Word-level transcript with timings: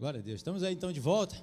Glória 0.00 0.18
a 0.18 0.22
Deus. 0.22 0.40
Estamos 0.40 0.62
aí 0.62 0.72
então 0.72 0.90
de 0.90 0.98
volta. 0.98 1.34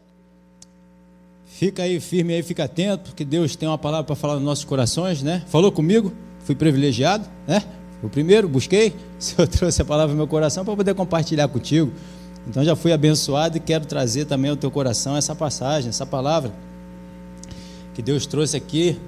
Fica 1.45 1.83
aí 1.83 1.99
firme 1.99 2.33
aí, 2.33 2.41
fica 2.41 2.63
atento, 2.63 3.11
porque 3.11 3.23
Deus 3.23 3.55
tem 3.55 3.69
uma 3.69 3.77
palavra 3.77 4.03
para 4.03 4.15
falar 4.15 4.33
nos 4.33 4.43
nossos 4.43 4.65
corações, 4.65 5.21
né? 5.21 5.43
Falou 5.47 5.71
comigo, 5.71 6.11
fui 6.39 6.55
privilegiado, 6.55 7.29
né? 7.45 7.63
O 8.01 8.09
primeiro, 8.09 8.49
busquei, 8.49 8.95
o 9.19 9.21
Senhor 9.21 9.47
trouxe 9.47 9.83
a 9.83 9.85
palavra 9.85 10.11
no 10.13 10.17
meu 10.17 10.27
coração 10.27 10.65
para 10.65 10.75
poder 10.75 10.95
compartilhar 10.95 11.47
contigo. 11.49 11.93
Então 12.47 12.63
já 12.63 12.75
fui 12.75 12.91
abençoado 12.91 13.57
e 13.57 13.59
quero 13.59 13.85
trazer 13.85 14.25
também 14.25 14.49
ao 14.49 14.57
teu 14.57 14.71
coração 14.71 15.15
essa 15.15 15.35
passagem, 15.35 15.89
essa 15.89 16.07
palavra 16.07 16.51
que 17.93 18.01
Deus 18.01 18.25
trouxe 18.25 18.57
aqui. 18.57 18.99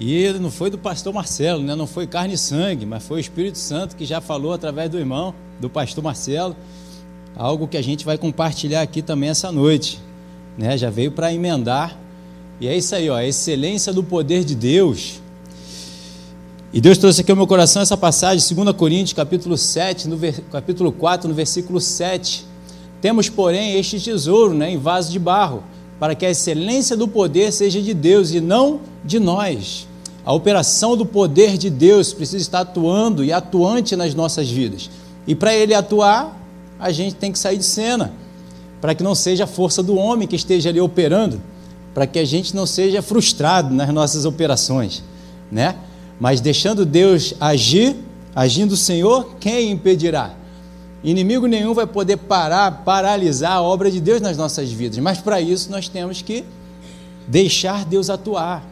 E 0.00 0.32
não 0.40 0.50
foi 0.50 0.70
do 0.70 0.78
pastor 0.78 1.12
Marcelo, 1.12 1.62
né? 1.62 1.74
Não 1.74 1.86
foi 1.86 2.06
carne 2.06 2.32
e 2.32 2.38
sangue, 2.38 2.86
mas 2.86 3.02
foi 3.02 3.18
o 3.18 3.20
Espírito 3.20 3.58
Santo 3.58 3.94
que 3.94 4.06
já 4.06 4.22
falou 4.22 4.54
através 4.54 4.88
do 4.88 4.98
irmão, 4.98 5.34
do 5.60 5.68
pastor 5.68 6.02
Marcelo 6.02 6.56
algo 7.38 7.68
que 7.68 7.76
a 7.76 7.82
gente 7.82 8.04
vai 8.04 8.18
compartilhar 8.18 8.82
aqui 8.82 9.00
também 9.00 9.30
essa 9.30 9.52
noite, 9.52 10.00
né? 10.58 10.76
Já 10.76 10.90
veio 10.90 11.12
para 11.12 11.32
emendar. 11.32 11.96
E 12.60 12.66
é 12.66 12.76
isso 12.76 12.92
aí, 12.96 13.08
ó, 13.08 13.14
a 13.14 13.24
excelência 13.24 13.92
do 13.92 14.02
poder 14.02 14.44
de 14.44 14.56
Deus. 14.56 15.20
E 16.72 16.80
Deus 16.80 16.98
trouxe 16.98 17.20
aqui 17.20 17.30
ao 17.30 17.36
meu 17.36 17.46
coração 17.46 17.80
essa 17.80 17.96
passagem, 17.96 18.44
2 18.54 18.76
Coríntios, 18.76 19.12
capítulo 19.12 19.56
7, 19.56 20.08
no 20.08 20.16
ver, 20.16 20.40
capítulo 20.50 20.90
4, 20.90 21.28
no 21.28 21.34
versículo 21.34 21.80
7. 21.80 22.44
Temos, 23.00 23.28
porém, 23.28 23.76
este 23.76 24.00
tesouro 24.00 24.52
né, 24.52 24.72
em 24.72 24.76
vaso 24.76 25.12
de 25.12 25.20
barro, 25.20 25.62
para 26.00 26.16
que 26.16 26.26
a 26.26 26.30
excelência 26.30 26.96
do 26.96 27.06
poder 27.06 27.52
seja 27.52 27.80
de 27.80 27.94
Deus 27.94 28.32
e 28.32 28.40
não 28.40 28.80
de 29.04 29.20
nós. 29.20 29.86
A 30.24 30.32
operação 30.32 30.96
do 30.96 31.06
poder 31.06 31.56
de 31.56 31.70
Deus 31.70 32.12
precisa 32.12 32.38
estar 32.38 32.60
atuando 32.60 33.24
e 33.24 33.32
atuante 33.32 33.94
nas 33.94 34.12
nossas 34.12 34.50
vidas. 34.50 34.90
E 35.26 35.34
para 35.34 35.54
ele 35.54 35.72
atuar, 35.72 36.37
a 36.78 36.90
gente 36.90 37.14
tem 37.14 37.32
que 37.32 37.38
sair 37.38 37.56
de 37.58 37.64
cena, 37.64 38.12
para 38.80 38.94
que 38.94 39.02
não 39.02 39.14
seja 39.14 39.44
a 39.44 39.46
força 39.46 39.82
do 39.82 39.96
homem 39.96 40.28
que 40.28 40.36
esteja 40.36 40.68
ali 40.68 40.80
operando, 40.80 41.40
para 41.92 42.06
que 42.06 42.18
a 42.18 42.24
gente 42.24 42.54
não 42.54 42.66
seja 42.66 43.02
frustrado 43.02 43.74
nas 43.74 43.88
nossas 43.88 44.24
operações, 44.24 45.02
né? 45.50 45.76
Mas 46.20 46.40
deixando 46.40 46.86
Deus 46.86 47.34
agir, 47.40 47.96
agindo 48.34 48.72
o 48.72 48.76
Senhor, 48.76 49.36
quem 49.40 49.70
impedirá? 49.70 50.34
Inimigo 51.02 51.46
nenhum 51.46 51.74
vai 51.74 51.86
poder 51.86 52.16
parar, 52.16 52.82
paralisar 52.84 53.52
a 53.52 53.62
obra 53.62 53.90
de 53.90 54.00
Deus 54.00 54.20
nas 54.20 54.36
nossas 54.36 54.70
vidas, 54.70 54.98
mas 54.98 55.18
para 55.18 55.40
isso 55.40 55.70
nós 55.70 55.88
temos 55.88 56.22
que 56.22 56.44
deixar 57.26 57.84
Deus 57.84 58.10
atuar. 58.10 58.64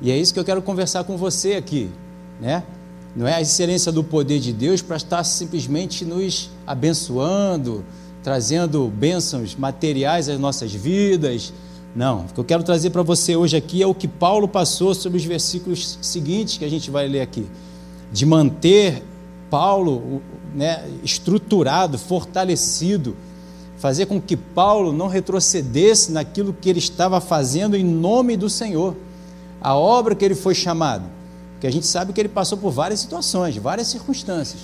E 0.00 0.10
é 0.10 0.16
isso 0.16 0.32
que 0.32 0.40
eu 0.40 0.44
quero 0.44 0.62
conversar 0.62 1.04
com 1.04 1.16
você 1.16 1.54
aqui, 1.54 1.90
né? 2.40 2.62
Não 3.16 3.26
é 3.26 3.32
a 3.32 3.40
excelência 3.40 3.90
do 3.90 4.04
poder 4.04 4.38
de 4.38 4.52
Deus 4.52 4.82
para 4.82 4.96
estar 4.96 5.24
simplesmente 5.24 6.04
nos 6.04 6.50
abençoando, 6.66 7.82
trazendo 8.22 8.86
bênçãos 8.88 9.56
materiais 9.56 10.28
às 10.28 10.38
nossas 10.38 10.74
vidas. 10.74 11.50
Não, 11.94 12.26
o 12.26 12.34
que 12.34 12.38
eu 12.38 12.44
quero 12.44 12.62
trazer 12.62 12.90
para 12.90 13.02
você 13.02 13.34
hoje 13.34 13.56
aqui 13.56 13.82
é 13.82 13.86
o 13.86 13.94
que 13.94 14.06
Paulo 14.06 14.46
passou 14.46 14.94
sobre 14.94 15.16
os 15.16 15.24
versículos 15.24 15.98
seguintes 16.02 16.58
que 16.58 16.64
a 16.66 16.68
gente 16.68 16.90
vai 16.90 17.08
ler 17.08 17.22
aqui. 17.22 17.46
De 18.12 18.26
manter 18.26 19.02
Paulo 19.48 20.20
né, 20.54 20.86
estruturado, 21.02 21.96
fortalecido, 21.96 23.16
fazer 23.78 24.04
com 24.04 24.20
que 24.20 24.36
Paulo 24.36 24.92
não 24.92 25.08
retrocedesse 25.08 26.12
naquilo 26.12 26.52
que 26.52 26.68
ele 26.68 26.80
estava 26.80 27.18
fazendo 27.18 27.76
em 27.76 27.84
nome 27.84 28.36
do 28.36 28.50
Senhor, 28.50 28.94
a 29.58 29.74
obra 29.74 30.14
que 30.14 30.22
ele 30.22 30.34
foi 30.34 30.54
chamado. 30.54 31.15
Porque 31.56 31.66
a 31.66 31.72
gente 31.72 31.86
sabe 31.86 32.12
que 32.12 32.20
ele 32.20 32.28
passou 32.28 32.58
por 32.58 32.70
várias 32.70 33.00
situações, 33.00 33.56
várias 33.56 33.88
circunstâncias, 33.88 34.60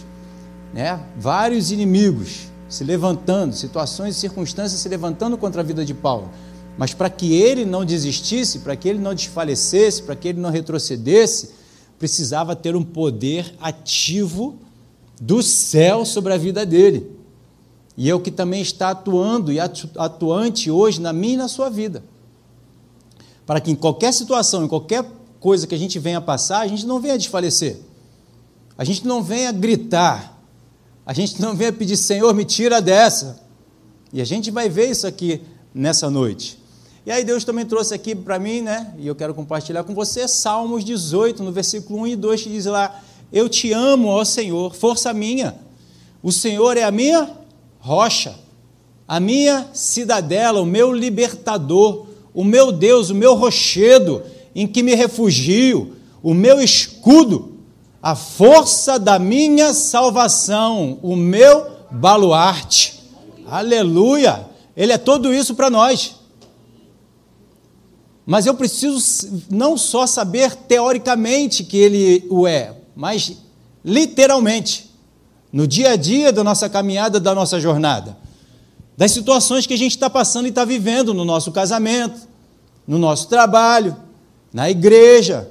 né? 0.74 1.00
vários 1.16 1.72
inimigos 1.72 2.52
se 2.68 2.84
levantando, 2.84 3.54
situações 3.54 4.14
e 4.14 4.20
circunstâncias 4.20 4.78
se 4.78 4.88
levantando 4.90 5.38
contra 5.38 5.62
a 5.62 5.64
vida 5.64 5.86
de 5.86 5.94
Paulo. 5.94 6.28
Mas 6.76 6.92
para 6.92 7.08
que 7.08 7.34
ele 7.34 7.64
não 7.64 7.82
desistisse, 7.82 8.58
para 8.58 8.76
que 8.76 8.88
ele 8.88 8.98
não 8.98 9.14
desfalecesse, 9.14 10.02
para 10.02 10.14
que 10.14 10.28
ele 10.28 10.40
não 10.40 10.50
retrocedesse, 10.50 11.50
precisava 11.98 12.54
ter 12.54 12.76
um 12.76 12.84
poder 12.84 13.54
ativo 13.58 14.56
do 15.18 15.42
céu 15.42 16.04
sobre 16.04 16.34
a 16.34 16.36
vida 16.36 16.66
dele. 16.66 17.10
E 17.96 18.10
é 18.10 18.14
o 18.14 18.20
que 18.20 18.30
também 18.30 18.60
está 18.60 18.90
atuando 18.90 19.50
e 19.50 19.58
atuante 19.60 20.70
hoje 20.70 21.00
na 21.00 21.12
minha 21.12 21.34
e 21.34 21.38
na 21.38 21.48
sua 21.48 21.70
vida. 21.70 22.02
Para 23.46 23.60
que 23.60 23.70
em 23.70 23.74
qualquer 23.74 24.12
situação, 24.12 24.64
em 24.64 24.68
qualquer 24.68 25.04
coisa 25.42 25.66
que 25.66 25.74
a 25.74 25.78
gente 25.78 25.98
venha 25.98 26.20
passar, 26.20 26.60
a 26.60 26.68
gente 26.68 26.86
não 26.86 27.00
venha 27.00 27.18
desfalecer. 27.18 27.80
A 28.78 28.84
gente 28.84 29.04
não 29.04 29.20
venha 29.20 29.50
gritar. 29.50 30.40
A 31.04 31.12
gente 31.12 31.42
não 31.42 31.54
venha 31.56 31.72
pedir, 31.72 31.96
Senhor, 31.96 32.32
me 32.32 32.44
tira 32.44 32.80
dessa. 32.80 33.42
E 34.12 34.20
a 34.20 34.24
gente 34.24 34.52
vai 34.52 34.68
ver 34.68 34.88
isso 34.88 35.04
aqui 35.04 35.42
nessa 35.74 36.08
noite. 36.08 36.62
E 37.04 37.10
aí 37.10 37.24
Deus 37.24 37.42
também 37.42 37.66
trouxe 37.66 37.92
aqui 37.92 38.14
para 38.14 38.38
mim, 38.38 38.60
né? 38.60 38.94
E 38.96 39.08
eu 39.08 39.16
quero 39.16 39.34
compartilhar 39.34 39.82
com 39.82 39.92
você 39.92 40.28
Salmos 40.28 40.84
18, 40.84 41.42
no 41.42 41.50
versículo 41.50 42.02
1 42.02 42.06
e 42.06 42.16
2, 42.16 42.42
que 42.42 42.48
diz 42.48 42.66
lá: 42.66 43.02
Eu 43.32 43.48
te 43.48 43.72
amo, 43.72 44.06
ó 44.08 44.24
Senhor, 44.24 44.72
força 44.72 45.12
minha. 45.12 45.56
O 46.22 46.30
Senhor 46.30 46.76
é 46.76 46.84
a 46.84 46.92
minha 46.92 47.28
rocha, 47.80 48.36
a 49.08 49.18
minha 49.18 49.68
cidadela, 49.74 50.60
o 50.60 50.66
meu 50.66 50.92
libertador, 50.92 52.06
o 52.32 52.44
meu 52.44 52.70
Deus, 52.70 53.10
o 53.10 53.14
meu 53.14 53.34
rochedo 53.34 54.22
em 54.54 54.66
que 54.66 54.82
me 54.82 54.94
refugio, 54.94 55.96
o 56.22 56.34
meu 56.34 56.60
escudo, 56.60 57.58
a 58.02 58.14
força 58.14 58.98
da 58.98 59.18
minha 59.18 59.72
salvação, 59.72 60.98
o 61.02 61.14
meu 61.14 61.70
baluarte. 61.90 63.02
Aleluia! 63.46 64.48
Ele 64.76 64.92
é 64.92 64.98
tudo 64.98 65.32
isso 65.32 65.54
para 65.54 65.70
nós. 65.70 66.16
Mas 68.24 68.46
eu 68.46 68.54
preciso 68.54 69.44
não 69.50 69.76
só 69.76 70.06
saber 70.06 70.54
teoricamente 70.54 71.64
que 71.64 71.76
ele 71.76 72.26
o 72.30 72.46
é, 72.46 72.74
mas 72.94 73.36
literalmente, 73.84 74.90
no 75.52 75.66
dia 75.66 75.90
a 75.90 75.96
dia 75.96 76.32
da 76.32 76.44
nossa 76.44 76.68
caminhada, 76.68 77.18
da 77.18 77.34
nossa 77.34 77.60
jornada, 77.60 78.16
das 78.96 79.10
situações 79.10 79.66
que 79.66 79.74
a 79.74 79.78
gente 79.78 79.92
está 79.92 80.08
passando 80.08 80.46
e 80.46 80.50
está 80.50 80.64
vivendo 80.64 81.12
no 81.12 81.24
nosso 81.24 81.50
casamento, 81.50 82.20
no 82.86 82.98
nosso 82.98 83.28
trabalho, 83.28 83.96
na 84.52 84.70
igreja, 84.70 85.48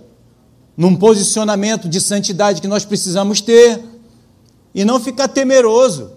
num 0.77 0.95
posicionamento 0.95 1.89
de 1.89 1.99
santidade 1.99 2.61
que 2.61 2.67
nós 2.67 2.85
precisamos 2.85 3.41
ter, 3.41 3.81
e 4.73 4.85
não 4.85 4.99
ficar 4.99 5.27
temeroso. 5.27 6.11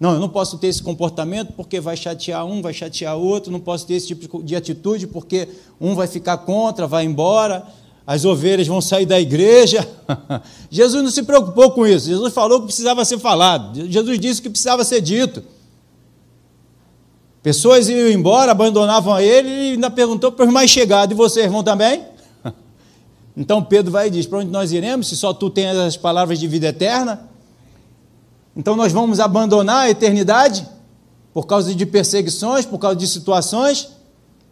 Não, 0.00 0.12
eu 0.12 0.20
não 0.20 0.28
posso 0.28 0.58
ter 0.58 0.68
esse 0.68 0.82
comportamento 0.82 1.52
porque 1.54 1.80
vai 1.80 1.96
chatear 1.96 2.46
um, 2.46 2.62
vai 2.62 2.72
chatear 2.72 3.16
outro, 3.16 3.50
não 3.50 3.58
posso 3.58 3.86
ter 3.86 3.94
esse 3.94 4.06
tipo 4.06 4.42
de 4.42 4.54
atitude 4.54 5.06
porque 5.06 5.48
um 5.80 5.94
vai 5.94 6.06
ficar 6.06 6.38
contra, 6.38 6.86
vai 6.86 7.04
embora, 7.04 7.66
as 8.06 8.24
ovelhas 8.24 8.68
vão 8.68 8.80
sair 8.80 9.06
da 9.06 9.20
igreja. 9.20 9.88
Jesus 10.70 11.02
não 11.02 11.10
se 11.10 11.22
preocupou 11.24 11.72
com 11.72 11.86
isso, 11.86 12.06
Jesus 12.06 12.32
falou 12.32 12.60
que 12.60 12.66
precisava 12.66 13.04
ser 13.04 13.18
falado, 13.18 13.90
Jesus 13.90 14.18
disse 14.20 14.40
que 14.40 14.48
precisava 14.48 14.84
ser 14.84 15.00
dito. 15.00 15.42
Pessoas 17.48 17.88
iam 17.88 18.10
embora, 18.10 18.52
abandonavam 18.52 19.18
ele 19.18 19.48
e 19.48 19.72
ainda 19.72 19.90
perguntou 19.90 20.30
para 20.30 20.44
os 20.44 20.52
mais 20.52 20.70
chegados: 20.70 21.14
e 21.14 21.16
vocês 21.16 21.50
vão 21.50 21.64
também? 21.64 22.04
Então 23.34 23.64
Pedro 23.64 23.90
vai 23.90 24.08
e 24.08 24.10
diz: 24.10 24.26
Para 24.26 24.40
onde 24.40 24.50
nós 24.50 24.70
iremos, 24.70 25.08
se 25.08 25.16
só 25.16 25.32
tu 25.32 25.48
tens 25.48 25.74
as 25.74 25.96
palavras 25.96 26.38
de 26.38 26.46
vida 26.46 26.66
eterna? 26.66 27.26
Então 28.54 28.76
nós 28.76 28.92
vamos 28.92 29.18
abandonar 29.18 29.84
a 29.86 29.90
eternidade 29.90 30.68
por 31.32 31.46
causa 31.46 31.74
de 31.74 31.86
perseguições, 31.86 32.66
por 32.66 32.78
causa 32.78 32.96
de 32.96 33.08
situações, 33.08 33.92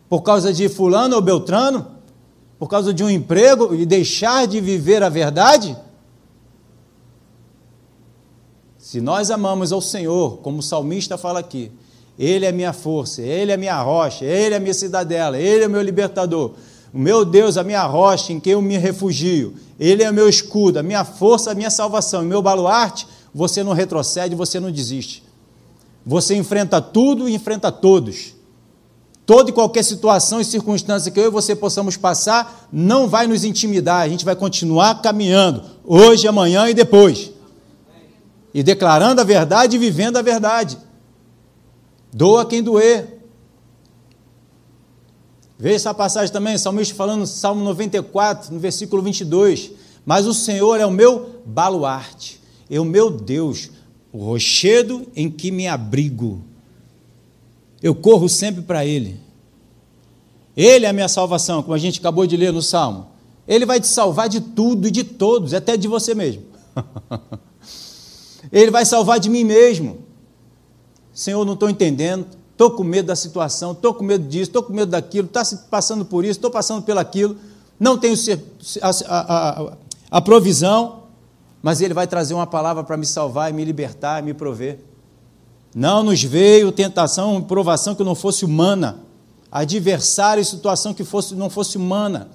por 0.08 0.22
causa 0.22 0.50
de 0.50 0.66
Fulano 0.66 1.16
ou 1.16 1.20
Beltrano, 1.20 1.86
por 2.58 2.66
causa 2.66 2.94
de 2.94 3.04
um 3.04 3.10
emprego 3.10 3.74
e 3.74 3.84
deixar 3.84 4.46
de 4.46 4.58
viver 4.58 5.02
a 5.02 5.10
verdade? 5.10 5.76
Se 8.78 9.02
nós 9.02 9.30
amamos 9.30 9.70
ao 9.70 9.82
Senhor, 9.82 10.38
como 10.38 10.60
o 10.60 10.62
salmista 10.62 11.18
fala 11.18 11.40
aqui, 11.40 11.70
ele 12.19 12.47
é 12.47 12.53
minha 12.53 12.72
força, 12.72 13.21
Ele 13.21 13.53
é 13.53 13.57
minha 13.57 13.80
rocha, 13.83 14.24
Ele 14.24 14.54
é 14.54 14.59
minha 14.59 14.72
cidadela, 14.72 15.39
Ele 15.39 15.65
é 15.65 15.68
meu 15.68 15.83
libertador. 15.83 16.53
O 16.92 16.98
meu 16.98 17.24
Deus, 17.24 17.59
a 17.59 17.65
minha 17.65 17.84
rocha 17.84 18.33
em 18.33 18.41
quem 18.41 18.54
eu 18.54 18.63
me 18.63 18.78
refugio. 18.78 19.54
Ele 19.78 20.03
é 20.03 20.10
meu 20.10 20.28
escudo, 20.28 20.78
a 20.78 20.83
minha 20.83 21.04
força, 21.04 21.51
a 21.51 21.54
minha 21.54 21.71
salvação, 21.71 22.22
o 22.22 22.24
meu 22.24 22.41
baluarte. 22.41 23.07
Você 23.34 23.63
não 23.63 23.74
retrocede, 23.74 24.34
você 24.34 24.59
não 24.59 24.71
desiste. 24.71 25.22
Você 26.07 26.34
enfrenta 26.34 26.80
tudo 26.80 27.28
e 27.28 27.34
enfrenta 27.34 27.71
todos. 27.71 28.34
Toda 29.27 29.51
e 29.51 29.53
qualquer 29.53 29.83
situação 29.83 30.41
e 30.41 30.45
circunstância 30.45 31.10
que 31.10 31.21
eu 31.21 31.27
e 31.27 31.30
você 31.30 31.54
possamos 31.54 31.97
passar 31.97 32.69
não 32.72 33.09
vai 33.09 33.27
nos 33.27 33.45
intimidar, 33.45 34.03
a 34.03 34.09
gente 34.09 34.24
vai 34.24 34.36
continuar 34.36 35.03
caminhando, 35.03 35.65
hoje, 35.84 36.28
amanhã 36.28 36.69
e 36.69 36.72
depois. 36.72 37.33
E 38.54 38.62
declarando 38.62 39.21
a 39.21 39.24
verdade 39.24 39.77
e 39.77 39.78
vivendo 39.78 40.16
a 40.16 40.22
verdade. 40.22 40.78
Doa 42.12 42.47
quem 42.47 42.62
doer. 42.62 43.16
Veja 45.58 45.76
essa 45.76 45.94
passagem 45.94 46.32
também, 46.32 46.58
salmista 46.58 46.94
falando, 46.94 47.26
Salmo 47.26 47.64
94, 47.64 48.53
no 48.53 48.60
versículo 48.60 49.03
22. 49.03 49.72
Mas 50.04 50.26
o 50.26 50.34
Senhor 50.34 50.78
é 50.80 50.86
o 50.86 50.91
meu 50.91 51.42
baluarte, 51.44 52.41
é 52.70 52.78
o 52.78 52.84
meu 52.84 53.10
Deus, 53.10 53.70
o 54.12 54.18
rochedo 54.18 55.06
em 55.16 55.30
que 55.30 55.50
me 55.50 55.66
abrigo. 55.66 56.42
eu 57.82 57.94
corro 57.94 58.28
sempre 58.28 58.62
para 58.62 58.84
Ele. 58.84 59.20
Ele 60.56 60.86
é 60.86 60.88
a 60.88 60.92
minha 60.92 61.09
salvação, 61.09 61.62
como 61.62 61.74
a 61.74 61.78
gente 61.78 62.00
acabou 62.00 62.26
de 62.26 62.36
ler 62.36 62.52
no 62.52 62.62
Salmo. 62.62 63.09
Ele 63.47 63.66
vai 63.66 63.78
te 63.80 63.86
salvar 63.86 64.28
de 64.28 64.41
tudo 64.41 64.88
e 64.88 64.91
de 64.91 65.04
todos, 65.04 65.52
até 65.52 65.76
de 65.76 65.86
você 65.86 66.14
mesmo. 66.14 66.44
Ele 68.50 68.70
vai 68.70 68.84
salvar 68.84 69.20
de 69.20 69.28
mim 69.28 69.44
mesmo. 69.44 70.05
Senhor, 71.16 71.47
não 71.47 71.54
estou 71.54 71.71
entendendo, 71.71 72.27
estou 72.53 72.72
com 72.72 72.84
medo 72.84 73.07
da 73.07 73.16
situação, 73.16 73.72
estou 73.72 73.95
com 73.95 74.04
medo 74.04 74.28
disso, 74.28 74.51
estou 74.51 74.63
com 74.63 74.71
medo 74.71 74.91
daquilo, 74.91 75.27
está 75.27 75.42
passando 75.71 76.04
por 76.04 76.27
isso, 76.27 76.33
estou 76.33 76.51
passando 76.51 76.83
pelo 76.83 77.01
aquilo, 77.01 77.39
não 77.80 77.97
tenho 77.97 78.15
a, 78.83 78.91
a, 78.91 79.63
a, 79.63 79.72
a 80.10 80.21
provisão, 80.21 81.04
mas 81.63 81.80
Ele 81.80 81.95
vai 81.95 82.07
trazer 82.07 82.34
uma 82.34 82.47
palavra 82.47 82.84
para 82.84 82.98
me 82.98 83.07
salvar, 83.07 83.51
me 83.51 83.65
libertar, 83.65 84.22
me 84.22 84.34
prover. 84.34 84.80
Não 85.74 86.03
nos 86.03 86.22
veio 86.22 86.71
tentação, 86.71 87.41
provação 87.41 87.95
que 87.95 88.04
não 88.04 88.15
fosse 88.15 88.45
humana, 88.45 88.98
adversário 89.51 90.42
e 90.42 90.45
situação 90.45 90.92
que 90.92 91.03
fosse, 91.03 91.34
não 91.34 91.48
fosse 91.48 91.78
humana. 91.78 92.28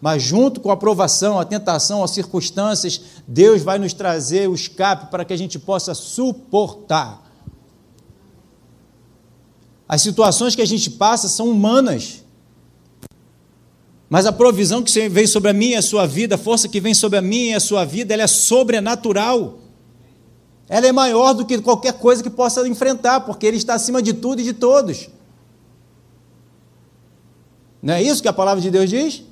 Mas 0.00 0.22
junto 0.22 0.58
com 0.58 0.70
a 0.70 0.76
provação, 0.76 1.38
a 1.38 1.44
tentação, 1.44 2.02
as 2.02 2.12
circunstâncias, 2.12 2.98
Deus 3.28 3.60
vai 3.60 3.78
nos 3.78 3.92
trazer 3.92 4.48
o 4.48 4.54
escape 4.54 5.10
para 5.10 5.22
que 5.22 5.34
a 5.34 5.36
gente 5.36 5.58
possa 5.58 5.92
suportar. 5.92 7.21
As 9.92 10.00
situações 10.00 10.56
que 10.56 10.62
a 10.62 10.66
gente 10.66 10.88
passa 10.88 11.28
são 11.28 11.50
humanas. 11.50 12.24
Mas 14.08 14.24
a 14.24 14.32
provisão 14.32 14.82
que 14.82 15.08
vem 15.10 15.26
sobre 15.26 15.50
a 15.50 15.52
minha 15.52 15.72
e 15.72 15.76
a 15.76 15.82
sua 15.82 16.06
vida, 16.06 16.36
a 16.36 16.38
força 16.38 16.66
que 16.66 16.80
vem 16.80 16.94
sobre 16.94 17.18
a 17.18 17.20
minha 17.20 17.50
e 17.50 17.54
a 17.54 17.60
sua 17.60 17.84
vida, 17.84 18.14
ela 18.14 18.22
é 18.22 18.26
sobrenatural. 18.26 19.58
Ela 20.66 20.86
é 20.86 20.92
maior 20.92 21.34
do 21.34 21.44
que 21.44 21.60
qualquer 21.60 21.92
coisa 21.92 22.22
que 22.22 22.30
possa 22.30 22.66
enfrentar, 22.66 23.20
porque 23.20 23.44
Ele 23.44 23.58
está 23.58 23.74
acima 23.74 24.00
de 24.00 24.14
tudo 24.14 24.40
e 24.40 24.44
de 24.44 24.54
todos. 24.54 25.10
Não 27.82 27.92
é 27.92 28.02
isso 28.02 28.22
que 28.22 28.28
a 28.28 28.32
palavra 28.32 28.62
de 28.62 28.70
Deus 28.70 28.88
diz? 28.88 29.22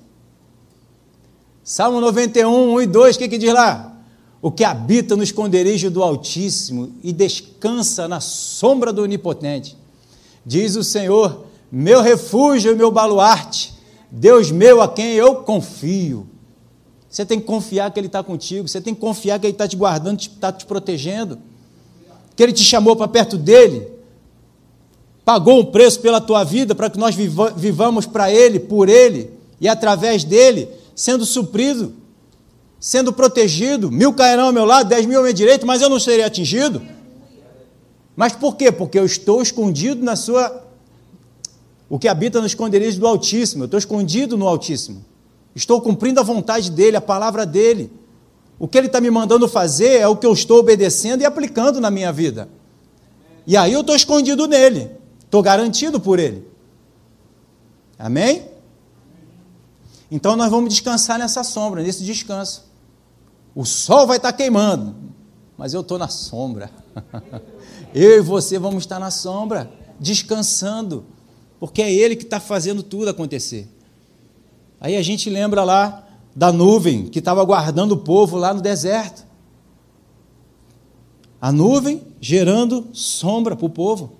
Salmo 1.65 2.03
91, 2.03 2.75
1 2.75 2.83
e 2.83 2.87
2, 2.87 3.17
o 3.17 3.19
que, 3.19 3.29
que 3.31 3.39
diz 3.39 3.55
lá? 3.55 3.97
O 4.43 4.53
que 4.53 4.65
habita 4.65 5.17
no 5.17 5.23
esconderijo 5.23 5.91
do 5.91 6.03
Altíssimo 6.03 6.93
e 7.03 7.15
descansa 7.15 8.07
na 8.07 8.21
sombra 8.21 8.93
do 8.93 9.03
Onipotente. 9.03 9.80
Diz 10.45 10.77
o 10.77 10.85
Senhor, 10.85 11.47
meu 11.71 12.01
refúgio 12.01 12.73
e 12.73 12.75
meu 12.75 12.91
baluarte, 12.91 13.75
Deus 14.11 14.51
meu 14.51 14.81
a 14.81 14.89
quem 14.89 15.13
eu 15.13 15.37
confio. 15.37 16.27
Você 17.09 17.27
tem 17.27 17.41
que 17.41 17.47
confiar 17.47 17.91
que 17.91 17.99
Ele 17.99 18.07
está 18.07 18.23
contigo, 18.23 18.69
você 18.69 18.81
tem 18.81 18.95
que 18.95 19.01
confiar 19.01 19.39
que 19.39 19.47
Ele 19.47 19.53
está 19.53 19.67
te 19.67 19.77
guardando, 19.77 20.21
está 20.21 20.53
te 20.53 20.65
protegendo, 20.65 21.39
que 22.37 22.43
Ele 22.43 22.53
te 22.53 22.65
chamou 22.65 22.95
para 22.97 23.09
perto 23.09 23.37
dele, 23.37 23.89
pagou 25.25 25.61
um 25.61 25.65
preço 25.65 26.01
pela 26.01 26.21
tua 26.21 26.45
vida 26.45 26.75
para 26.75 26.89
que 26.89 26.99
nós 26.99 27.15
vivamos 27.15 28.07
para 28.07 28.33
Ele, 28.33 28.59
por 28.61 28.89
Ele 28.89 29.31
e 29.61 29.69
através 29.69 30.25
dele, 30.25 30.69
sendo 30.95 31.27
suprido, 31.27 31.93
sendo 32.79 33.13
protegido. 33.13 33.91
Mil 33.91 34.13
cairão 34.15 34.47
ao 34.47 34.53
meu 34.53 34.65
lado, 34.65 34.89
dez 34.89 35.05
mil 35.05 35.19
ao 35.19 35.25
meu 35.25 35.33
direito, 35.33 35.67
mas 35.67 35.83
eu 35.83 35.89
não 35.91 36.01
serei 36.01 36.25
atingido. 36.25 36.81
Mas 38.21 38.35
por 38.35 38.55
quê? 38.55 38.71
Porque 38.71 38.99
eu 38.99 39.07
estou 39.07 39.41
escondido 39.41 40.05
na 40.05 40.15
sua. 40.15 40.63
O 41.89 41.99
que 41.99 42.07
habita 42.07 42.39
no 42.39 42.47
esconderijo 42.47 43.01
do 43.01 43.07
Altíssimo, 43.07 43.63
eu 43.63 43.65
estou 43.65 43.79
escondido 43.79 44.37
no 44.37 44.47
Altíssimo. 44.47 45.03
Estou 45.55 45.81
cumprindo 45.81 46.21
a 46.21 46.23
vontade 46.23 46.71
dele, 46.71 46.99
a 46.99 47.01
palavra 47.01 47.47
dele. 47.47 47.91
O 48.59 48.69
que 48.69 48.77
ele 48.77 48.89
está 48.89 49.01
me 49.01 49.11
mandando 49.11 49.49
fazer 49.49 50.01
é 50.01 50.07
o 50.07 50.15
que 50.15 50.27
eu 50.27 50.35
estou 50.35 50.59
obedecendo 50.59 51.23
e 51.23 51.25
aplicando 51.25 51.81
na 51.81 51.91
minha 51.91 52.13
vida. 52.13 52.47
E 53.47 53.57
aí 53.57 53.73
eu 53.73 53.81
estou 53.81 53.97
escondido 53.97 54.47
nele, 54.47 54.91
estou 55.25 55.43
garantido 55.43 55.99
por 55.99 56.19
ele. 56.19 56.47
Amém? 57.99 58.51
Então 60.11 60.37
nós 60.37 60.51
vamos 60.51 60.69
descansar 60.69 61.19
nessa 61.19 61.43
sombra, 61.43 61.83
nesse 61.83 62.05
descanso. 62.05 62.67
O 63.55 63.65
sol 63.65 64.07
vai 64.07 64.19
estar 64.19 64.35
queimando, 64.35 64.95
mas 65.57 65.73
eu 65.73 65.81
estou 65.81 65.97
na 65.97 66.09
sombra. 66.09 66.71
eu 67.95 68.19
e 68.19 68.21
você 68.21 68.59
vamos 68.59 68.85
estar 68.85 68.99
na 68.99 69.11
sombra, 69.11 69.71
descansando, 69.99 71.05
porque 71.59 71.83
é 71.83 71.93
Ele 71.93 72.17
que 72.17 72.25
está 72.25 72.41
fazendo 72.41 72.83
tudo 72.83 73.09
acontecer. 73.09 73.69
Aí 74.81 74.97
a 74.97 75.03
gente 75.03 75.29
lembra 75.29 75.63
lá 75.63 76.07
da 76.35 76.53
nuvem 76.53 77.07
que 77.07 77.19
estava 77.19 77.45
guardando 77.45 77.93
o 77.93 77.99
povo 77.99 78.37
lá 78.37 78.55
no 78.55 78.61
deserto. 78.61 79.27
A 81.41 81.51
nuvem 81.51 82.03
gerando 82.21 82.89
sombra 82.93 83.57
para 83.57 83.67
o 83.67 83.71
povo. 83.71 84.13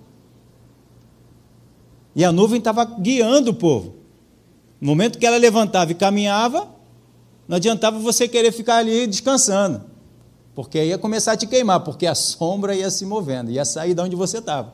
E 2.15 2.25
a 2.25 2.31
nuvem 2.31 2.59
estava 2.59 2.83
guiando 2.83 3.51
o 3.51 3.53
povo. 3.53 3.95
No 4.79 4.87
momento 4.87 5.17
que 5.17 5.25
ela 5.25 5.37
levantava 5.37 5.91
e 5.91 5.95
caminhava, 5.95 6.67
não 7.47 7.57
adiantava 7.57 7.99
você 7.99 8.27
querer 8.27 8.51
ficar 8.51 8.77
ali 8.77 9.05
descansando, 9.05 9.83
porque 10.53 10.83
ia 10.83 10.97
começar 10.97 11.33
a 11.33 11.37
te 11.37 11.47
queimar, 11.47 11.81
porque 11.81 12.05
a 12.05 12.15
sombra 12.15 12.75
ia 12.75 12.89
se 12.89 13.05
movendo, 13.05 13.51
ia 13.51 13.65
sair 13.65 13.93
de 13.93 14.01
onde 14.01 14.15
você 14.15 14.39
estava. 14.39 14.73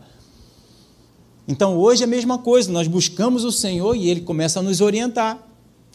Então 1.48 1.78
hoje 1.78 2.04
é 2.04 2.06
a 2.06 2.10
mesma 2.10 2.38
coisa, 2.38 2.72
nós 2.72 2.88
buscamos 2.88 3.44
o 3.44 3.52
Senhor 3.52 3.96
e 3.96 4.10
Ele 4.10 4.22
começa 4.22 4.60
a 4.60 4.64
nos 4.64 4.82
orientar 4.82 5.48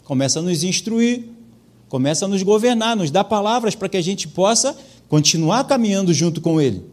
começa 0.03 0.39
a 0.39 0.41
nos 0.41 0.63
instruir, 0.63 1.29
começa 1.89 2.25
a 2.25 2.27
nos 2.27 2.43
governar, 2.43 2.95
nos 2.95 3.11
dá 3.11 3.23
palavras 3.23 3.75
para 3.75 3.89
que 3.89 3.97
a 3.97 4.01
gente 4.01 4.27
possa 4.27 4.75
continuar 5.07 5.63
caminhando 5.65 6.13
junto 6.13 6.41
com 6.41 6.59
Ele. 6.59 6.85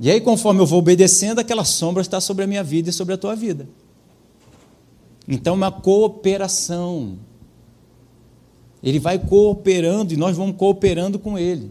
E 0.00 0.10
aí, 0.10 0.20
conforme 0.20 0.60
eu 0.60 0.66
vou 0.66 0.80
obedecendo, 0.80 1.38
aquela 1.38 1.64
sombra 1.64 2.02
está 2.02 2.20
sobre 2.20 2.44
a 2.44 2.46
minha 2.46 2.64
vida 2.64 2.90
e 2.90 2.92
sobre 2.92 3.14
a 3.14 3.18
tua 3.18 3.36
vida. 3.36 3.68
Então, 5.28 5.54
uma 5.54 5.70
cooperação. 5.70 7.18
Ele 8.82 8.98
vai 8.98 9.18
cooperando 9.18 10.12
e 10.12 10.16
nós 10.16 10.36
vamos 10.36 10.56
cooperando 10.56 11.18
com 11.18 11.38
Ele. 11.38 11.70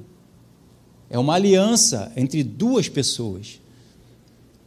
É 1.09 1.19
uma 1.19 1.33
aliança 1.33 2.11
entre 2.15 2.43
duas 2.43 2.87
pessoas: 2.87 3.59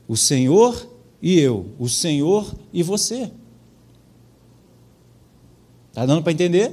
o 0.06 0.16
Senhor 0.16 0.86
e 1.22 1.38
eu, 1.38 1.66
o 1.78 1.88
Senhor 1.88 2.54
e 2.72 2.82
você. 2.82 3.30
Está 5.88 6.04
dando 6.04 6.22
para 6.22 6.32
entender? 6.32 6.72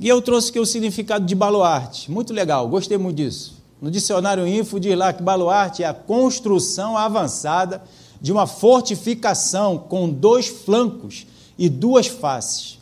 E 0.00 0.08
eu 0.08 0.20
trouxe 0.20 0.50
aqui 0.50 0.58
o 0.58 0.66
significado 0.66 1.26
de 1.26 1.34
baluarte. 1.34 2.10
Muito 2.10 2.32
legal, 2.32 2.66
gostei 2.66 2.96
muito 2.96 3.18
disso. 3.18 3.62
No 3.80 3.90
dicionário 3.90 4.48
Info 4.48 4.80
diz 4.80 4.96
lá 4.96 5.12
que 5.12 5.22
baluarte 5.22 5.82
é 5.82 5.86
a 5.86 5.94
construção 5.94 6.96
avançada 6.96 7.84
de 8.20 8.32
uma 8.32 8.46
fortificação 8.46 9.78
com 9.78 10.08
dois 10.08 10.48
flancos 10.48 11.26
e 11.56 11.68
duas 11.68 12.06
faces. 12.06 12.79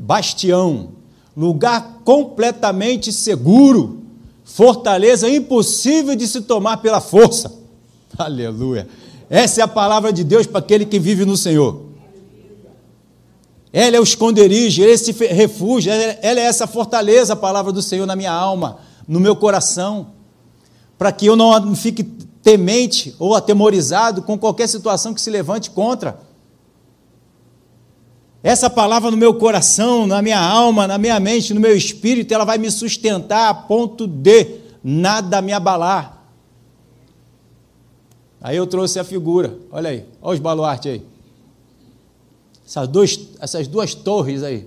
Bastião, 0.00 0.92
lugar 1.36 2.00
completamente 2.04 3.12
seguro, 3.12 4.00
fortaleza 4.42 5.28
impossível 5.28 6.16
de 6.16 6.26
se 6.26 6.40
tomar 6.40 6.78
pela 6.78 7.02
força. 7.02 7.52
Aleluia. 8.16 8.88
Essa 9.28 9.60
é 9.60 9.64
a 9.64 9.68
palavra 9.68 10.10
de 10.10 10.24
Deus 10.24 10.46
para 10.46 10.58
aquele 10.58 10.86
que 10.86 10.98
vive 10.98 11.26
no 11.26 11.36
Senhor. 11.36 11.82
Ela 13.70 13.96
é 13.96 14.00
o 14.00 14.02
esconderijo, 14.02 14.82
é 14.82 14.86
esse 14.86 15.12
refúgio, 15.12 15.92
ela 15.92 16.40
é 16.40 16.44
essa 16.44 16.66
fortaleza, 16.66 17.34
a 17.34 17.36
palavra 17.36 17.70
do 17.70 17.82
Senhor 17.82 18.06
na 18.06 18.16
minha 18.16 18.32
alma, 18.32 18.78
no 19.06 19.20
meu 19.20 19.36
coração, 19.36 20.08
para 20.98 21.12
que 21.12 21.26
eu 21.26 21.36
não 21.36 21.76
fique 21.76 22.02
temente 22.42 23.14
ou 23.18 23.34
atemorizado 23.34 24.22
com 24.22 24.38
qualquer 24.38 24.66
situação 24.66 25.12
que 25.12 25.20
se 25.20 25.28
levante 25.28 25.70
contra. 25.70 26.18
Essa 28.42 28.70
palavra 28.70 29.10
no 29.10 29.16
meu 29.16 29.34
coração, 29.34 30.06
na 30.06 30.22
minha 30.22 30.40
alma, 30.40 30.86
na 30.86 30.96
minha 30.96 31.20
mente, 31.20 31.52
no 31.52 31.60
meu 31.60 31.76
espírito, 31.76 32.32
ela 32.32 32.44
vai 32.44 32.56
me 32.56 32.70
sustentar 32.70 33.50
a 33.50 33.54
ponto 33.54 34.06
de 34.06 34.60
nada 34.82 35.42
me 35.42 35.52
abalar. 35.52 36.24
Aí 38.40 38.56
eu 38.56 38.66
trouxe 38.66 38.98
a 38.98 39.04
figura, 39.04 39.58
olha 39.70 39.90
aí, 39.90 40.06
olha 40.22 40.34
os 40.34 40.40
baluartes 40.40 40.92
aí. 40.92 41.02
Essas, 42.66 42.88
dois, 42.88 43.28
essas 43.38 43.66
duas 43.66 43.94
torres 43.94 44.42
aí. 44.42 44.66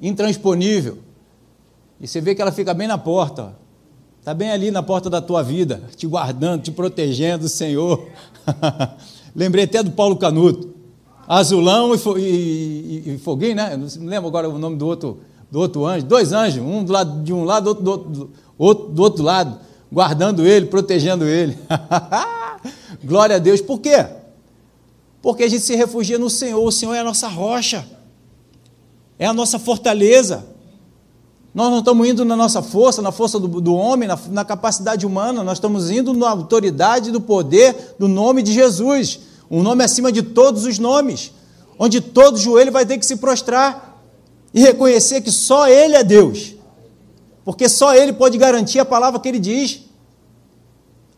Intransponível. 0.00 0.98
E 2.00 2.06
você 2.06 2.20
vê 2.20 2.34
que 2.34 2.40
ela 2.40 2.52
fica 2.52 2.72
bem 2.72 2.86
na 2.86 2.96
porta. 2.96 3.56
Está 4.20 4.32
bem 4.32 4.50
ali 4.50 4.70
na 4.70 4.82
porta 4.82 5.10
da 5.10 5.20
tua 5.20 5.42
vida, 5.42 5.82
te 5.96 6.06
guardando, 6.06 6.62
te 6.62 6.70
protegendo, 6.70 7.48
Senhor. 7.48 8.06
Lembrei 9.34 9.64
até 9.64 9.82
do 9.82 9.90
Paulo 9.90 10.16
Canuto. 10.16 10.79
Azulão 11.32 11.94
e, 11.94 12.20
e, 12.20 13.02
e, 13.14 13.18
Foguinho, 13.18 13.54
né? 13.54 13.76
Não 13.76 14.06
lembro 14.06 14.26
agora 14.26 14.48
o 14.48 14.58
nome 14.58 14.74
do 14.74 14.84
outro, 14.84 15.20
do 15.48 15.60
outro 15.60 15.86
anjo. 15.86 16.04
Dois 16.04 16.32
anjos, 16.32 16.60
um 16.60 16.82
do 16.82 16.92
lado 16.92 17.22
de 17.22 17.32
um 17.32 17.44
lado, 17.44 17.68
outro 17.68 17.84
do 17.84 17.90
outro, 17.92 18.30
outro, 18.58 18.88
do 18.88 19.00
outro 19.00 19.22
lado, 19.22 19.60
guardando 19.92 20.44
ele, 20.44 20.66
protegendo 20.66 21.24
ele. 21.24 21.56
Glória 23.04 23.36
a 23.36 23.38
Deus. 23.38 23.60
Por 23.60 23.78
quê? 23.78 24.04
Porque 25.22 25.44
a 25.44 25.48
gente 25.48 25.62
se 25.62 25.76
refugia 25.76 26.18
no 26.18 26.28
Senhor, 26.28 26.64
o 26.64 26.72
Senhor 26.72 26.94
é 26.94 26.98
a 26.98 27.04
nossa 27.04 27.28
rocha, 27.28 27.86
é 29.16 29.24
a 29.24 29.32
nossa 29.32 29.56
fortaleza. 29.56 30.44
Nós 31.54 31.70
não 31.70 31.78
estamos 31.78 32.08
indo 32.08 32.24
na 32.24 32.34
nossa 32.34 32.60
força, 32.60 33.00
na 33.00 33.12
força 33.12 33.38
do, 33.38 33.60
do 33.60 33.72
homem, 33.72 34.08
na, 34.08 34.18
na, 34.30 34.44
capacidade 34.44 35.06
humana, 35.06 35.44
nós 35.44 35.58
estamos 35.58 35.92
indo 35.92 36.12
na 36.12 36.30
autoridade 36.30 37.12
do 37.12 37.20
poder 37.20 37.94
do 38.00 38.08
nome 38.08 38.42
de 38.42 38.52
Jesus, 38.52 39.20
um 39.50 39.62
nome 39.62 39.82
acima 39.82 40.12
de 40.12 40.22
todos 40.22 40.64
os 40.64 40.78
nomes, 40.78 41.32
onde 41.78 42.00
todo 42.00 42.38
joelho 42.38 42.70
vai 42.70 42.86
ter 42.86 42.98
que 42.98 43.04
se 43.04 43.16
prostrar 43.16 44.00
e 44.54 44.60
reconhecer 44.60 45.20
que 45.20 45.32
só 45.32 45.68
Ele 45.68 45.96
é 45.96 46.04
Deus, 46.04 46.54
porque 47.44 47.68
só 47.68 47.94
Ele 47.94 48.12
pode 48.12 48.38
garantir 48.38 48.78
a 48.78 48.84
palavra 48.84 49.18
que 49.18 49.28
Ele 49.28 49.40
diz. 49.40 49.80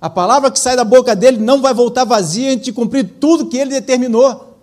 A 0.01 0.09
palavra 0.11 0.51
que 0.51 0.59
sai 0.59 0.75
da 0.75 0.85
boca 0.85 1.15
dele 1.15 1.39
não 1.39 1.61
vai 1.61 1.75
voltar 1.75 2.05
vazia 2.05 2.53
antes 2.53 2.65
de 2.65 2.73
cumprir 2.73 3.09
tudo 3.21 3.47
que 3.47 3.59
Ele 3.59 3.71
determinou. 3.71 4.57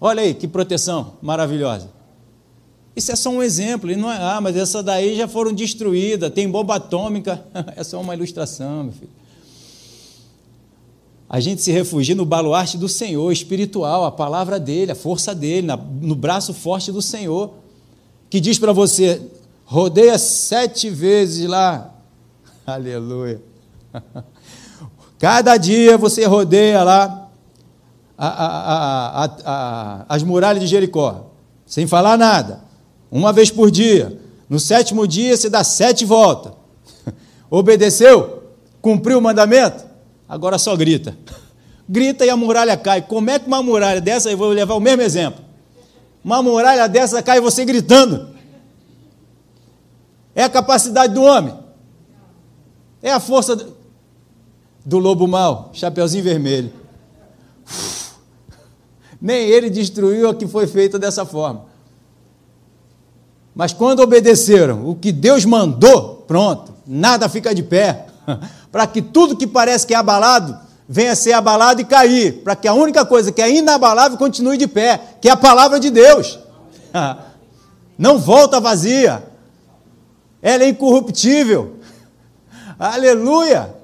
Olha 0.00 0.22
aí 0.22 0.34
que 0.34 0.48
proteção 0.48 1.14
maravilhosa. 1.22 1.90
Isso 2.96 3.12
é 3.12 3.16
só 3.16 3.30
um 3.30 3.42
exemplo, 3.42 3.90
e 3.90 3.96
não 3.96 4.10
é, 4.10 4.16
ah, 4.16 4.40
mas 4.40 4.56
essa 4.56 4.82
daí 4.82 5.16
já 5.16 5.28
foram 5.28 5.52
destruídas, 5.52 6.32
tem 6.32 6.50
bomba 6.50 6.76
atômica. 6.76 7.44
é 7.76 7.84
só 7.84 8.00
uma 8.00 8.14
ilustração, 8.14 8.84
meu 8.84 8.92
filho. 8.92 9.19
A 11.32 11.38
gente 11.38 11.62
se 11.62 11.70
refugia 11.70 12.16
no 12.16 12.24
baluarte 12.24 12.76
do 12.76 12.88
Senhor, 12.88 13.30
espiritual, 13.30 14.04
a 14.04 14.10
palavra 14.10 14.58
dele, 14.58 14.90
a 14.90 14.96
força 14.96 15.32
dele, 15.32 15.68
no 16.00 16.16
braço 16.16 16.52
forte 16.52 16.90
do 16.90 17.00
Senhor, 17.00 17.54
que 18.28 18.40
diz 18.40 18.58
para 18.58 18.72
você: 18.72 19.22
rodeia 19.64 20.18
sete 20.18 20.90
vezes 20.90 21.48
lá. 21.48 21.94
Aleluia. 22.66 23.40
Cada 25.20 25.56
dia 25.56 25.96
você 25.96 26.24
rodeia 26.24 26.82
lá 26.82 27.30
a, 28.18 29.24
a, 29.44 30.06
as 30.08 30.24
muralhas 30.24 30.64
de 30.64 30.66
Jericó, 30.66 31.26
sem 31.64 31.86
falar 31.86 32.18
nada 32.18 32.64
uma 33.08 33.32
vez 33.32 33.52
por 33.52 33.70
dia. 33.70 34.20
No 34.48 34.58
sétimo 34.58 35.06
dia 35.06 35.36
você 35.36 35.48
dá 35.48 35.62
sete 35.62 36.04
voltas. 36.04 36.54
Obedeceu? 37.48 38.42
Cumpriu 38.82 39.18
o 39.18 39.22
mandamento? 39.22 39.89
Agora 40.30 40.60
só 40.60 40.76
grita. 40.76 41.18
Grita 41.88 42.24
e 42.24 42.30
a 42.30 42.36
muralha 42.36 42.76
cai. 42.76 43.02
Como 43.02 43.28
é 43.28 43.40
que 43.40 43.48
uma 43.48 43.60
muralha 43.64 44.00
dessa, 44.00 44.30
eu 44.30 44.38
vou 44.38 44.50
levar 44.50 44.74
o 44.74 44.80
mesmo 44.80 45.02
exemplo. 45.02 45.44
Uma 46.22 46.40
muralha 46.40 46.88
dessa 46.88 47.20
cai 47.20 47.40
você 47.40 47.64
gritando. 47.64 48.28
É 50.32 50.44
a 50.44 50.48
capacidade 50.48 51.12
do 51.14 51.22
homem. 51.22 51.52
É 53.02 53.10
a 53.10 53.18
força 53.18 53.56
do, 53.56 53.76
do 54.84 54.98
lobo 55.00 55.26
mau, 55.26 55.70
chapeuzinho 55.72 56.22
vermelho. 56.22 56.72
Nem 59.20 59.48
ele 59.48 59.68
destruiu 59.68 60.28
a 60.28 60.34
que 60.34 60.46
foi 60.46 60.68
feita 60.68 60.96
dessa 60.96 61.26
forma. 61.26 61.64
Mas 63.52 63.72
quando 63.72 63.98
obedeceram 63.98 64.88
o 64.88 64.94
que 64.94 65.10
Deus 65.10 65.44
mandou, 65.44 66.24
pronto, 66.28 66.72
nada 66.86 67.28
fica 67.28 67.52
de 67.52 67.64
pé. 67.64 68.06
para 68.70 68.86
que 68.86 69.02
tudo 69.02 69.36
que 69.36 69.46
parece 69.46 69.86
que 69.86 69.94
é 69.94 69.96
abalado 69.96 70.58
venha 70.88 71.12
a 71.12 71.16
ser 71.16 71.32
abalado 71.32 71.80
e 71.80 71.84
cair, 71.84 72.42
para 72.42 72.56
que 72.56 72.66
a 72.66 72.74
única 72.74 73.04
coisa 73.04 73.30
que 73.30 73.40
é 73.40 73.48
inabalável 73.48 74.18
continue 74.18 74.56
de 74.56 74.66
pé, 74.66 75.00
que 75.20 75.28
é 75.28 75.30
a 75.30 75.36
palavra 75.36 75.78
de 75.78 75.88
Deus. 75.88 76.38
Não 77.96 78.18
volta 78.18 78.58
vazia. 78.58 79.22
Ela 80.42 80.64
é 80.64 80.68
incorruptível. 80.68 81.76
Aleluia! 82.78 83.74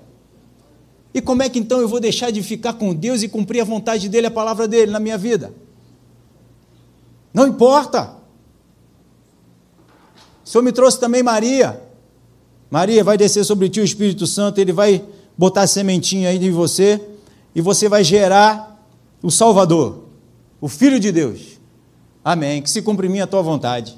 E 1.15 1.21
como 1.21 1.43
é 1.43 1.49
que 1.49 1.59
então 1.59 1.81
eu 1.81 1.89
vou 1.89 2.01
deixar 2.01 2.31
de 2.31 2.43
ficar 2.43 2.73
com 2.73 2.93
Deus 2.93 3.23
e 3.23 3.29
cumprir 3.29 3.61
a 3.61 3.65
vontade 3.65 4.09
dele, 4.09 4.27
a 4.27 4.31
palavra 4.31 4.67
dele 4.67 4.91
na 4.91 4.99
minha 4.99 5.17
vida? 5.17 5.53
Não 7.33 7.47
importa. 7.47 8.17
O 10.45 10.49
Senhor 10.49 10.63
me 10.63 10.73
trouxe 10.73 10.99
também 10.99 11.23
Maria. 11.23 11.86
Maria, 12.71 13.05
vai 13.05 13.17
descer 13.17 13.45
sobre 13.45 13.69
ti 13.69 13.81
o 13.81 13.85
Espírito 13.85 14.27
Santo, 14.27 14.61
ele 14.61 14.73
vai 14.73 15.05
botar 15.37 15.67
sementinha 15.67 16.29
aí 16.29 16.45
em 16.45 16.51
você, 16.51 17.01
e 17.55 17.61
você 17.61 17.89
vai 17.89 18.03
gerar 18.03 18.85
o 19.23 19.31
Salvador, 19.31 20.05
o 20.61 20.69
Filho 20.69 20.99
de 20.99 21.13
Deus. 21.13 21.57
Amém. 22.27 22.61
Que 22.61 22.69
se 22.69 22.83
cumpra 22.83 23.07
a 23.23 23.27
tua 23.27 23.41
vontade. 23.41 23.97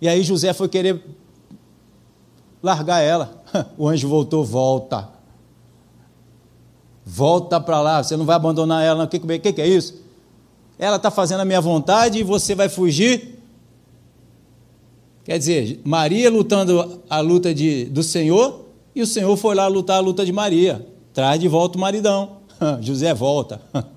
E 0.00 0.08
aí 0.08 0.22
José 0.22 0.52
foi 0.52 0.68
querer 0.68 1.04
largar 2.62 3.00
ela. 3.00 3.42
O 3.76 3.88
anjo 3.88 4.08
voltou, 4.08 4.44
volta. 4.44 5.10
Volta 7.04 7.60
para 7.60 7.80
lá, 7.80 8.02
você 8.02 8.16
não 8.16 8.24
vai 8.24 8.36
abandonar 8.36 8.82
ela. 8.82 9.04
O 9.04 9.08
que, 9.08 9.18
que, 9.18 9.52
que 9.52 9.60
é 9.60 9.66
isso? 9.66 10.00
Ela 10.78 10.96
está 10.96 11.10
fazendo 11.10 11.40
a 11.40 11.44
minha 11.44 11.60
vontade 11.60 12.18
e 12.18 12.22
você 12.22 12.54
vai 12.54 12.68
fugir 12.68 13.41
Quer 15.24 15.38
dizer, 15.38 15.80
Maria 15.84 16.30
lutando 16.30 17.02
a 17.08 17.20
luta 17.20 17.54
de, 17.54 17.84
do 17.84 18.02
Senhor 18.02 18.66
e 18.94 19.02
o 19.02 19.06
Senhor 19.06 19.36
foi 19.36 19.54
lá 19.54 19.66
lutar 19.66 19.98
a 19.98 20.00
luta 20.00 20.24
de 20.24 20.32
Maria. 20.32 20.84
Traz 21.14 21.40
de 21.40 21.48
volta 21.48 21.78
o 21.78 21.80
maridão. 21.80 22.38
José 22.80 23.12
volta. 23.14 23.60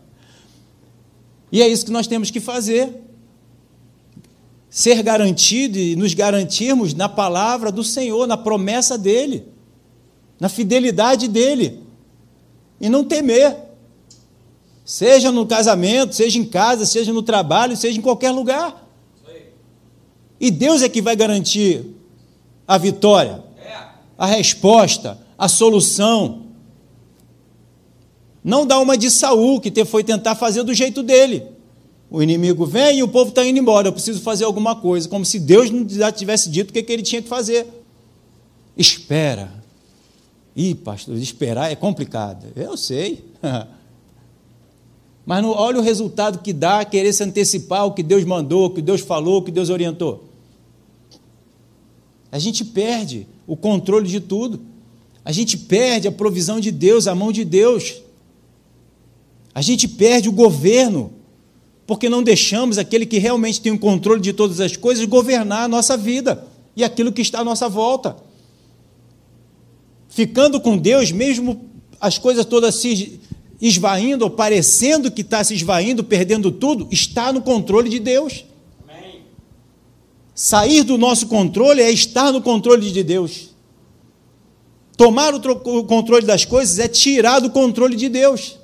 E 1.52 1.62
é 1.62 1.68
isso 1.70 1.86
que 1.86 1.92
nós 1.92 2.06
temos 2.06 2.30
que 2.30 2.42
fazer. 2.42 3.02
Ser 4.70 5.02
garantido 5.02 5.78
e 5.78 5.96
nos 5.96 6.14
garantirmos 6.14 6.94
na 6.94 7.08
palavra 7.08 7.72
do 7.72 7.82
Senhor, 7.82 8.28
na 8.28 8.36
promessa 8.36 8.98
dele, 8.98 9.48
na 10.38 10.50
fidelidade 10.50 11.30
dele. 11.30 11.82
E 12.82 12.90
não 12.90 13.06
temer. 13.06 13.56
Seja 14.84 15.32
no 15.32 15.46
casamento, 15.46 16.14
seja 16.14 16.38
em 16.38 16.44
casa, 16.44 16.86
seja 16.86 17.14
no 17.14 17.24
trabalho, 17.24 17.78
seja 17.78 17.98
em 17.98 18.02
qualquer 18.02 18.32
lugar. 18.32 18.85
E 20.40 20.52
Deus 20.52 20.82
é 20.82 20.90
que 20.90 21.02
vai 21.02 21.16
garantir 21.16 21.86
a 22.68 22.78
vitória, 22.78 23.44
a 24.18 24.26
resposta, 24.26 25.18
a 25.38 25.48
solução. 25.48 26.44
Não 28.44 28.66
dá 28.66 28.80
uma 28.80 28.98
de 28.98 29.10
Saul, 29.10 29.60
que 29.60 29.86
foi 29.86 30.04
tentar 30.04 30.36
fazer 30.36 30.64
do 30.64 30.74
jeito 30.74 31.02
dele. 31.02 31.44
O 32.10 32.22
inimigo 32.22 32.66
vem 32.66 33.00
e 33.00 33.04
o 33.04 33.08
povo 33.08 33.30
está 33.30 33.44
indo 33.46 33.60
embora. 33.60 33.88
Eu 33.88 33.94
preciso 33.94 34.22
fazer 34.22 34.46
alguma 34.46 34.76
coisa, 34.76 35.10
como 35.10 35.26
se 35.26 35.40
Deus 35.40 35.70
não 35.72 35.86
tivesse 36.12 36.50
dito 36.50 36.70
o 36.70 36.74
que, 36.74 36.84
que 36.84 36.94
ele 36.94 37.04
tinha 37.04 37.22
que 37.22 37.28
fazer. 37.28 37.66
Espera. 38.78 39.52
Ih, 40.56 40.76
pastor, 40.76 41.18
esperar 41.18 41.72
é 41.72 41.76
complicado. 41.76 42.46
Eu 42.56 42.78
sei. 42.78 43.26
Mas 45.26 45.42
não, 45.42 45.50
olha 45.50 45.80
o 45.80 45.82
resultado 45.82 46.40
que 46.40 46.54
dá 46.54 46.86
querer 46.86 47.12
se 47.12 47.24
antecipar 47.24 47.86
o 47.86 47.94
que 47.94 48.04
Deus 48.04 48.24
mandou, 48.24 48.66
o 48.66 48.70
que 48.70 48.82
Deus 48.82 49.02
falou, 49.02 49.38
o 49.38 49.42
que 49.42 49.52
Deus 49.52 49.70
orientou. 49.70 50.26
A 52.32 52.38
gente 52.38 52.64
perde 52.64 53.28
o 53.48 53.56
controle 53.56 54.08
de 54.08 54.20
tudo. 54.20 54.60
A 55.24 55.32
gente 55.32 55.58
perde 55.58 56.08
a 56.08 56.12
provisão 56.12 56.60
de 56.60 56.70
Deus, 56.72 57.08
a 57.08 57.16
mão 57.16 57.32
de 57.32 57.44
Deus. 57.44 58.02
A 59.54 59.62
gente 59.62 59.88
perde 59.88 60.30
o 60.30 60.32
governo, 60.32 61.14
porque 61.88 62.08
não 62.10 62.22
deixamos 62.22 62.78
aquele 62.78 63.06
que 63.06 63.18
realmente 63.18 63.62
tem 63.62 63.72
o 63.72 63.80
controle 63.80 64.22
de 64.22 64.34
todas 64.34 64.60
as 64.60 64.78
coisas 64.78 65.04
governar 65.06 65.64
a 65.64 65.68
nossa 65.68 65.98
vida 65.98 66.46
e 66.76 66.84
aquilo 66.84 67.12
que 67.12 67.22
está 67.22 67.40
à 67.40 67.44
nossa 67.44 67.68
volta. 67.68 68.18
Ficando 70.10 70.62
com 70.62 70.78
Deus, 70.78 71.12
mesmo 71.12 71.66
as 72.00 72.18
coisas 72.18 72.46
todas 72.46 72.76
se 72.76 73.20
esvaindo, 73.68 74.26
ou 74.26 74.30
parecendo 74.30 75.12
que 75.12 75.22
está 75.22 75.44
se 75.44 75.56
esvaindo, 75.56 76.04
perdendo 76.04 76.52
tudo, 76.52 76.88
está 76.92 77.34
no 77.34 77.42
controle 77.42 77.90
de 77.90 78.00
Deus. 78.00 78.46
Amém. 78.88 79.22
Sair 80.34 80.84
do 80.84 80.98
nosso 80.98 81.28
controle 81.28 81.82
é 81.82 81.92
estar 81.92 82.32
no 82.32 82.42
controle 82.42 82.92
de 82.92 83.04
Deus. 83.04 83.56
Tomar 84.96 85.34
o 85.34 85.84
controle 85.84 86.26
das 86.26 86.46
coisas 86.46 86.80
é 86.80 86.88
tirar 86.88 87.40
do 87.40 87.50
controle 87.50 87.96
de 87.96 88.08
Deus. 88.08 88.58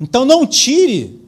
Então 0.00 0.24
não 0.24 0.46
tire 0.46 1.20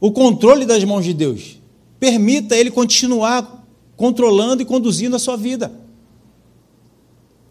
o 0.00 0.10
controle 0.10 0.66
das 0.66 0.82
mãos 0.84 1.04
de 1.04 1.14
Deus. 1.14 1.58
Permita 1.98 2.56
Ele 2.56 2.70
continuar 2.70 3.66
controlando 3.96 4.62
e 4.62 4.66
conduzindo 4.66 5.16
a 5.16 5.18
sua 5.18 5.36
vida. 5.36 5.79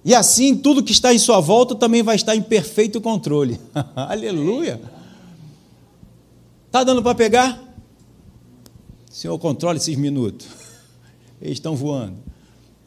E 0.04 0.16
assim, 0.16 0.56
tudo 0.56 0.84
que 0.84 0.92
está 0.92 1.14
em 1.14 1.20
sua 1.20 1.40
volta 1.40 1.76
também 1.76 2.02
vai 2.02 2.16
estar 2.16 2.36
em 2.36 2.42
perfeito 2.42 3.02
controle. 3.02 3.60
Aleluia! 3.96 4.80
Está 6.68 6.84
dando 6.84 7.04
para 7.04 7.16
pegar? 7.16 7.62
Senhor, 9.10 9.38
controle 9.40 9.78
esses 9.78 9.96
minutos. 9.98 10.48
Eles 11.42 11.58
estão 11.58 11.76
voando. 11.76 12.18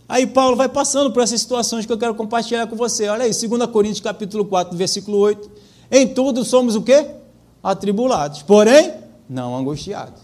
Aí 0.08 0.26
Paulo 0.26 0.56
vai 0.56 0.68
passando 0.68 1.10
por 1.10 1.22
essas 1.22 1.40
situações 1.40 1.86
que 1.86 1.92
eu 1.92 1.98
quero 1.98 2.14
compartilhar 2.14 2.66
com 2.66 2.76
você. 2.76 3.08
Olha 3.08 3.24
aí, 3.24 3.30
2 3.32 3.66
Coríntios 3.70 4.00
capítulo 4.00 4.44
4, 4.44 4.76
versículo 4.76 5.18
8. 5.18 5.50
Em 5.90 6.06
tudo 6.06 6.44
somos 6.44 6.76
o 6.76 6.82
quê? 6.82 7.06
Atribulados, 7.62 8.42
porém 8.42 8.94
não 9.28 9.56
angustiados. 9.56 10.20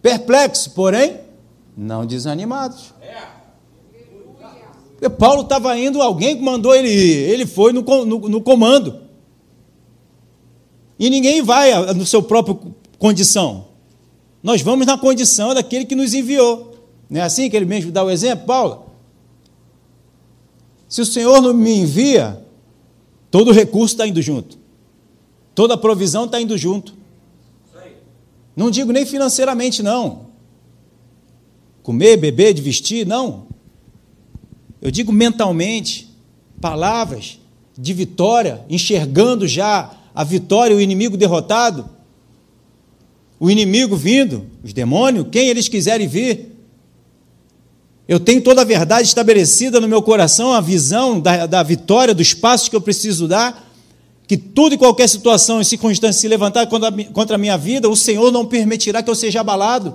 Perplexos, 0.00 0.68
porém 0.68 1.20
não 1.76 2.04
desanimados. 2.04 2.92
É. 3.00 3.41
Paulo 5.10 5.42
estava 5.42 5.76
indo, 5.78 6.00
alguém 6.00 6.40
mandou 6.40 6.74
ele 6.74 6.88
ir, 6.88 7.30
ele 7.30 7.46
foi 7.46 7.72
no, 7.72 7.82
no, 7.82 8.28
no 8.28 8.40
comando. 8.40 9.00
E 10.98 11.10
ninguém 11.10 11.42
vai 11.42 11.92
no 11.94 12.06
seu 12.06 12.22
próprio 12.22 12.74
condição. 12.98 13.66
Nós 14.42 14.62
vamos 14.62 14.86
na 14.86 14.96
condição 14.96 15.54
daquele 15.54 15.84
que 15.84 15.94
nos 15.94 16.14
enviou. 16.14 16.76
Não 17.10 17.20
é 17.20 17.24
assim 17.24 17.50
que 17.50 17.56
ele 17.56 17.66
mesmo 17.66 17.90
dá 17.90 18.04
o 18.04 18.10
exemplo, 18.10 18.46
Paulo? 18.46 18.86
Se 20.88 21.00
o 21.00 21.06
Senhor 21.06 21.40
não 21.40 21.54
me 21.54 21.74
envia, 21.74 22.44
todo 23.30 23.48
o 23.48 23.52
recurso 23.52 23.94
está 23.94 24.06
indo 24.06 24.20
junto. 24.20 24.58
Toda 25.54 25.74
a 25.74 25.76
provisão 25.76 26.26
está 26.26 26.40
indo 26.40 26.56
junto. 26.56 26.94
Não 28.54 28.70
digo 28.70 28.92
nem 28.92 29.06
financeiramente, 29.06 29.82
não. 29.82 30.26
Comer, 31.82 32.16
beber, 32.16 32.54
de 32.54 32.62
vestir, 32.62 33.06
não. 33.06 33.46
Eu 34.82 34.90
digo 34.90 35.12
mentalmente, 35.12 36.10
palavras 36.60 37.38
de 37.78 37.94
vitória, 37.94 38.62
enxergando 38.68 39.46
já 39.46 39.92
a 40.12 40.24
vitória, 40.24 40.76
o 40.76 40.80
inimigo 40.80 41.16
derrotado, 41.16 41.88
o 43.38 43.48
inimigo 43.48 43.94
vindo, 43.94 44.44
os 44.62 44.72
demônios, 44.72 45.28
quem 45.30 45.48
eles 45.48 45.68
quiserem 45.68 46.08
vir. 46.08 46.48
Eu 48.08 48.18
tenho 48.18 48.42
toda 48.42 48.62
a 48.62 48.64
verdade 48.64 49.06
estabelecida 49.06 49.80
no 49.80 49.86
meu 49.86 50.02
coração, 50.02 50.52
a 50.52 50.60
visão 50.60 51.20
da, 51.20 51.46
da 51.46 51.62
vitória, 51.62 52.12
dos 52.12 52.34
passos 52.34 52.68
que 52.68 52.74
eu 52.74 52.80
preciso 52.80 53.28
dar, 53.28 53.72
que 54.26 54.36
tudo 54.36 54.74
e 54.74 54.78
qualquer 54.78 55.08
situação 55.08 55.60
e 55.60 55.64
circunstância 55.64 56.20
se 56.20 56.26
levantar 56.26 56.66
contra 56.66 56.90
contra 57.12 57.36
a 57.36 57.38
minha 57.38 57.56
vida, 57.56 57.88
o 57.88 57.96
Senhor 57.96 58.32
não 58.32 58.44
permitirá 58.44 59.00
que 59.00 59.08
eu 59.08 59.14
seja 59.14 59.40
abalado. 59.40 59.94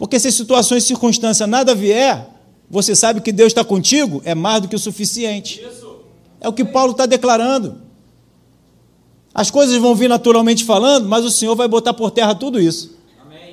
Porque 0.00 0.18
se 0.18 0.32
situações 0.32 0.84
e 0.84 0.86
circunstâncias 0.86 1.46
nada 1.46 1.74
vier, 1.74 2.26
você 2.70 2.96
sabe 2.96 3.20
que 3.20 3.30
Deus 3.30 3.48
está 3.48 3.62
contigo, 3.62 4.22
é 4.24 4.34
mais 4.34 4.62
do 4.62 4.66
que 4.66 4.74
o 4.74 4.78
suficiente. 4.78 5.62
É 6.40 6.48
o 6.48 6.54
que 6.54 6.64
Paulo 6.64 6.92
está 6.92 7.04
declarando. 7.04 7.76
As 9.34 9.50
coisas 9.50 9.76
vão 9.76 9.94
vir 9.94 10.08
naturalmente 10.08 10.64
falando, 10.64 11.06
mas 11.06 11.22
o 11.22 11.30
Senhor 11.30 11.54
vai 11.54 11.68
botar 11.68 11.92
por 11.92 12.10
terra 12.10 12.34
tudo 12.34 12.58
isso. 12.58 12.96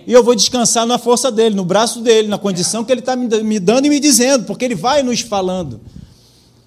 E 0.07 0.13
eu 0.13 0.23
vou 0.23 0.33
descansar 0.33 0.85
na 0.85 0.97
força 0.97 1.29
dele, 1.29 1.53
no 1.53 1.65
braço 1.65 1.99
dele, 1.99 2.29
na 2.29 2.37
condição 2.37 2.85
que 2.85 2.93
ele 2.93 3.01
está 3.01 3.13
me 3.13 3.59
dando 3.59 3.87
e 3.87 3.89
me 3.89 3.99
dizendo, 3.99 4.45
porque 4.45 4.63
ele 4.63 4.73
vai 4.73 5.03
nos 5.03 5.19
falando. 5.19 5.81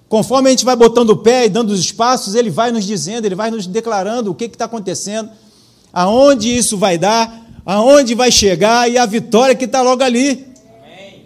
Conforme 0.07 0.49
a 0.49 0.51
gente 0.51 0.63
vai 0.63 0.75
botando 0.75 1.09
o 1.09 1.17
pé 1.17 1.47
e 1.47 1.49
dando 1.49 1.71
os 1.71 1.79
espaços, 1.79 2.35
ele 2.35 2.51
vai 2.51 2.71
nos 2.71 2.85
dizendo, 2.85 3.25
ele 3.25 3.33
vai 3.33 3.49
nos 3.49 3.65
declarando 3.65 4.29
o 4.29 4.35
que 4.35 4.45
está 4.45 4.65
acontecendo, 4.65 5.31
aonde 5.91 6.55
isso 6.55 6.77
vai 6.77 6.99
dar, 6.99 7.40
aonde 7.65 8.15
vai 8.15 8.31
chegar 8.31 8.89
e 8.89 8.97
a 8.97 9.05
vitória 9.05 9.55
que 9.55 9.65
está 9.65 9.81
logo 9.81 10.03
ali. 10.03 10.45
Amém. 10.83 11.25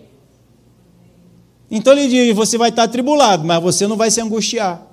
Então 1.69 1.93
ele 1.93 2.07
diz: 2.07 2.35
você 2.35 2.57
vai 2.57 2.69
estar 2.69 2.83
atribulado, 2.83 3.45
mas 3.45 3.61
você 3.61 3.87
não 3.87 3.97
vai 3.97 4.11
se 4.11 4.21
angustiar. 4.21 4.85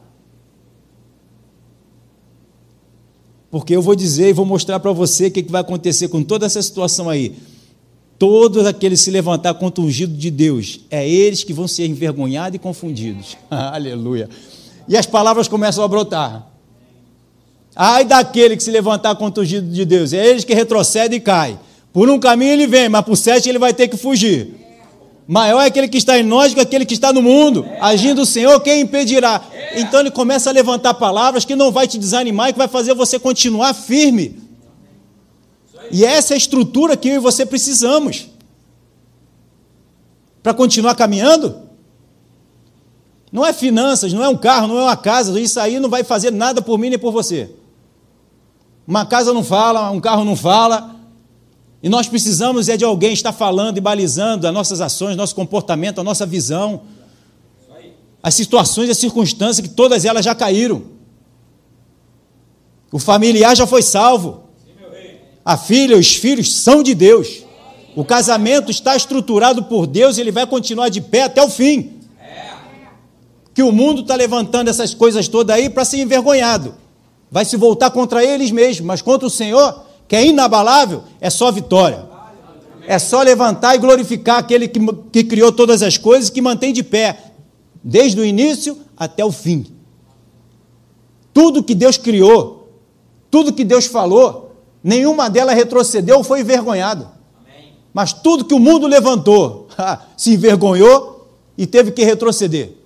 Porque 3.50 3.76
eu 3.76 3.82
vou 3.82 3.94
dizer 3.94 4.30
e 4.30 4.32
vou 4.32 4.46
mostrar 4.46 4.80
para 4.80 4.92
você 4.92 5.26
o 5.26 5.30
que, 5.30 5.42
que 5.42 5.52
vai 5.52 5.60
acontecer 5.60 6.08
com 6.08 6.22
toda 6.22 6.46
essa 6.46 6.62
situação 6.62 7.10
aí. 7.10 7.36
Todos 8.18 8.64
aqueles 8.64 9.00
se 9.00 9.10
levantar 9.10 9.52
contra 9.54 9.82
o 9.82 9.86
ungido 9.86 10.16
de 10.16 10.30
Deus, 10.30 10.80
é 10.90 11.06
eles 11.06 11.44
que 11.44 11.52
vão 11.52 11.68
ser 11.68 11.86
envergonhados 11.86 12.56
e 12.56 12.58
confundidos. 12.58 13.36
Aleluia. 13.50 14.30
E 14.88 14.96
as 14.96 15.06
palavras 15.06 15.48
começam 15.48 15.84
a 15.84 15.88
brotar. 15.88 16.51
Ai 17.74 18.04
daquele 18.04 18.56
que 18.56 18.62
se 18.62 18.70
levantar 18.70 19.14
contra 19.16 19.42
o 19.42 19.46
de 19.46 19.84
Deus, 19.84 20.12
é 20.12 20.26
eles 20.26 20.44
que 20.44 20.54
retrocede 20.54 21.16
e 21.16 21.20
cai. 21.20 21.58
Por 21.92 22.08
um 22.08 22.18
caminho 22.18 22.52
ele 22.52 22.66
vem, 22.66 22.88
mas 22.88 23.04
por 23.04 23.16
sete 23.16 23.48
ele 23.48 23.58
vai 23.58 23.72
ter 23.72 23.88
que 23.88 23.96
fugir. 23.96 24.54
Maior 25.26 25.62
é 25.62 25.66
aquele 25.66 25.88
que 25.88 25.98
está 25.98 26.18
em 26.18 26.22
nós 26.22 26.52
do 26.52 26.56
que 26.56 26.60
aquele 26.60 26.84
que 26.84 26.94
está 26.94 27.12
no 27.12 27.22
mundo. 27.22 27.64
Agindo 27.80 28.22
o 28.22 28.26
Senhor, 28.26 28.58
quem 28.60 28.80
impedirá? 28.80 29.40
Então 29.76 30.00
ele 30.00 30.10
começa 30.10 30.50
a 30.50 30.52
levantar 30.52 30.94
palavras 30.94 31.44
que 31.44 31.54
não 31.54 31.70
vai 31.70 31.86
te 31.86 31.96
desanimar 31.96 32.50
e 32.50 32.52
que 32.52 32.58
vai 32.58 32.68
fazer 32.68 32.94
você 32.94 33.18
continuar 33.18 33.72
firme. 33.72 34.40
E 35.90 36.04
essa 36.04 36.32
é 36.32 36.34
a 36.34 36.38
estrutura 36.38 36.96
que 36.96 37.08
eu 37.08 37.14
e 37.14 37.18
você 37.18 37.46
precisamos. 37.46 38.28
Para 40.42 40.52
continuar 40.52 40.94
caminhando? 40.94 41.62
Não 43.30 43.46
é 43.46 43.52
finanças, 43.52 44.12
não 44.12 44.22
é 44.22 44.28
um 44.28 44.36
carro, 44.36 44.68
não 44.68 44.78
é 44.78 44.82
uma 44.82 44.96
casa, 44.96 45.38
isso 45.40 45.58
aí 45.58 45.78
não 45.80 45.88
vai 45.88 46.04
fazer 46.04 46.30
nada 46.30 46.60
por 46.60 46.76
mim 46.76 46.90
nem 46.90 46.98
por 46.98 47.12
você. 47.12 47.50
Uma 48.86 49.06
casa 49.06 49.32
não 49.32 49.44
fala, 49.44 49.90
um 49.90 50.00
carro 50.00 50.24
não 50.24 50.36
fala, 50.36 50.96
e 51.82 51.88
nós 51.88 52.06
precisamos 52.06 52.68
é 52.68 52.76
de 52.76 52.84
alguém 52.84 53.12
estar 53.12 53.32
falando 53.32 53.76
e 53.76 53.80
balizando 53.80 54.46
as 54.46 54.54
nossas 54.54 54.80
ações, 54.80 55.16
nosso 55.16 55.34
comportamento, 55.34 56.00
a 56.00 56.04
nossa 56.04 56.24
visão, 56.24 56.82
as 58.22 58.34
situações 58.34 58.88
e 58.88 58.92
as 58.92 58.98
circunstâncias 58.98 59.66
que 59.66 59.74
todas 59.74 60.04
elas 60.04 60.24
já 60.24 60.32
caíram. 60.32 60.84
O 62.92 63.00
familiar 63.00 63.56
já 63.56 63.66
foi 63.66 63.82
salvo. 63.82 64.44
A 65.44 65.56
filha, 65.56 65.96
os 65.96 66.14
filhos 66.14 66.54
são 66.54 66.84
de 66.84 66.94
Deus. 66.94 67.42
O 67.96 68.04
casamento 68.04 68.70
está 68.70 68.94
estruturado 68.94 69.64
por 69.64 69.86
Deus 69.86 70.16
e 70.16 70.20
ele 70.20 70.30
vai 70.30 70.46
continuar 70.46 70.88
de 70.88 71.00
pé 71.00 71.24
até 71.24 71.42
o 71.42 71.50
fim. 71.50 71.94
Que 73.52 73.62
o 73.62 73.72
mundo 73.72 74.02
está 74.02 74.14
levantando 74.14 74.68
essas 74.68 74.94
coisas 74.94 75.26
todas 75.26 75.56
aí 75.56 75.68
para 75.68 75.84
ser 75.84 76.00
envergonhado. 76.00 76.74
Vai 77.32 77.46
se 77.46 77.56
voltar 77.56 77.90
contra 77.90 78.22
eles 78.22 78.50
mesmos, 78.50 78.86
mas 78.86 79.00
contra 79.00 79.26
o 79.26 79.30
Senhor, 79.30 79.84
que 80.06 80.14
é 80.14 80.26
inabalável, 80.26 81.02
é 81.18 81.30
só 81.30 81.50
vitória. 81.50 82.06
É 82.86 82.98
só 82.98 83.22
levantar 83.22 83.74
e 83.74 83.78
glorificar 83.78 84.38
aquele 84.38 84.68
que, 84.68 84.78
que 85.10 85.24
criou 85.24 85.50
todas 85.50 85.82
as 85.82 85.96
coisas 85.96 86.28
que 86.28 86.42
mantém 86.42 86.74
de 86.74 86.82
pé, 86.82 87.32
desde 87.82 88.20
o 88.20 88.24
início 88.24 88.76
até 88.94 89.24
o 89.24 89.32
fim. 89.32 89.64
Tudo 91.32 91.62
que 91.62 91.74
Deus 91.74 91.96
criou, 91.96 92.68
tudo 93.30 93.54
que 93.54 93.64
Deus 93.64 93.86
falou, 93.86 94.54
nenhuma 94.84 95.30
delas 95.30 95.56
retrocedeu 95.56 96.18
ou 96.18 96.24
foi 96.24 96.40
envergonhado. 96.40 97.08
Mas 97.94 98.12
tudo 98.12 98.44
que 98.44 98.52
o 98.52 98.58
mundo 98.58 98.86
levantou 98.86 99.68
se 100.18 100.34
envergonhou 100.34 101.30
e 101.56 101.66
teve 101.66 101.92
que 101.92 102.04
retroceder. 102.04 102.81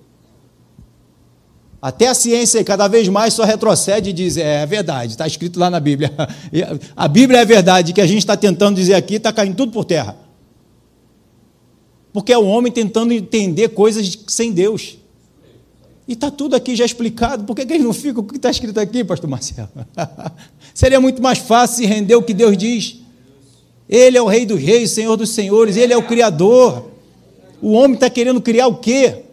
Até 1.87 2.09
a 2.09 2.13
ciência 2.13 2.61
cada 2.65 2.85
vez 2.89 3.07
mais 3.07 3.33
só 3.33 3.45
retrocede 3.45 4.09
e 4.09 4.13
diz: 4.13 4.35
é, 4.35 4.63
é 4.63 4.65
verdade, 4.65 5.13
está 5.13 5.25
escrito 5.25 5.57
lá 5.57 5.69
na 5.69 5.79
Bíblia. 5.79 6.11
A 6.93 7.07
Bíblia 7.07 7.39
é 7.39 7.45
verdade, 7.45 7.93
que 7.93 8.01
a 8.01 8.05
gente 8.05 8.17
está 8.17 8.35
tentando 8.35 8.75
dizer 8.75 8.93
aqui 8.93 9.15
está 9.15 9.31
caindo 9.31 9.55
tudo 9.55 9.71
por 9.71 9.85
terra. 9.85 10.17
Porque 12.11 12.33
é 12.33 12.37
o 12.37 12.45
homem 12.45 12.73
tentando 12.73 13.13
entender 13.13 13.69
coisas 13.69 14.19
sem 14.27 14.51
Deus. 14.51 14.97
E 16.05 16.11
está 16.11 16.29
tudo 16.29 16.57
aqui 16.57 16.75
já 16.75 16.83
explicado. 16.83 17.45
Por 17.45 17.55
que, 17.55 17.65
que 17.65 17.71
eles 17.71 17.85
não 17.85 17.93
ficam 17.93 18.21
com 18.21 18.27
o 18.27 18.31
que 18.33 18.35
está 18.35 18.51
escrito 18.51 18.81
aqui, 18.81 19.05
pastor 19.05 19.29
Marcelo? 19.29 19.69
Seria 20.75 20.99
muito 20.99 21.21
mais 21.21 21.37
fácil 21.37 21.77
se 21.77 21.85
render 21.85 22.15
o 22.15 22.21
que 22.21 22.33
Deus 22.33 22.57
diz. 22.57 22.97
Ele 23.87 24.17
é 24.17 24.21
o 24.21 24.27
rei 24.27 24.45
dos 24.45 24.61
reis, 24.61 24.91
senhor 24.91 25.15
dos 25.15 25.29
senhores, 25.29 25.77
ele 25.77 25.93
é 25.93 25.97
o 25.97 26.05
criador. 26.05 26.91
O 27.61 27.71
homem 27.71 27.93
está 27.93 28.09
querendo 28.09 28.41
criar 28.41 28.67
o 28.67 28.75
quê? 28.75 29.23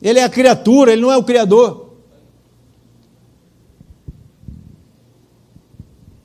Ele 0.00 0.18
é 0.18 0.24
a 0.24 0.28
criatura, 0.28 0.92
ele 0.92 1.02
não 1.02 1.10
é 1.10 1.16
o 1.16 1.24
criador. 1.24 1.86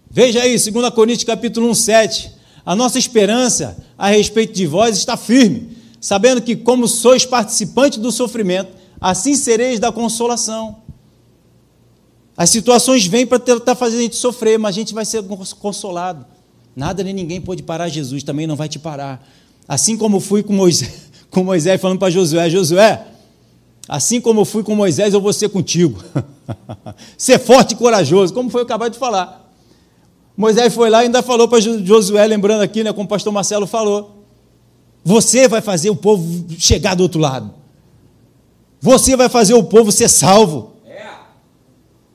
Veja 0.10 0.42
aí, 0.42 0.58
2 0.58 0.90
Coríntios 0.90 1.24
capítulo 1.24 1.70
1, 1.70 1.74
7. 1.74 2.32
A 2.66 2.76
nossa 2.76 3.00
esperança 3.00 3.78
a 3.98 4.10
respeito 4.10 4.54
de 4.54 4.68
vós 4.68 4.98
está 4.98 5.16
firme, 5.16 5.78
sabendo 6.00 6.42
que, 6.42 6.56
como 6.56 6.88
sois 6.88 7.26
participantes 7.26 7.98
do 7.98 8.12
sofrimento, 8.12 8.74
assim 9.00 9.36
sereis 9.36 9.80
da 9.80 9.92
consolação. 9.92 10.78
As 12.36 12.50
situações 12.50 13.06
vêm 13.06 13.26
para 13.26 13.40
tentar 13.40 13.76
fazer 13.76 13.98
a 13.98 14.02
gente 14.02 14.16
sofrer, 14.16 14.60
mas 14.60 14.76
a 14.76 14.80
gente 14.80 14.94
vai 14.94 15.06
ser 15.06 15.24
consolado. 15.60 16.26
Nada 16.76 17.04
nem 17.04 17.14
ninguém 17.14 17.42
pode 17.42 17.64
parar 17.64 17.90
Jesus, 17.90 18.24
também 18.24 18.48
não 18.48 18.56
vai 18.56 18.70
te 18.70 18.80
parar. 18.80 19.26
Assim 19.68 19.98
como 19.98 20.20
fui 20.20 20.44
com 20.44 20.54
Moisés, 20.54 21.10
com 21.30 21.44
Moisés 21.44 21.80
falando 21.80 22.00
para 22.00 22.10
Josué: 22.10 22.50
Josué, 22.50 23.06
assim 23.88 24.22
como 24.22 24.46
fui 24.46 24.64
com 24.64 24.76
Moisés, 24.76 25.14
eu 25.14 25.22
vou 25.22 25.34
ser 25.34 25.50
contigo. 25.50 26.04
ser 27.18 27.40
forte 27.40 27.74
e 27.74 27.76
corajoso, 27.76 28.34
como 28.34 28.50
foi 28.50 28.62
eu 28.62 28.66
acabei 28.66 28.90
de 28.90 28.98
falar. 28.98 29.52
Moisés 30.36 30.74
foi 30.74 30.90
lá 30.90 31.04
e 31.04 31.06
ainda 31.06 31.22
falou 31.22 31.48
para 31.48 31.60
Josué, 31.60 32.26
lembrando 32.26 32.62
aqui, 32.62 32.84
né, 32.84 32.92
como 32.94 33.06
o 33.06 33.10
pastor 33.10 33.32
Marcelo 33.32 33.68
falou: 33.68 34.26
Você 35.04 35.48
vai 35.48 35.62
fazer 35.62 35.90
o 35.90 35.96
povo 35.96 36.46
chegar 36.58 36.96
do 36.96 37.04
outro 37.04 37.20
lado. 37.20 37.54
Você 38.80 39.16
vai 39.16 39.30
fazer 39.30 39.54
o 39.54 39.64
povo 39.64 39.92
ser 39.92 40.10
salvo. 40.10 40.72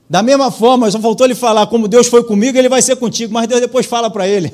Da 0.08 0.22
mesma 0.22 0.52
forma, 0.52 0.88
só 0.90 1.00
faltou 1.00 1.26
ele 1.26 1.34
falar, 1.34 1.66
como 1.66 1.88
Deus 1.88 2.06
foi 2.06 2.22
comigo, 2.22 2.56
ele 2.56 2.68
vai 2.68 2.80
ser 2.80 2.94
contigo, 2.94 3.32
mas 3.34 3.48
Deus 3.48 3.60
depois 3.60 3.86
fala 3.86 4.08
para 4.08 4.26
ele. 4.26 4.52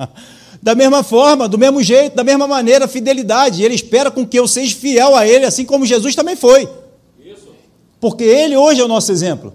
da 0.62 0.74
mesma 0.74 1.02
forma, 1.02 1.48
do 1.48 1.56
mesmo 1.56 1.82
jeito, 1.82 2.14
da 2.14 2.24
mesma 2.24 2.46
maneira, 2.46 2.86
fidelidade. 2.86 3.62
Ele 3.62 3.74
espera 3.74 4.10
com 4.10 4.26
que 4.26 4.38
eu 4.38 4.46
seja 4.46 4.76
fiel 4.76 5.16
a 5.16 5.26
ele, 5.26 5.46
assim 5.46 5.64
como 5.64 5.86
Jesus 5.86 6.14
também 6.14 6.36
foi. 6.36 6.68
Porque 7.98 8.24
ele 8.24 8.56
hoje 8.56 8.80
é 8.80 8.84
o 8.84 8.88
nosso 8.88 9.10
exemplo. 9.10 9.54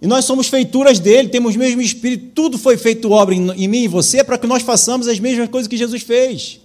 E 0.00 0.06
nós 0.06 0.24
somos 0.24 0.48
feituras 0.48 0.98
dele, 0.98 1.28
temos 1.28 1.56
o 1.56 1.58
mesmo 1.58 1.80
espírito, 1.80 2.32
tudo 2.34 2.58
foi 2.58 2.76
feito 2.76 3.10
obra 3.10 3.34
em, 3.34 3.50
em 3.52 3.66
mim 3.68 3.84
e 3.84 3.88
você 3.88 4.22
para 4.22 4.36
que 4.36 4.46
nós 4.46 4.62
façamos 4.62 5.08
as 5.08 5.18
mesmas 5.18 5.48
coisas 5.48 5.66
que 5.66 5.76
Jesus 5.76 6.02
fez. 6.02 6.60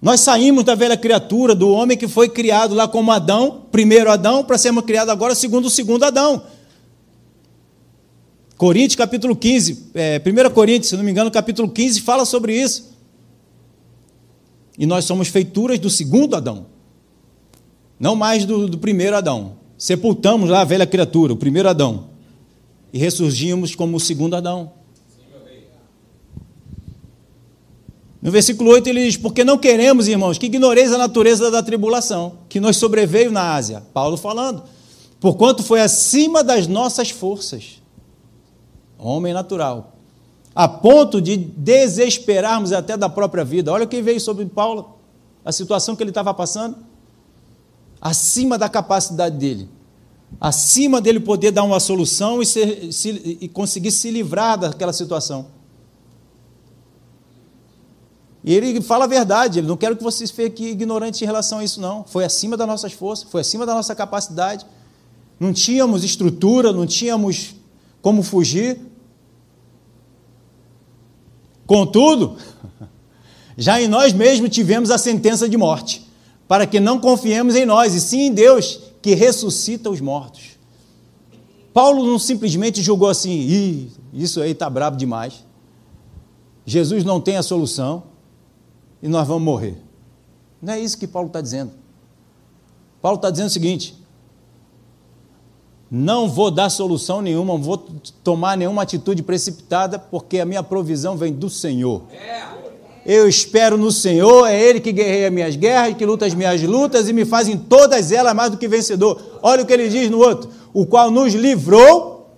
Nós 0.00 0.20
saímos 0.20 0.62
da 0.64 0.74
velha 0.74 0.96
criatura, 0.96 1.54
do 1.54 1.70
homem 1.70 1.96
que 1.96 2.06
foi 2.06 2.28
criado 2.28 2.74
lá 2.74 2.86
como 2.86 3.10
Adão, 3.10 3.62
primeiro 3.72 4.10
Adão 4.10 4.44
para 4.44 4.58
sermos 4.58 4.84
criados 4.84 5.10
agora 5.10 5.34
segundo 5.34 5.64
o 5.66 5.70
segundo 5.70 6.04
Adão. 6.04 6.42
Coríntios 8.58 8.96
capítulo 8.96 9.36
15, 9.36 9.90
é, 9.94 10.20
1 10.20 10.50
Coríntios, 10.52 10.88
se 10.88 10.96
não 10.96 11.04
me 11.04 11.12
engano, 11.12 11.30
capítulo 11.30 11.70
15, 11.70 12.00
fala 12.00 12.24
sobre 12.24 12.60
isso. 12.60 12.92
E 14.76 14.84
nós 14.84 15.04
somos 15.04 15.28
feituras 15.28 15.78
do 15.78 15.88
segundo 15.88 16.34
Adão, 16.34 16.66
não 18.00 18.16
mais 18.16 18.44
do, 18.44 18.66
do 18.66 18.76
primeiro 18.76 19.16
Adão. 19.16 19.52
Sepultamos 19.78 20.50
lá 20.50 20.62
a 20.62 20.64
velha 20.64 20.88
criatura, 20.88 21.32
o 21.32 21.36
primeiro 21.36 21.68
Adão, 21.68 22.08
e 22.92 22.98
ressurgimos 22.98 23.76
como 23.76 23.96
o 23.96 24.00
segundo 24.00 24.34
Adão. 24.34 24.72
No 28.20 28.32
versículo 28.32 28.70
8 28.70 28.88
ele 28.88 29.06
diz: 29.06 29.16
Porque 29.16 29.44
não 29.44 29.56
queremos, 29.56 30.08
irmãos, 30.08 30.36
que 30.36 30.46
ignoreis 30.46 30.92
a 30.92 30.98
natureza 30.98 31.48
da 31.48 31.62
tribulação, 31.62 32.38
que 32.48 32.58
nos 32.58 32.76
sobreveio 32.76 33.30
na 33.30 33.54
Ásia. 33.54 33.84
Paulo 33.94 34.16
falando. 34.16 34.64
Porquanto 35.20 35.62
foi 35.62 35.80
acima 35.80 36.42
das 36.42 36.66
nossas 36.66 37.10
forças, 37.10 37.77
homem 38.98 39.32
natural, 39.32 39.92
a 40.54 40.68
ponto 40.68 41.20
de 41.20 41.36
desesperarmos 41.36 42.72
até 42.72 42.96
da 42.96 43.08
própria 43.08 43.44
vida. 43.44 43.72
Olha 43.72 43.84
o 43.84 43.88
que 43.88 44.02
veio 44.02 44.20
sobre 44.20 44.44
Paulo, 44.46 44.98
a 45.44 45.52
situação 45.52 45.94
que 45.94 46.02
ele 46.02 46.10
estava 46.10 46.34
passando, 46.34 46.76
acima 48.00 48.58
da 48.58 48.68
capacidade 48.68 49.36
dele, 49.36 49.68
acima 50.40 51.00
dele 51.00 51.20
poder 51.20 51.52
dar 51.52 51.62
uma 51.62 51.80
solução 51.80 52.42
e, 52.42 52.46
ser, 52.46 52.92
se, 52.92 53.38
e 53.40 53.48
conseguir 53.48 53.92
se 53.92 54.10
livrar 54.10 54.58
daquela 54.58 54.92
situação. 54.92 55.58
E 58.48 58.54
ele 58.54 58.80
fala 58.80 59.04
a 59.04 59.08
verdade, 59.08 59.58
ele 59.58 59.66
não 59.66 59.76
quero 59.76 59.96
que 59.96 60.02
vocês 60.02 60.30
fiquem 60.30 60.68
ignorantes 60.68 61.20
em 61.20 61.24
relação 61.24 61.58
a 61.58 61.64
isso, 61.64 61.80
não. 61.80 62.04
Foi 62.04 62.24
acima 62.24 62.56
das 62.56 62.66
nossas 62.66 62.92
forças, 62.92 63.28
foi 63.30 63.40
acima 63.40 63.66
da 63.66 63.74
nossa 63.74 63.94
capacidade. 63.94 64.64
Não 65.38 65.52
tínhamos 65.52 66.02
estrutura, 66.04 66.72
não 66.72 66.86
tínhamos 66.86 67.54
como 68.00 68.22
fugir. 68.22 68.80
Contudo, 71.68 72.38
já 73.58 73.78
em 73.78 73.86
nós 73.86 74.14
mesmos 74.14 74.48
tivemos 74.48 74.90
a 74.90 74.96
sentença 74.96 75.46
de 75.46 75.58
morte, 75.58 76.08
para 76.48 76.66
que 76.66 76.80
não 76.80 76.98
confiemos 76.98 77.54
em 77.54 77.66
nós, 77.66 77.94
e 77.94 78.00
sim 78.00 78.22
em 78.22 78.32
Deus, 78.32 78.80
que 79.02 79.14
ressuscita 79.14 79.90
os 79.90 80.00
mortos. 80.00 80.56
Paulo 81.74 82.06
não 82.06 82.18
simplesmente 82.18 82.82
julgou 82.82 83.10
assim, 83.10 83.92
isso 84.14 84.40
aí 84.40 84.52
está 84.52 84.70
brabo 84.70 84.96
demais. 84.96 85.44
Jesus 86.64 87.04
não 87.04 87.20
tem 87.20 87.36
a 87.36 87.42
solução 87.42 88.04
e 89.02 89.08
nós 89.08 89.28
vamos 89.28 89.42
morrer. 89.42 89.76
Não 90.60 90.72
é 90.72 90.80
isso 90.80 90.96
que 90.96 91.06
Paulo 91.06 91.28
está 91.28 91.42
dizendo. 91.42 91.72
Paulo 93.02 93.16
está 93.16 93.30
dizendo 93.30 93.48
o 93.48 93.50
seguinte: 93.50 93.94
não 95.90 96.28
vou 96.28 96.50
dar 96.50 96.68
solução 96.68 97.22
nenhuma, 97.22 97.54
não 97.54 97.62
vou 97.62 97.78
tomar 98.22 98.56
nenhuma 98.56 98.82
atitude 98.82 99.22
precipitada, 99.22 99.98
porque 99.98 100.38
a 100.38 100.44
minha 100.44 100.62
provisão 100.62 101.16
vem 101.16 101.32
do 101.32 101.48
Senhor. 101.48 102.02
Eu 103.06 103.26
espero 103.26 103.78
no 103.78 103.90
Senhor, 103.90 104.46
é 104.46 104.60
Ele 104.60 104.80
que 104.80 104.92
guerreia 104.92 105.30
minhas 105.30 105.56
guerras, 105.56 105.96
que 105.96 106.04
luta 106.04 106.26
as 106.26 106.34
minhas 106.34 106.62
lutas 106.62 107.08
e 107.08 107.12
me 107.12 107.24
faz 107.24 107.48
em 107.48 107.56
todas 107.56 108.12
elas 108.12 108.34
mais 108.34 108.50
do 108.50 108.58
que 108.58 108.68
vencedor. 108.68 109.38
Olha 109.42 109.62
o 109.62 109.66
que 109.66 109.72
ele 109.72 109.88
diz 109.88 110.10
no 110.10 110.18
outro: 110.18 110.50
o 110.74 110.84
qual 110.84 111.10
nos 111.10 111.32
livrou 111.32 112.36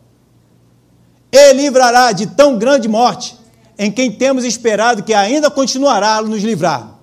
e 1.32 1.52
livrará 1.54 2.12
de 2.12 2.26
tão 2.28 2.56
grande 2.56 2.88
morte 2.88 3.36
em 3.78 3.90
quem 3.90 4.12
temos 4.12 4.44
esperado 4.44 5.02
que 5.02 5.14
ainda 5.14 5.50
continuará 5.50 6.18
a 6.18 6.22
nos 6.22 6.42
livrar. 6.42 6.98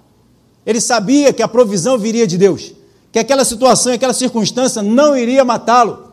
Ele 0.65 0.79
sabia 0.79 1.33
que 1.33 1.41
a 1.41 1.47
provisão 1.47 1.97
viria 1.97 2.27
de 2.27 2.37
Deus, 2.37 2.73
que 3.11 3.19
aquela 3.19 3.43
situação, 3.43 3.91
aquela 3.91 4.13
circunstância 4.13 4.81
não 4.81 5.17
iria 5.17 5.43
matá-lo, 5.43 6.06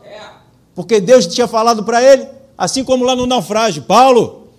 porque 0.75 0.99
Deus 0.99 1.25
tinha 1.25 1.47
falado 1.47 1.83
para 1.83 2.03
ele, 2.03 2.27
assim 2.57 2.83
como 2.83 3.05
lá 3.05 3.15
no 3.15 3.25
naufrágio: 3.25 3.83
Paulo, 3.83 4.49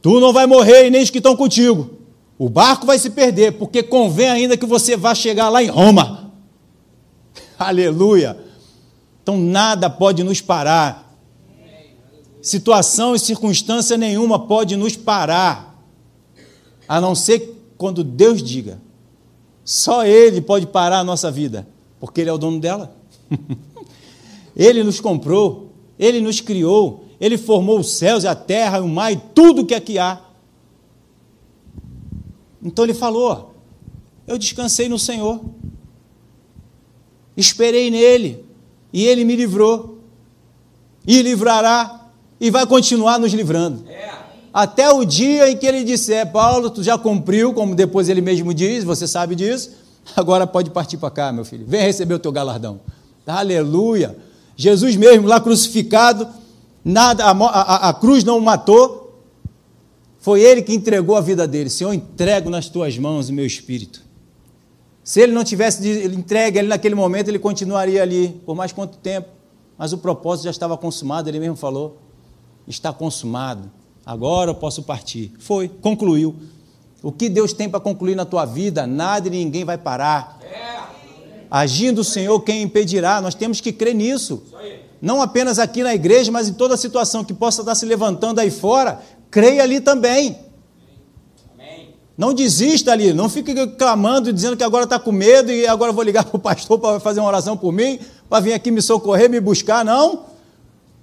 tu 0.00 0.20
não 0.20 0.32
vai 0.32 0.46
morrer 0.46 0.86
e 0.86 0.90
nem 0.90 1.02
os 1.02 1.10
que 1.10 1.18
estão 1.18 1.36
contigo. 1.36 1.90
O 2.38 2.48
barco 2.48 2.86
vai 2.86 2.98
se 2.98 3.10
perder, 3.10 3.58
porque 3.58 3.82
convém 3.82 4.28
ainda 4.28 4.56
que 4.56 4.66
você 4.66 4.96
vá 4.96 5.14
chegar 5.14 5.48
lá 5.48 5.62
em 5.62 5.68
Roma. 5.68 6.32
Aleluia! 7.58 8.38
Então 9.22 9.36
nada 9.36 9.90
pode 9.90 10.22
nos 10.22 10.40
parar 10.40 11.04
situação 12.44 13.14
e 13.14 13.18
circunstância 13.18 13.96
nenhuma 13.96 14.38
pode 14.38 14.76
nos 14.76 14.94
parar, 14.94 15.82
a 16.86 17.00
não 17.00 17.14
ser 17.14 17.58
quando 17.78 18.04
Deus 18.04 18.42
diga. 18.42 18.78
Só 19.64 20.04
Ele 20.04 20.42
pode 20.42 20.66
parar 20.66 20.98
a 20.98 21.04
nossa 21.04 21.30
vida, 21.30 21.66
porque 21.98 22.20
Ele 22.20 22.28
é 22.28 22.32
o 22.34 22.36
dono 22.36 22.60
dela. 22.60 22.94
ele 24.56 24.82
nos 24.82 25.00
comprou, 25.00 25.72
Ele 25.98 26.20
nos 26.20 26.40
criou, 26.40 27.04
Ele 27.20 27.36
formou 27.36 27.80
os 27.80 27.94
céus 27.94 28.24
e 28.24 28.28
a 28.28 28.34
terra, 28.34 28.80
o 28.80 28.88
mar 28.88 29.12
e 29.12 29.16
tudo 29.34 29.66
que 29.66 29.74
aqui 29.74 29.98
há. 29.98 30.20
Então 32.62 32.84
Ele 32.84 32.94
falou: 32.94 33.54
Eu 34.26 34.38
descansei 34.38 34.88
no 34.88 34.98
Senhor, 34.98 35.40
esperei 37.36 37.90
nele, 37.90 38.44
e 38.92 39.04
Ele 39.04 39.24
me 39.24 39.34
livrou, 39.34 39.98
e 41.06 41.20
livrará 41.22 42.04
e 42.40 42.50
vai 42.50 42.66
continuar 42.66 43.18
nos 43.18 43.32
livrando. 43.32 43.88
É. 43.88 44.12
Até 44.52 44.88
o 44.90 45.04
dia 45.04 45.50
em 45.50 45.56
que 45.56 45.66
ele 45.66 45.82
disser, 45.82 46.30
Paulo, 46.30 46.70
tu 46.70 46.82
já 46.82 46.96
cumpriu, 46.96 47.52
como 47.52 47.74
depois 47.74 48.08
ele 48.08 48.20
mesmo 48.20 48.54
diz, 48.54 48.84
você 48.84 49.08
sabe 49.08 49.34
disso, 49.34 49.72
agora 50.14 50.46
pode 50.46 50.70
partir 50.70 50.96
para 50.96 51.10
cá, 51.10 51.32
meu 51.32 51.44
filho, 51.44 51.64
vem 51.66 51.80
receber 51.80 52.14
o 52.14 52.18
teu 52.18 52.30
galardão. 52.30 52.80
Aleluia! 53.26 54.16
Jesus 54.56 54.96
mesmo 54.96 55.26
lá 55.26 55.40
crucificado, 55.40 56.28
nada, 56.84 57.24
a, 57.24 57.30
a, 57.30 57.88
a 57.88 57.94
cruz 57.94 58.24
não 58.24 58.38
o 58.38 58.42
matou, 58.42 59.22
foi 60.20 60.40
ele 60.42 60.62
que 60.62 60.74
entregou 60.74 61.16
a 61.16 61.20
vida 61.20 61.46
dele. 61.46 61.68
Senhor, 61.68 61.92
entrego 61.92 62.48
nas 62.48 62.68
tuas 62.68 62.96
mãos 62.96 63.28
o 63.28 63.32
meu 63.32 63.44
espírito. 63.44 64.02
Se 65.02 65.20
ele 65.20 65.32
não 65.32 65.44
tivesse 65.44 65.86
entregue 66.06 66.58
ele 66.58 66.68
naquele 66.68 66.94
momento, 66.94 67.28
ele 67.28 67.38
continuaria 67.38 68.02
ali 68.02 68.28
por 68.46 68.54
mais 68.54 68.72
quanto 68.72 68.96
tempo? 68.98 69.28
Mas 69.76 69.92
o 69.92 69.98
propósito 69.98 70.44
já 70.44 70.50
estava 70.50 70.78
consumado, 70.78 71.28
ele 71.28 71.40
mesmo 71.40 71.56
falou 71.56 71.98
está 72.66 72.92
consumado, 72.92 73.70
agora 74.04 74.50
eu 74.50 74.54
posso 74.54 74.82
partir. 74.82 75.32
Foi, 75.38 75.68
concluiu. 75.68 76.34
O 77.02 77.12
que 77.12 77.28
Deus 77.28 77.52
tem 77.52 77.68
para 77.68 77.80
concluir 77.80 78.14
na 78.14 78.24
tua 78.24 78.46
vida, 78.46 78.86
nada 78.86 79.28
e 79.28 79.30
ninguém 79.30 79.64
vai 79.64 79.76
parar. 79.76 80.40
Agindo 81.56 82.00
o 82.00 82.04
Senhor, 82.04 82.40
quem 82.40 82.62
impedirá? 82.62 83.20
Nós 83.20 83.32
temos 83.32 83.60
que 83.60 83.70
crer 83.72 83.94
nisso. 83.94 84.42
Não 85.00 85.22
apenas 85.22 85.60
aqui 85.60 85.84
na 85.84 85.94
igreja, 85.94 86.32
mas 86.32 86.48
em 86.48 86.52
toda 86.52 86.76
situação 86.76 87.22
que 87.22 87.32
possa 87.32 87.62
estar 87.62 87.76
se 87.76 87.86
levantando 87.86 88.40
aí 88.40 88.50
fora, 88.50 89.00
creia 89.30 89.62
ali 89.62 89.78
também. 89.78 90.36
Não 92.18 92.34
desista 92.34 92.90
ali, 92.90 93.12
não 93.12 93.28
fique 93.28 93.54
clamando, 93.68 94.32
dizendo 94.32 94.56
que 94.56 94.64
agora 94.64 94.82
está 94.82 94.98
com 94.98 95.12
medo 95.12 95.52
e 95.52 95.64
agora 95.64 95.92
vou 95.92 96.02
ligar 96.02 96.24
para 96.26 96.36
o 96.36 96.40
pastor 96.40 96.76
para 96.76 96.98
fazer 96.98 97.20
uma 97.20 97.28
oração 97.28 97.56
por 97.56 97.72
mim, 97.72 98.00
para 98.28 98.40
vir 98.40 98.52
aqui 98.52 98.72
me 98.72 98.82
socorrer, 98.82 99.30
me 99.30 99.38
buscar. 99.38 99.84
Não. 99.84 100.24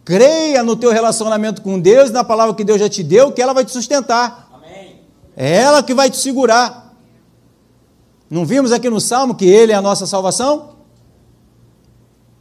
Creia 0.03 0.61
no 0.63 0.75
teu 0.75 0.91
relacionamento 0.91 1.61
com 1.61 1.79
Deus 1.79 2.09
e 2.09 2.13
na 2.13 2.25
palavra 2.25 2.53
que 2.53 2.65
Deus 2.65 2.77
já 2.77 2.89
te 2.89 3.03
deu, 3.03 3.31
que 3.31 3.41
ela 3.41 3.53
vai 3.53 3.63
te 3.63 3.71
sustentar. 3.71 4.49
Amém. 4.53 4.99
É 5.33 5.59
ela 5.59 5.81
que 5.81 5.93
vai 5.93 6.09
te 6.09 6.17
segurar. 6.17 6.90
Não 8.31 8.45
vimos 8.45 8.71
aqui 8.71 8.89
no 8.89 9.01
Salmo 9.01 9.35
que 9.35 9.43
Ele 9.43 9.73
é 9.73 9.75
a 9.75 9.81
nossa 9.81 10.07
salvação? 10.07 10.77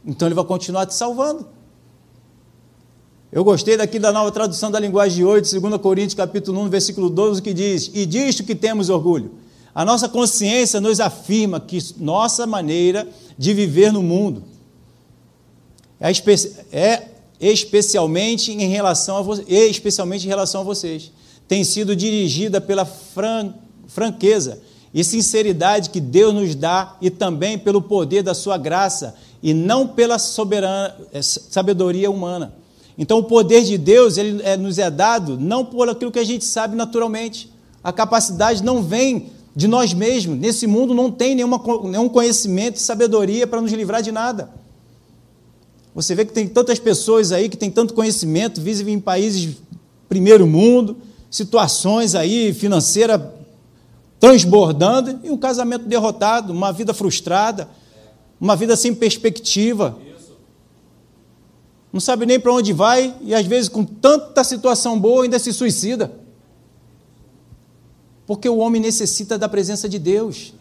Então 0.05 0.25
Ele 0.25 0.33
vai 0.33 0.45
continuar 0.45 0.85
te 0.85 0.93
salvando. 0.93 1.45
Eu 3.29 3.43
gostei 3.43 3.75
daqui 3.75 3.99
da 3.99 4.09
nova 4.09 4.31
tradução 4.31 4.71
da 4.71 4.79
linguagem 4.79 5.17
de 5.17 5.25
8, 5.25 5.59
2 5.59 5.81
Coríntios 5.81 6.13
capítulo 6.13 6.61
1, 6.61 6.69
versículo 6.69 7.09
12, 7.09 7.41
que 7.41 7.53
diz, 7.53 7.91
e 7.93 8.05
disto 8.05 8.45
que 8.45 8.55
temos 8.55 8.89
orgulho. 8.89 9.33
A 9.75 9.83
nossa 9.83 10.07
consciência 10.07 10.79
nos 10.79 11.01
afirma 11.01 11.59
que 11.59 11.77
nossa 11.97 12.47
maneira 12.47 13.05
de 13.37 13.53
viver 13.53 13.91
no 13.91 14.01
mundo 14.01 14.43
é, 15.99 16.09
é 16.71 17.11
especialmente 17.41 18.53
em 18.53 18.69
relação 18.69 19.17
a 19.17 19.41
especialmente 19.49 20.25
em 20.25 20.29
relação 20.29 20.61
a 20.61 20.63
vocês. 20.63 21.11
Tem 21.49 21.65
sido 21.65 21.93
dirigida 21.97 22.61
pela 22.61 22.85
fran 22.85 23.53
franqueza 23.87 24.61
e 24.93 25.03
sinceridade 25.03 25.89
que 25.89 25.99
Deus 25.99 26.33
nos 26.33 26.55
dá 26.55 26.95
e 27.01 27.09
também 27.09 27.57
pelo 27.57 27.81
poder 27.81 28.23
da 28.23 28.33
sua 28.33 28.57
graça 28.57 29.15
e 29.41 29.53
não 29.53 29.87
pela 29.87 30.19
soberana 30.19 30.95
é, 31.13 31.21
sabedoria 31.21 32.11
humana. 32.11 32.53
Então 32.97 33.19
o 33.19 33.23
poder 33.23 33.63
de 33.63 33.77
Deus 33.77 34.17
ele 34.17 34.41
é, 34.43 34.57
nos 34.57 34.77
é 34.77 34.91
dado 34.91 35.37
não 35.39 35.63
por 35.65 35.89
aquilo 35.89 36.11
que 36.11 36.19
a 36.19 36.23
gente 36.23 36.43
sabe 36.43 36.75
naturalmente. 36.75 37.51
A 37.83 37.91
capacidade 37.91 38.63
não 38.63 38.83
vem 38.83 39.31
de 39.55 39.67
nós 39.67 39.93
mesmos. 39.93 40.37
Nesse 40.37 40.67
mundo 40.67 40.93
não 40.93 41.09
tem 41.09 41.35
nenhuma, 41.35 41.61
nenhum 41.83 42.09
conhecimento 42.09 42.75
e 42.75 42.79
sabedoria 42.79 43.47
para 43.47 43.61
nos 43.61 43.71
livrar 43.71 44.01
de 44.01 44.11
nada. 44.11 44.49
Você 45.95 46.15
vê 46.15 46.25
que 46.25 46.31
tem 46.31 46.47
tantas 46.47 46.79
pessoas 46.79 47.31
aí 47.31 47.49
que 47.49 47.57
têm 47.57 47.71
tanto 47.71 47.93
conhecimento, 47.93 48.61
vivem 48.61 48.95
em 48.95 48.99
países 48.99 49.57
primeiro 50.07 50.45
mundo, 50.45 50.97
situações 51.29 52.15
aí 52.15 52.53
financeira 52.53 53.40
transbordando 54.21 55.19
e 55.23 55.31
um 55.31 55.35
casamento 55.35 55.85
derrotado, 55.85 56.53
uma 56.53 56.71
vida 56.71 56.93
frustrada. 56.93 57.67
uma 58.39 58.55
vida 58.55 58.75
sem 58.75 58.93
perspectiva. 58.95 59.99
Não 61.91 61.99
sabe 61.99 62.25
nem 62.25 62.39
para 62.39 62.53
onde 62.53 62.71
vai 62.71 63.15
e 63.21 63.35
às 63.35 63.45
vezes 63.45 63.67
com 63.67 63.83
tanta 63.83 64.43
situação 64.43 64.99
boa 64.99 65.23
ainda 65.23 65.37
se 65.37 65.51
suicida. 65.51 66.11
Porque 68.25 68.47
o 68.47 68.57
homem 68.57 68.81
necessita 68.81 69.37
da 69.37 69.49
presença 69.49 69.89
de 69.89 69.99
Deus. 69.99 70.53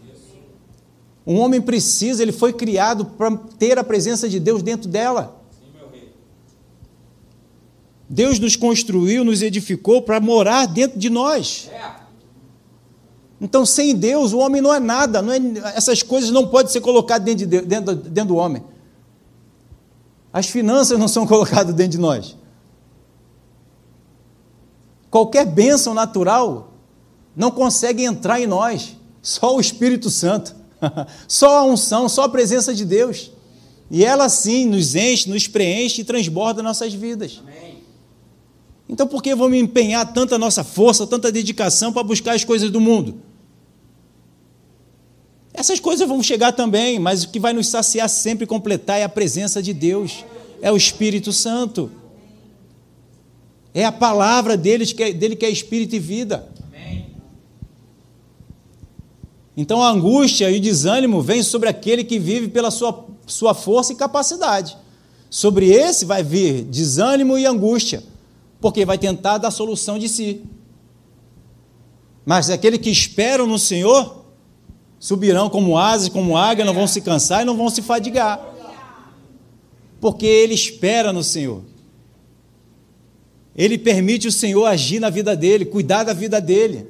Um 1.27 1.39
homem 1.39 1.61
precisa, 1.61 2.23
ele 2.23 2.33
foi 2.33 2.53
criado 2.53 3.05
para 3.05 3.35
ter 3.59 3.79
a 3.79 3.85
presença 3.85 4.29
de 4.29 4.41
Deus 4.41 4.63
dentro 4.63 4.89
dela. 4.89 5.41
Deus 8.09 8.39
nos 8.39 8.57
construiu, 8.57 9.25
nos 9.25 9.41
edificou 9.41 10.03
para 10.03 10.19
morar 10.19 10.67
dentro 10.67 10.99
de 10.99 11.09
nós. 11.09 11.71
Então, 13.41 13.65
sem 13.65 13.97
Deus, 13.97 14.33
o 14.33 14.39
homem 14.39 14.61
não 14.61 14.75
é 14.75 14.79
nada. 14.79 15.23
Não 15.23 15.33
é, 15.33 15.41
essas 15.75 16.03
coisas 16.03 16.31
não 16.31 16.47
podem 16.47 16.71
ser 16.71 16.81
colocadas 16.81 17.25
dentro, 17.25 17.47
de, 17.47 17.61
dentro, 17.63 17.95
dentro 17.95 18.29
do 18.29 18.37
homem. 18.37 18.63
As 20.33 20.47
finanças 20.47 20.99
não 20.99 21.09
são 21.09 21.25
colocadas 21.27 21.75
dentro 21.75 21.93
de 21.93 21.99
nós. 21.99 22.37
Qualquer 25.11 25.47
bênção 25.47 25.95
natural 25.95 26.73
não 27.35 27.51
consegue 27.51 28.05
entrar 28.05 28.41
em 28.41 28.47
nós. 28.47 28.97
Só 29.23 29.57
o 29.57 29.61
Espírito 29.61 30.11
Santo. 30.11 30.55
só 31.27 31.59
a 31.59 31.65
unção, 31.65 32.09
só 32.09 32.25
a 32.25 32.29
presença 32.29 32.75
de 32.75 32.85
Deus. 32.85 33.31
E 33.91 34.05
ela 34.05 34.29
sim 34.29 34.67
nos 34.67 34.95
enche, 34.95 35.29
nos 35.29 35.49
preenche 35.49 36.03
e 36.03 36.05
transborda 36.05 36.63
nossas 36.63 36.93
vidas. 36.93 37.41
Amém. 37.43 37.79
Então 38.89 39.07
por 39.07 39.23
que 39.23 39.35
vamos 39.35 39.59
empenhar 39.59 40.13
tanta 40.13 40.39
nossa 40.39 40.63
força, 40.63 41.07
tanta 41.07 41.33
dedicação 41.33 41.93
para 41.93 42.03
buscar 42.03 42.35
as 42.35 42.45
coisas 42.45 42.71
do 42.71 42.81
mundo? 42.81 43.30
Essas 45.61 45.79
coisas 45.79 46.09
vão 46.09 46.23
chegar 46.23 46.53
também, 46.53 46.99
mas 46.99 47.23
o 47.23 47.29
que 47.29 47.39
vai 47.39 47.53
nos 47.53 47.67
saciar 47.67 48.09
sempre 48.09 48.45
e 48.45 48.47
completar 48.47 48.99
é 48.99 49.05
a 49.05 49.11
presença 49.11 49.63
de 49.63 49.75
Deus, 49.75 50.25
é 50.63 50.73
o 50.73 50.77
Espírito 50.77 51.35
Santo. 51.35 51.91
É 53.75 53.85
a 53.85 53.93
palavra 53.93 54.57
dele 54.57 54.87
que 54.87 55.03
é, 55.03 55.13
dele 55.13 55.37
que 55.37 55.45
é 55.45 55.51
espírito 55.51 55.95
e 55.95 55.99
vida. 55.99 56.49
Então 59.55 59.83
a 59.83 59.91
angústia 59.91 60.51
e 60.51 60.57
o 60.57 60.61
desânimo 60.63 61.21
vêm 61.21 61.43
sobre 61.43 61.69
aquele 61.69 62.05
que 62.05 62.19
vive 62.19 62.49
pela 62.49 62.71
sua, 62.71 63.05
sua 63.27 63.53
força 63.53 63.93
e 63.93 63.97
capacidade. 63.97 64.79
Sobre 65.29 65.71
esse 65.71 66.07
vai 66.07 66.23
vir 66.23 66.65
desânimo 66.65 67.37
e 67.37 67.45
angústia 67.45 68.03
porque 68.63 68.87
vai 68.87 68.97
tentar 68.97 69.37
dar 69.37 69.51
solução 69.51 69.99
de 69.99 70.09
si. 70.09 70.41
Mas 72.25 72.49
aquele 72.49 72.79
que 72.79 72.89
esperam 72.89 73.47
no 73.47 73.59
Senhor 73.59 74.20
subirão 75.01 75.49
como 75.49 75.79
asas, 75.79 76.11
como 76.11 76.37
águia, 76.37 76.65
não 76.65 76.75
vão 76.75 76.87
se 76.87 77.01
cansar 77.01 77.41
e 77.41 77.45
não 77.47 77.57
vão 77.57 77.71
se 77.71 77.81
fadigar. 77.81 78.39
Porque 79.99 80.27
ele 80.27 80.53
espera 80.53 81.11
no 81.11 81.25
Senhor. 81.25 81.63
Ele 83.57 83.79
permite 83.79 84.29
o 84.29 84.33
Senhor 84.33 84.67
agir 84.67 85.01
na 85.01 85.09
vida 85.09 85.35
dele, 85.35 85.65
cuidar 85.65 86.05
da 86.05 86.13
vida 86.13 86.41
dele. 86.41 86.87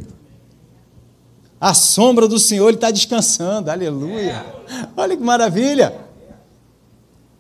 A 1.61 1.73
sombra 1.73 2.27
do 2.27 2.39
Senhor 2.39 2.69
ele 2.69 2.77
está 2.77 2.91
descansando, 2.91 3.71
aleluia. 3.71 4.45
Olha 4.97 5.17
que 5.17 5.23
maravilha. 5.23 5.95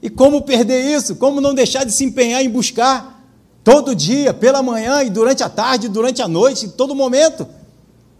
E 0.00 0.08
como 0.08 0.42
perder 0.42 0.84
isso? 0.84 1.16
Como 1.16 1.40
não 1.40 1.52
deixar 1.52 1.84
de 1.84 1.92
se 1.92 2.04
empenhar 2.04 2.42
em 2.44 2.48
buscar? 2.48 3.18
Todo 3.64 3.94
dia, 3.94 4.32
pela 4.32 4.62
manhã 4.62 5.02
e 5.02 5.10
durante 5.10 5.42
a 5.42 5.48
tarde, 5.48 5.88
durante 5.88 6.22
a 6.22 6.28
noite, 6.28 6.66
em 6.66 6.70
todo 6.70 6.94
momento. 6.94 7.46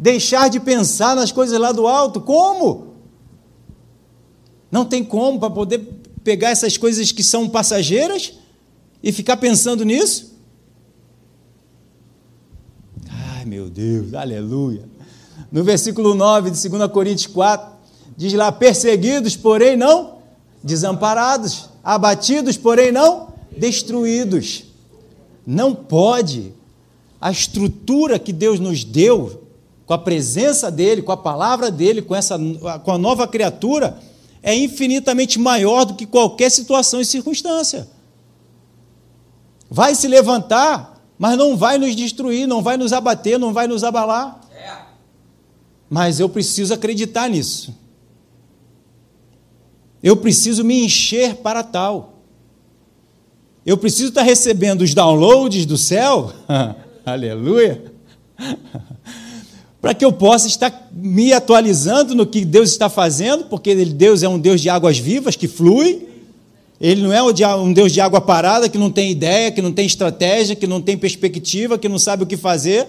Deixar 0.00 0.48
de 0.48 0.58
pensar 0.58 1.14
nas 1.14 1.30
coisas 1.30 1.60
lá 1.60 1.72
do 1.72 1.86
alto. 1.86 2.22
Como? 2.22 2.94
Não 4.72 4.86
tem 4.86 5.04
como 5.04 5.38
para 5.38 5.50
poder 5.50 5.86
pegar 6.24 6.48
essas 6.48 6.78
coisas 6.78 7.12
que 7.12 7.22
são 7.22 7.46
passageiras 7.46 8.32
e 9.02 9.12
ficar 9.12 9.36
pensando 9.36 9.84
nisso? 9.84 10.32
Ai, 13.10 13.44
meu 13.44 13.68
Deus, 13.68 14.14
aleluia. 14.14 14.88
No 15.52 15.62
versículo 15.62 16.14
9 16.14 16.50
de 16.50 16.66
2 16.66 16.90
Coríntios 16.90 17.26
4, 17.26 17.70
diz 18.16 18.32
lá: 18.32 18.50
perseguidos, 18.50 19.36
porém 19.36 19.76
não 19.76 20.18
desamparados, 20.64 21.68
abatidos, 21.84 22.56
porém 22.56 22.90
não 22.90 23.34
destruídos. 23.54 24.64
Não 25.46 25.74
pode. 25.74 26.54
A 27.20 27.30
estrutura 27.30 28.18
que 28.18 28.32
Deus 28.32 28.58
nos 28.58 28.82
deu, 28.82 29.42
com 29.90 29.94
a 29.94 29.98
presença 29.98 30.70
dEle, 30.70 31.02
com 31.02 31.10
a 31.10 31.16
palavra 31.16 31.68
dEle, 31.68 32.00
com, 32.00 32.14
essa, 32.14 32.38
com 32.84 32.92
a 32.92 32.96
nova 32.96 33.26
criatura, 33.26 33.98
é 34.40 34.54
infinitamente 34.54 35.36
maior 35.36 35.84
do 35.84 35.94
que 35.94 36.06
qualquer 36.06 36.48
situação 36.48 37.00
e 37.00 37.04
circunstância. 37.04 37.88
Vai 39.68 39.96
se 39.96 40.06
levantar, 40.06 40.96
mas 41.18 41.36
não 41.36 41.56
vai 41.56 41.76
nos 41.76 41.96
destruir, 41.96 42.46
não 42.46 42.62
vai 42.62 42.76
nos 42.76 42.92
abater, 42.92 43.36
não 43.36 43.52
vai 43.52 43.66
nos 43.66 43.82
abalar. 43.82 44.40
Mas 45.88 46.20
eu 46.20 46.28
preciso 46.28 46.72
acreditar 46.72 47.28
nisso. 47.28 47.74
Eu 50.00 50.16
preciso 50.18 50.62
me 50.62 50.84
encher 50.84 51.34
para 51.38 51.64
tal. 51.64 52.20
Eu 53.66 53.76
preciso 53.76 54.10
estar 54.10 54.22
recebendo 54.22 54.82
os 54.82 54.94
downloads 54.94 55.66
do 55.66 55.76
céu, 55.76 56.32
aleluia, 57.04 57.92
para 59.80 59.94
que 59.94 60.04
eu 60.04 60.12
possa 60.12 60.46
estar 60.46 60.90
me 60.92 61.32
atualizando 61.32 62.14
no 62.14 62.26
que 62.26 62.44
Deus 62.44 62.70
está 62.70 62.88
fazendo, 62.88 63.44
porque 63.44 63.74
Deus 63.84 64.22
é 64.22 64.28
um 64.28 64.38
Deus 64.38 64.60
de 64.60 64.68
águas 64.68 64.98
vivas 64.98 65.36
que 65.36 65.48
flui, 65.48 66.06
Ele 66.80 67.02
não 67.02 67.12
é 67.12 67.22
um 67.22 67.72
Deus 67.72 67.92
de 67.92 68.00
água 68.00 68.20
parada 68.20 68.68
que 68.68 68.76
não 68.76 68.90
tem 68.90 69.10
ideia, 69.10 69.50
que 69.50 69.62
não 69.62 69.72
tem 69.72 69.86
estratégia, 69.86 70.54
que 70.54 70.66
não 70.66 70.80
tem 70.80 70.98
perspectiva, 70.98 71.78
que 71.78 71.88
não 71.88 71.98
sabe 71.98 72.24
o 72.24 72.26
que 72.26 72.36
fazer. 72.36 72.86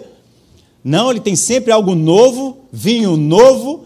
Não, 0.83 1.11
Ele 1.11 1.19
tem 1.19 1.35
sempre 1.35 1.71
algo 1.71 1.95
novo, 1.95 2.57
vinho 2.71 3.15
novo, 3.15 3.85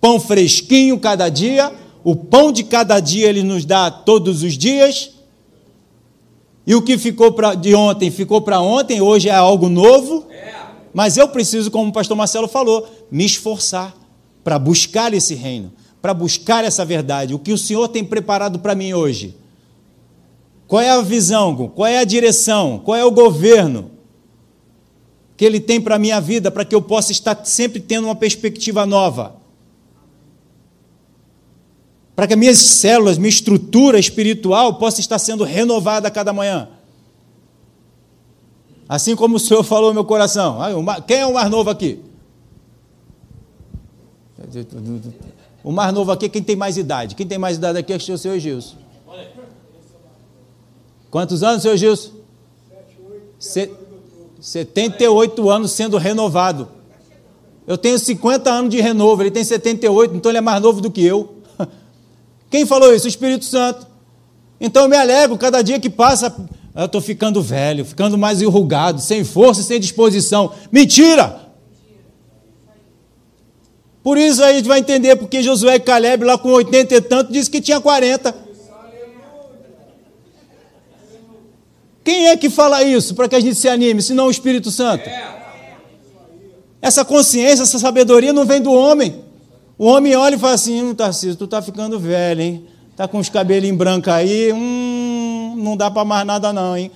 pão 0.00 0.18
fresquinho 0.18 0.98
cada 0.98 1.28
dia, 1.28 1.72
o 2.02 2.16
pão 2.16 2.52
de 2.52 2.64
cada 2.64 3.00
dia 3.00 3.28
Ele 3.28 3.42
nos 3.42 3.64
dá 3.64 3.90
todos 3.90 4.42
os 4.42 4.56
dias 4.56 5.16
e 6.66 6.74
o 6.74 6.82
que 6.82 6.98
ficou 6.98 7.30
pra, 7.30 7.54
de 7.54 7.74
ontem 7.74 8.10
ficou 8.10 8.40
para 8.40 8.60
ontem, 8.60 9.00
hoje 9.00 9.28
é 9.28 9.34
algo 9.34 9.68
novo. 9.68 10.26
Mas 10.96 11.18
eu 11.18 11.28
preciso, 11.28 11.70
como 11.70 11.90
o 11.90 11.92
pastor 11.92 12.16
Marcelo 12.16 12.48
falou, 12.48 12.88
me 13.10 13.22
esforçar 13.22 13.94
para 14.42 14.58
buscar 14.58 15.12
esse 15.12 15.34
reino, 15.34 15.70
para 16.00 16.14
buscar 16.14 16.64
essa 16.64 16.86
verdade. 16.86 17.34
O 17.34 17.38
que 17.38 17.52
o 17.52 17.58
Senhor 17.58 17.86
tem 17.88 18.02
preparado 18.02 18.60
para 18.60 18.74
mim 18.74 18.94
hoje? 18.94 19.36
Qual 20.66 20.80
é 20.80 20.88
a 20.88 21.02
visão? 21.02 21.68
Qual 21.68 21.86
é 21.86 21.98
a 21.98 22.04
direção? 22.04 22.80
Qual 22.82 22.96
é 22.96 23.04
o 23.04 23.10
governo 23.10 23.90
que 25.36 25.44
Ele 25.44 25.60
tem 25.60 25.82
para 25.82 25.96
a 25.96 25.98
minha 25.98 26.18
vida, 26.18 26.50
para 26.50 26.64
que 26.64 26.74
eu 26.74 26.80
possa 26.80 27.12
estar 27.12 27.44
sempre 27.44 27.78
tendo 27.78 28.06
uma 28.06 28.16
perspectiva 28.16 28.86
nova? 28.86 29.36
para 32.14 32.26
que 32.26 32.32
as 32.32 32.38
minhas 32.38 32.58
células, 32.58 33.18
minha 33.18 33.28
estrutura 33.28 33.98
espiritual 33.98 34.78
possa 34.78 35.02
estar 35.02 35.18
sendo 35.18 35.44
renovada 35.44 36.08
a 36.08 36.10
cada 36.10 36.32
manhã. 36.32 36.70
Assim 38.88 39.16
como 39.16 39.36
o 39.36 39.40
Senhor 39.40 39.62
falou 39.64 39.88
no 39.88 39.94
meu 39.94 40.04
coração. 40.04 40.58
Quem 41.06 41.18
é 41.18 41.26
o 41.26 41.34
mais 41.34 41.50
novo 41.50 41.70
aqui? 41.70 42.00
O 45.64 45.72
mais 45.72 45.92
novo 45.92 46.12
aqui, 46.12 46.28
quem 46.28 46.42
tem 46.42 46.54
mais 46.54 46.76
idade? 46.76 47.14
Quem 47.14 47.26
tem 47.26 47.38
mais 47.38 47.56
idade 47.56 47.78
aqui 47.78 47.92
é 47.92 47.96
o 47.96 48.18
senhor 48.18 48.38
Gilson. 48.38 48.76
Quantos 51.10 51.42
anos, 51.42 51.62
senhor 51.62 51.76
Gilson? 51.76 52.12
78 54.40 55.50
anos 55.50 55.72
sendo 55.72 55.98
renovado. 55.98 56.68
Eu 57.66 57.76
tenho 57.76 57.98
50 57.98 58.48
anos 58.48 58.70
de 58.70 58.80
renovo, 58.80 59.22
ele 59.22 59.30
tem 59.32 59.42
78, 59.42 60.14
então 60.14 60.30
ele 60.30 60.38
é 60.38 60.40
mais 60.40 60.62
novo 60.62 60.80
do 60.80 60.88
que 60.88 61.04
eu. 61.04 61.34
Quem 62.48 62.64
falou 62.64 62.94
isso? 62.94 63.06
O 63.06 63.08
Espírito 63.08 63.44
Santo. 63.44 63.86
Então 64.60 64.84
eu 64.84 64.88
me 64.88 64.96
alegro, 64.96 65.36
cada 65.36 65.62
dia 65.62 65.80
que 65.80 65.90
passa, 65.90 66.34
eu 66.82 66.86
estou 66.86 67.00
ficando 67.00 67.42
velho, 67.42 67.84
ficando 67.84 68.18
mais 68.18 68.42
enrugado, 68.42 69.00
sem 69.00 69.24
força 69.24 69.62
e 69.62 69.64
sem 69.64 69.80
disposição. 69.80 70.52
Mentira! 70.70 71.46
Por 74.02 74.18
isso 74.18 74.44
aí 74.44 74.52
a 74.52 74.56
gente 74.58 74.68
vai 74.68 74.78
entender 74.78 75.16
porque 75.16 75.42
Josué 75.42 75.76
e 75.76 75.80
Caleb, 75.80 76.24
lá 76.24 76.38
com 76.38 76.50
80 76.50 76.94
e 76.94 77.00
tanto, 77.00 77.32
disse 77.32 77.50
que 77.50 77.60
tinha 77.60 77.80
40. 77.80 78.46
Quem 82.04 82.28
é 82.28 82.36
que 82.36 82.48
fala 82.48 82.84
isso 82.84 83.16
para 83.16 83.28
que 83.28 83.34
a 83.34 83.40
gente 83.40 83.56
se 83.56 83.68
anime, 83.68 84.00
se 84.00 84.14
não 84.14 84.28
o 84.28 84.30
Espírito 84.30 84.70
Santo? 84.70 85.10
Essa 86.80 87.04
consciência, 87.04 87.64
essa 87.64 87.80
sabedoria 87.80 88.32
não 88.32 88.44
vem 88.44 88.60
do 88.60 88.72
homem. 88.72 89.24
O 89.76 89.86
homem 89.86 90.14
olha 90.14 90.36
e 90.36 90.38
fala 90.38 90.54
assim: 90.54 90.82
hum, 90.82 90.94
Tarcísio, 90.94 91.34
tu 91.34 91.46
está 91.46 91.60
ficando 91.60 91.98
velho, 91.98 92.40
hein? 92.40 92.66
Está 92.92 93.08
com 93.08 93.18
os 93.18 93.28
cabelinhos 93.28 93.76
brancos 93.76 94.12
aí, 94.12 94.52
hum, 94.52 94.95
não 95.56 95.76
dá 95.76 95.90
para 95.90 96.04
mais 96.04 96.26
nada, 96.26 96.52
não, 96.52 96.76
hein? 96.76 96.90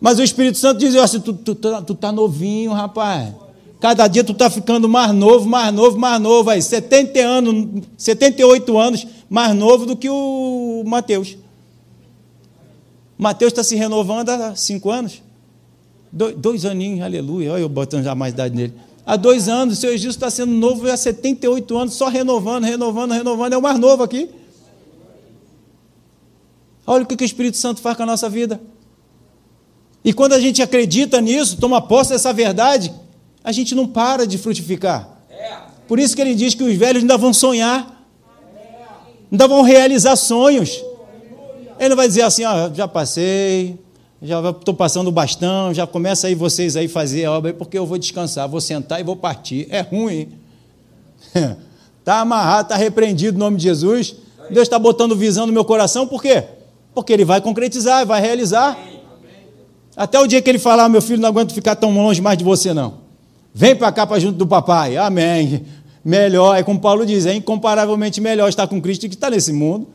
Mas 0.00 0.18
o 0.18 0.22
Espírito 0.22 0.58
Santo 0.58 0.78
diz 0.78 0.96
assim: 0.96 1.20
tu, 1.20 1.32
tu, 1.32 1.54
tu, 1.54 1.82
tu 1.82 1.94
tá 1.94 2.10
novinho, 2.10 2.72
rapaz. 2.72 3.32
Cada 3.78 4.06
dia 4.06 4.22
tu 4.22 4.32
está 4.32 4.50
ficando 4.50 4.88
mais 4.88 5.12
novo, 5.12 5.48
mais 5.48 5.72
novo, 5.72 5.98
mais 5.98 6.20
novo. 6.20 6.50
Aí, 6.50 6.60
70 6.60 7.18
anos, 7.20 7.82
78 7.96 8.78
anos, 8.78 9.06
mais 9.28 9.54
novo 9.54 9.86
do 9.86 9.96
que 9.96 10.08
o 10.08 10.82
Mateus. 10.86 11.36
Mateus 13.16 13.52
está 13.52 13.62
se 13.62 13.76
renovando 13.76 14.30
há 14.30 14.54
cinco 14.54 14.90
anos. 14.90 15.22
Dois, 16.12 16.34
dois 16.36 16.64
aninhos, 16.64 17.02
aleluia. 17.02 17.52
Olha 17.52 17.60
eu 17.62 17.68
botando 17.68 18.02
já 18.02 18.14
mais 18.14 18.34
idade 18.34 18.54
nele. 18.54 18.74
Há 19.04 19.16
dois 19.16 19.48
anos, 19.48 19.78
o 19.78 19.80
seu 19.80 19.92
Egito 19.92 20.10
está 20.10 20.30
sendo 20.30 20.52
novo 20.52 20.90
há 20.90 20.96
78 20.96 21.76
anos, 21.76 21.94
só 21.94 22.08
renovando, 22.08 22.64
renovando, 22.64 23.12
renovando. 23.12 23.52
É 23.54 23.58
o 23.58 23.62
mais 23.62 23.78
novo 23.78 24.02
aqui. 24.02 24.28
Olha 26.90 27.04
o 27.04 27.06
que 27.06 27.22
o 27.22 27.24
Espírito 27.24 27.56
Santo 27.56 27.80
faz 27.80 27.96
com 27.96 28.02
a 28.02 28.06
nossa 28.06 28.28
vida. 28.28 28.60
E 30.04 30.12
quando 30.12 30.32
a 30.32 30.40
gente 30.40 30.60
acredita 30.60 31.20
nisso, 31.20 31.56
toma 31.56 31.80
posse 31.80 32.10
dessa 32.10 32.32
verdade, 32.32 32.92
a 33.44 33.52
gente 33.52 33.76
não 33.76 33.86
para 33.86 34.26
de 34.26 34.36
frutificar. 34.36 35.08
Por 35.86 36.00
isso 36.00 36.16
que 36.16 36.20
ele 36.20 36.34
diz 36.34 36.52
que 36.52 36.64
os 36.64 36.74
velhos 36.74 37.04
ainda 37.04 37.16
vão 37.16 37.32
sonhar, 37.32 38.04
ainda 39.30 39.46
vão 39.46 39.62
realizar 39.62 40.16
sonhos. 40.16 40.82
Ele 41.78 41.90
não 41.90 41.96
vai 41.96 42.08
dizer 42.08 42.22
assim, 42.22 42.44
ó, 42.44 42.68
já 42.74 42.88
passei, 42.88 43.78
já 44.20 44.40
estou 44.50 44.74
passando 44.74 45.06
o 45.06 45.12
bastão, 45.12 45.72
já 45.72 45.86
começa 45.86 46.26
aí 46.26 46.34
vocês 46.34 46.74
aí 46.74 46.88
fazer 46.88 47.24
a 47.24 47.30
obra, 47.30 47.54
porque 47.54 47.78
eu 47.78 47.86
vou 47.86 47.98
descansar, 47.98 48.48
vou 48.48 48.60
sentar 48.60 48.98
e 48.98 49.04
vou 49.04 49.14
partir. 49.14 49.68
É 49.70 49.80
ruim. 49.80 50.30
Está 52.00 52.18
amarrado, 52.22 52.66
está 52.66 52.74
repreendido 52.74 53.38
no 53.38 53.44
nome 53.44 53.58
de 53.58 53.62
Jesus. 53.62 54.16
Deus 54.50 54.64
está 54.66 54.76
botando 54.76 55.14
visão 55.14 55.46
no 55.46 55.52
meu 55.52 55.64
coração, 55.64 56.04
por 56.04 56.20
quê? 56.20 56.58
Porque 56.94 57.12
Ele 57.12 57.24
vai 57.24 57.40
concretizar, 57.40 58.06
vai 58.06 58.20
realizar. 58.20 58.78
Até 59.96 60.18
o 60.18 60.26
dia 60.26 60.40
que 60.40 60.48
Ele 60.48 60.58
falar, 60.58 60.88
meu 60.88 61.02
filho, 61.02 61.20
não 61.20 61.28
aguento 61.28 61.52
ficar 61.52 61.76
tão 61.76 61.94
longe 61.94 62.20
mais 62.20 62.38
de 62.38 62.44
você, 62.44 62.72
não. 62.72 63.00
Vem 63.52 63.74
para 63.74 63.90
cá 63.92 64.06
para 64.06 64.20
junto 64.20 64.38
do 64.38 64.46
papai. 64.46 64.96
Amém. 64.96 65.64
Melhor, 66.04 66.56
é 66.56 66.62
como 66.62 66.80
Paulo 66.80 67.04
diz, 67.04 67.26
é 67.26 67.34
incomparavelmente 67.34 68.20
melhor 68.20 68.48
estar 68.48 68.66
com 68.66 68.80
Cristo 68.80 69.08
que 69.08 69.14
estar 69.14 69.30
nesse 69.30 69.52
mundo. 69.52 69.86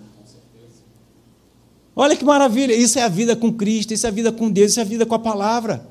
Olha 1.96 2.16
que 2.16 2.26
maravilha, 2.26 2.74
isso 2.74 3.00
é 3.00 3.04
a 3.04 3.08
vida 3.08 3.36
com 3.36 3.52
Cristo, 3.52 3.94
isso 3.94 4.06
é 4.06 4.10
a 4.10 4.12
vida 4.12 4.32
com 4.32 4.52
Deus, 4.52 4.72
isso 4.72 4.80
é 4.80 4.84
a 4.84 4.86
vida 4.86 5.06
com 5.06 5.16
a 5.16 5.20
palavra. 5.20 5.88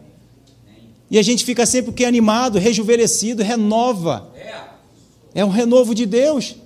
E 1.11 1.19
a 1.19 1.23
gente 1.23 1.45
fica 1.45 1.65
sempre 1.65 1.93
que 1.93 2.05
animado, 2.05 2.59
rejuvenescido, 2.59 3.43
renova. 3.43 4.31
É 5.35 5.45
um 5.45 5.49
renovo 5.49 5.95
de 5.95 6.07
Deus. 6.07 6.57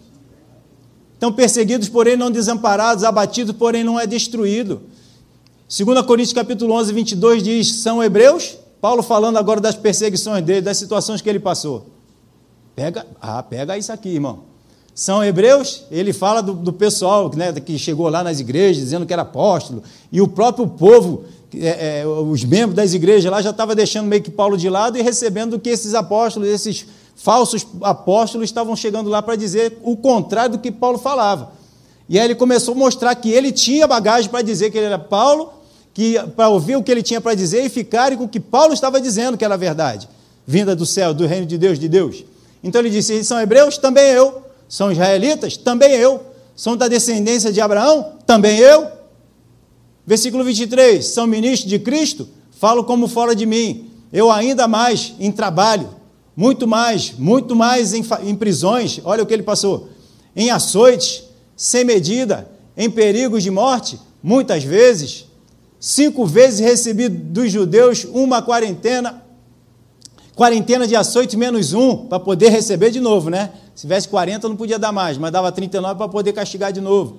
Então, 1.18 1.33
perseguidos, 1.33 1.88
porém 1.88 2.16
não 2.16 2.31
desamparados, 2.31 3.02
abatidos, 3.02 3.54
porém 3.54 3.83
não 3.83 3.98
é 3.98 4.07
destruído. 4.07 4.81
2 5.68 6.00
Coríntios 6.07 6.33
capítulo 6.33 6.72
11, 6.74 6.92
22 6.92 7.42
diz, 7.42 7.74
são 7.74 8.02
hebreus? 8.02 8.57
Paulo 8.81 9.02
falando 9.02 9.37
agora 9.37 9.61
das 9.61 9.74
perseguições 9.74 10.42
dele, 10.44 10.61
das 10.61 10.76
situações 10.76 11.20
que 11.20 11.28
ele 11.28 11.40
passou. 11.40 11.87
Pega, 12.76 13.04
ah, 13.20 13.42
pega 13.42 13.76
isso 13.76 13.92
aqui, 13.92 14.11
irmão. 14.11 14.44
São 14.94 15.22
hebreus, 15.22 15.85
ele 15.90 16.12
fala 16.12 16.40
do, 16.40 16.54
do 16.54 16.72
pessoal 16.72 17.31
né, 17.35 17.52
que 17.52 17.76
chegou 17.76 18.09
lá 18.09 18.22
nas 18.22 18.38
igrejas 18.38 18.83
dizendo 18.83 19.04
que 19.04 19.12
era 19.12 19.22
apóstolo, 19.22 19.83
e 20.11 20.20
o 20.20 20.28
próprio 20.28 20.68
povo, 20.68 21.24
é, 21.54 22.00
é, 22.00 22.07
os 22.07 22.44
membros 22.44 22.74
das 22.74 22.94
igrejas 22.94 23.31
lá 23.31 23.42
já 23.42 23.50
estavam 23.50 23.74
deixando 23.74 24.07
meio 24.07 24.22
que 24.22 24.31
Paulo 24.31 24.57
de 24.57 24.70
lado 24.70 24.96
e 24.96 25.02
recebendo 25.02 25.59
que 25.59 25.68
esses 25.68 25.94
apóstolos, 25.94 26.48
esses 26.48 26.87
falsos 27.18 27.66
apóstolos 27.83 28.48
estavam 28.48 28.76
chegando 28.76 29.11
lá 29.11 29.20
para 29.20 29.35
dizer 29.35 29.76
o 29.83 29.96
contrário 29.96 30.52
do 30.52 30.59
que 30.61 30.70
Paulo 30.70 30.98
falava. 30.98 31.52
E 32.09 32.18
aí 32.18 32.24
ele 32.24 32.35
começou 32.37 32.74
a 32.74 32.78
mostrar 32.78 33.14
que 33.16 33.28
ele 33.31 33.50
tinha 33.50 33.87
bagagem 33.87 34.31
para 34.31 34.40
dizer 34.40 34.70
que 34.70 34.78
ele 34.78 34.87
era 34.87 34.98
Paulo, 34.98 35.52
que 35.92 36.16
para 36.37 36.48
ouvir 36.48 36.76
o 36.76 36.83
que 36.83 36.90
ele 36.90 37.02
tinha 37.02 37.20
para 37.20 37.35
dizer 37.35 37.64
e 37.64 37.68
ficarem 37.68 38.16
com 38.16 38.24
o 38.24 38.28
que 38.28 38.38
Paulo 38.38 38.72
estava 38.72 39.00
dizendo 39.00 39.37
que 39.37 39.44
era 39.44 39.57
verdade, 39.57 40.09
vinda 40.46 40.76
do 40.76 40.87
céu, 40.87 41.12
do 41.12 41.26
reino 41.26 41.44
de 41.44 41.59
Deus, 41.59 41.78
de 41.78 41.88
Deus. 41.88 42.24
Então 42.62 42.81
ele 42.81 42.88
disse: 42.88 43.22
são 43.24 43.40
hebreus? 43.40 43.76
Também 43.76 44.12
eu. 44.12 44.42
São 44.68 44.92
israelitas? 44.92 45.57
Também 45.57 45.92
eu. 45.92 46.22
São 46.54 46.76
da 46.76 46.87
descendência 46.87 47.52
de 47.52 47.61
Abraão? 47.61 48.12
Também 48.24 48.59
eu. 48.59 48.87
Versículo 50.07 50.44
23: 50.44 51.04
São 51.04 51.26
ministros 51.26 51.68
de 51.68 51.78
Cristo? 51.81 52.28
Falo 52.52 52.85
como 52.85 53.09
fora 53.09 53.35
de 53.35 53.44
mim. 53.44 53.90
Eu 54.12 54.31
ainda 54.31 54.66
mais 54.66 55.14
em 55.18 55.31
trabalho, 55.31 55.98
muito 56.38 56.68
mais, 56.68 57.14
muito 57.18 57.57
mais 57.57 57.92
em, 57.92 58.05
em 58.22 58.37
prisões. 58.37 59.01
Olha 59.03 59.24
o 59.24 59.27
que 59.27 59.35
ele 59.35 59.42
passou: 59.42 59.88
em 60.37 60.51
açoites, 60.51 61.24
sem 61.57 61.83
medida, 61.83 62.48
em 62.77 62.88
perigos 62.88 63.42
de 63.42 63.51
morte, 63.51 63.98
muitas 64.22 64.62
vezes. 64.62 65.27
Cinco 65.81 66.24
vezes 66.24 66.61
recebi 66.61 67.09
dos 67.09 67.51
judeus 67.51 68.05
uma 68.05 68.40
quarentena 68.40 69.24
quarentena 70.37 70.87
de 70.87 70.94
açoite 70.94 71.37
menos 71.37 71.72
um, 71.72 72.07
para 72.07 72.20
poder 72.20 72.51
receber 72.51 72.92
de 72.92 73.01
novo, 73.01 73.29
né? 73.29 73.51
Se 73.74 73.83
tivesse 73.83 74.07
40 74.07 74.48
não 74.48 74.55
podia 74.55 74.79
dar 74.79 74.92
mais, 74.92 75.18
mas 75.18 75.33
dava 75.33 75.51
39 75.51 75.98
para 75.98 76.09
poder 76.09 76.33
castigar 76.33 76.72
de 76.72 76.81
novo. 76.81 77.16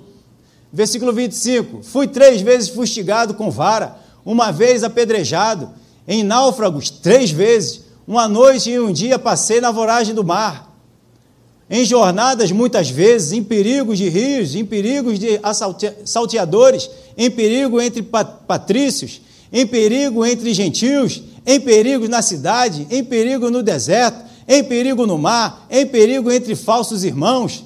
Versículo 0.71 1.11
25: 1.11 1.83
Fui 1.83 2.07
três 2.07 2.39
vezes 2.39 2.69
fustigado 2.69 3.33
com 3.33 3.51
vara, 3.51 3.97
uma 4.23 4.49
vez 4.49 4.81
apedrejado, 4.81 5.71
em 6.07 6.23
náufragos 6.23 6.89
três 6.89 7.31
vezes, 7.31 7.88
uma 8.09 8.27
noite 8.27 8.71
e 8.71 8.79
um 8.79 8.91
dia 8.91 9.19
passei 9.19 9.61
na 9.61 9.69
voragem 9.69 10.15
do 10.15 10.23
mar. 10.23 10.75
Em 11.69 11.85
jornadas, 11.85 12.51
muitas 12.51 12.89
vezes, 12.89 13.33
em 13.33 13.43
perigos 13.43 13.99
de 13.99 14.09
rios, 14.09 14.55
em 14.55 14.65
perigos 14.65 15.19
de 15.19 15.39
salteadores, 16.05 16.89
em 17.15 17.29
perigo 17.29 17.79
entre 17.79 18.01
patrícios, 18.01 19.21
em 19.53 19.63
perigo 19.67 20.25
entre 20.25 20.55
gentios, 20.55 21.21
em 21.45 21.59
perigo 21.59 22.07
na 22.07 22.23
cidade, 22.23 22.87
em 22.89 23.03
perigo 23.03 23.51
no 23.51 23.61
deserto, 23.61 24.25
em 24.47 24.63
perigo 24.63 25.05
no 25.05 25.19
mar, 25.19 25.67
em 25.69 25.85
perigo 25.85 26.31
entre 26.31 26.55
falsos 26.55 27.03
irmãos, 27.03 27.63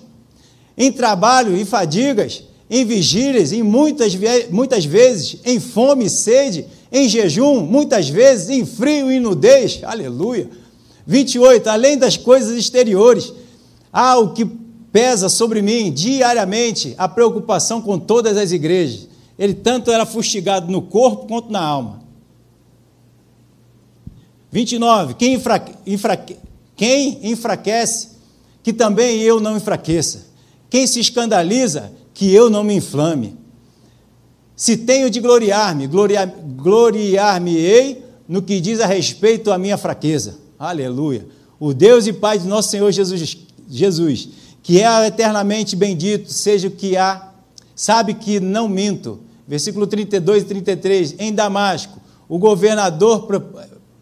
em 0.77 0.91
trabalho 0.91 1.55
e 1.55 1.63
fadigas, 1.63 2.43
em 2.69 2.83
vigílias, 2.83 3.53
em 3.53 3.63
muitas, 3.63 4.13
muitas 4.49 4.83
vezes, 4.83 5.37
em 5.45 5.57
fome 5.57 6.07
e 6.07 6.09
sede, 6.09 6.65
em 6.93 7.09
jejum, 7.09 7.61
muitas 7.61 8.07
vezes, 8.07 8.49
em 8.49 8.63
frio 8.63 9.11
e 9.11 9.19
nudez. 9.19 9.81
Aleluia. 9.83 10.47
28. 11.07 11.67
Além 11.67 11.97
das 11.97 12.15
coisas 12.15 12.55
exteriores, 12.55 13.33
há 13.91 14.15
o 14.19 14.31
que 14.31 14.45
pesa 14.91 15.27
sobre 15.27 15.59
mim 15.63 15.91
diariamente 15.91 16.93
a 16.95 17.09
preocupação 17.09 17.81
com 17.81 17.97
todas 17.97 18.37
as 18.37 18.51
igrejas. 18.51 19.07
Ele 19.39 19.55
tanto 19.55 19.89
era 19.89 20.05
fustigado 20.05 20.71
no 20.71 20.83
corpo 20.83 21.25
quanto 21.25 21.51
na 21.51 21.61
alma. 21.61 22.03
29. 24.51 25.15
Quem, 25.15 25.33
enfraque, 25.33 25.73
enfraque, 25.87 26.37
quem 26.75 27.31
enfraquece, 27.31 28.09
que 28.61 28.71
também 28.71 29.19
eu 29.19 29.39
não 29.39 29.57
enfraqueça. 29.57 30.27
Quem 30.69 30.85
se 30.85 30.99
escandaliza, 30.99 31.91
que 32.13 32.31
eu 32.31 32.51
não 32.51 32.63
me 32.63 32.75
inflame. 32.75 33.35
Se 34.55 34.77
tenho 34.77 35.09
de 35.09 35.19
gloriar-me, 35.19 35.87
gloriar-me-ei 35.87 38.05
no 38.27 38.41
que 38.41 38.61
diz 38.61 38.79
a 38.79 38.85
respeito 38.85 39.51
à 39.51 39.57
minha 39.57 39.77
fraqueza. 39.77 40.37
Aleluia. 40.57 41.27
O 41.59 41.73
Deus 41.73 42.07
e 42.07 42.13
Pai 42.13 42.39
de 42.39 42.47
nosso 42.47 42.69
Senhor 42.69 42.89
Jesus, 42.91 43.37
Jesus 43.69 44.29
que 44.63 44.81
é 44.81 45.07
eternamente 45.07 45.75
bendito, 45.75 46.31
seja 46.31 46.69
o 46.69 46.71
que 46.71 46.95
há, 46.95 47.31
sabe 47.75 48.13
que 48.13 48.39
não 48.39 48.69
minto. 48.69 49.19
Versículo 49.45 49.85
32 49.85 50.43
e 50.43 50.45
33. 50.45 51.15
Em 51.19 51.33
Damasco, 51.33 51.99
o 52.29 52.39
governador 52.39 53.27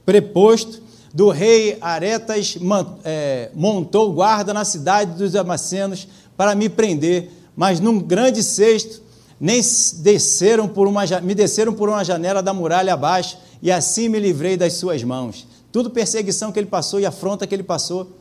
preposto 0.05 0.79
do 1.11 1.29
rei 1.29 1.77
Aretas 1.81 2.57
é, 3.03 3.49
montou 3.55 4.13
guarda 4.13 4.53
na 4.53 4.63
cidade 4.63 5.17
dos 5.17 5.31
Damascenos 5.31 6.07
para 6.37 6.53
me 6.53 6.69
prender, 6.69 7.31
mas 7.55 7.79
num 7.79 7.99
grande 7.99 8.43
cesto 8.43 9.01
nem 9.41 9.60
desceram 10.04 10.67
por 10.67 10.88
uma, 10.88 11.04
me 11.23 11.34
desceram 11.34 11.73
por 11.73 11.89
uma 11.89 12.04
janela 12.04 12.43
da 12.43 12.54
muralha 12.54 12.93
abaixo, 12.93 13.39
e 13.60 13.71
assim 13.71 14.08
me 14.08 14.19
livrei 14.19 14.56
das 14.56 14.73
suas 14.73 15.04
mãos. 15.04 15.47
Tudo 15.71 15.89
perseguição 15.89 16.51
que 16.51 16.60
ele 16.60 16.67
passou 16.67 16.99
e 16.99 17.08
afronta 17.08 17.47
que 17.47 17.56
ele 17.56 17.63
passou. 17.63 18.12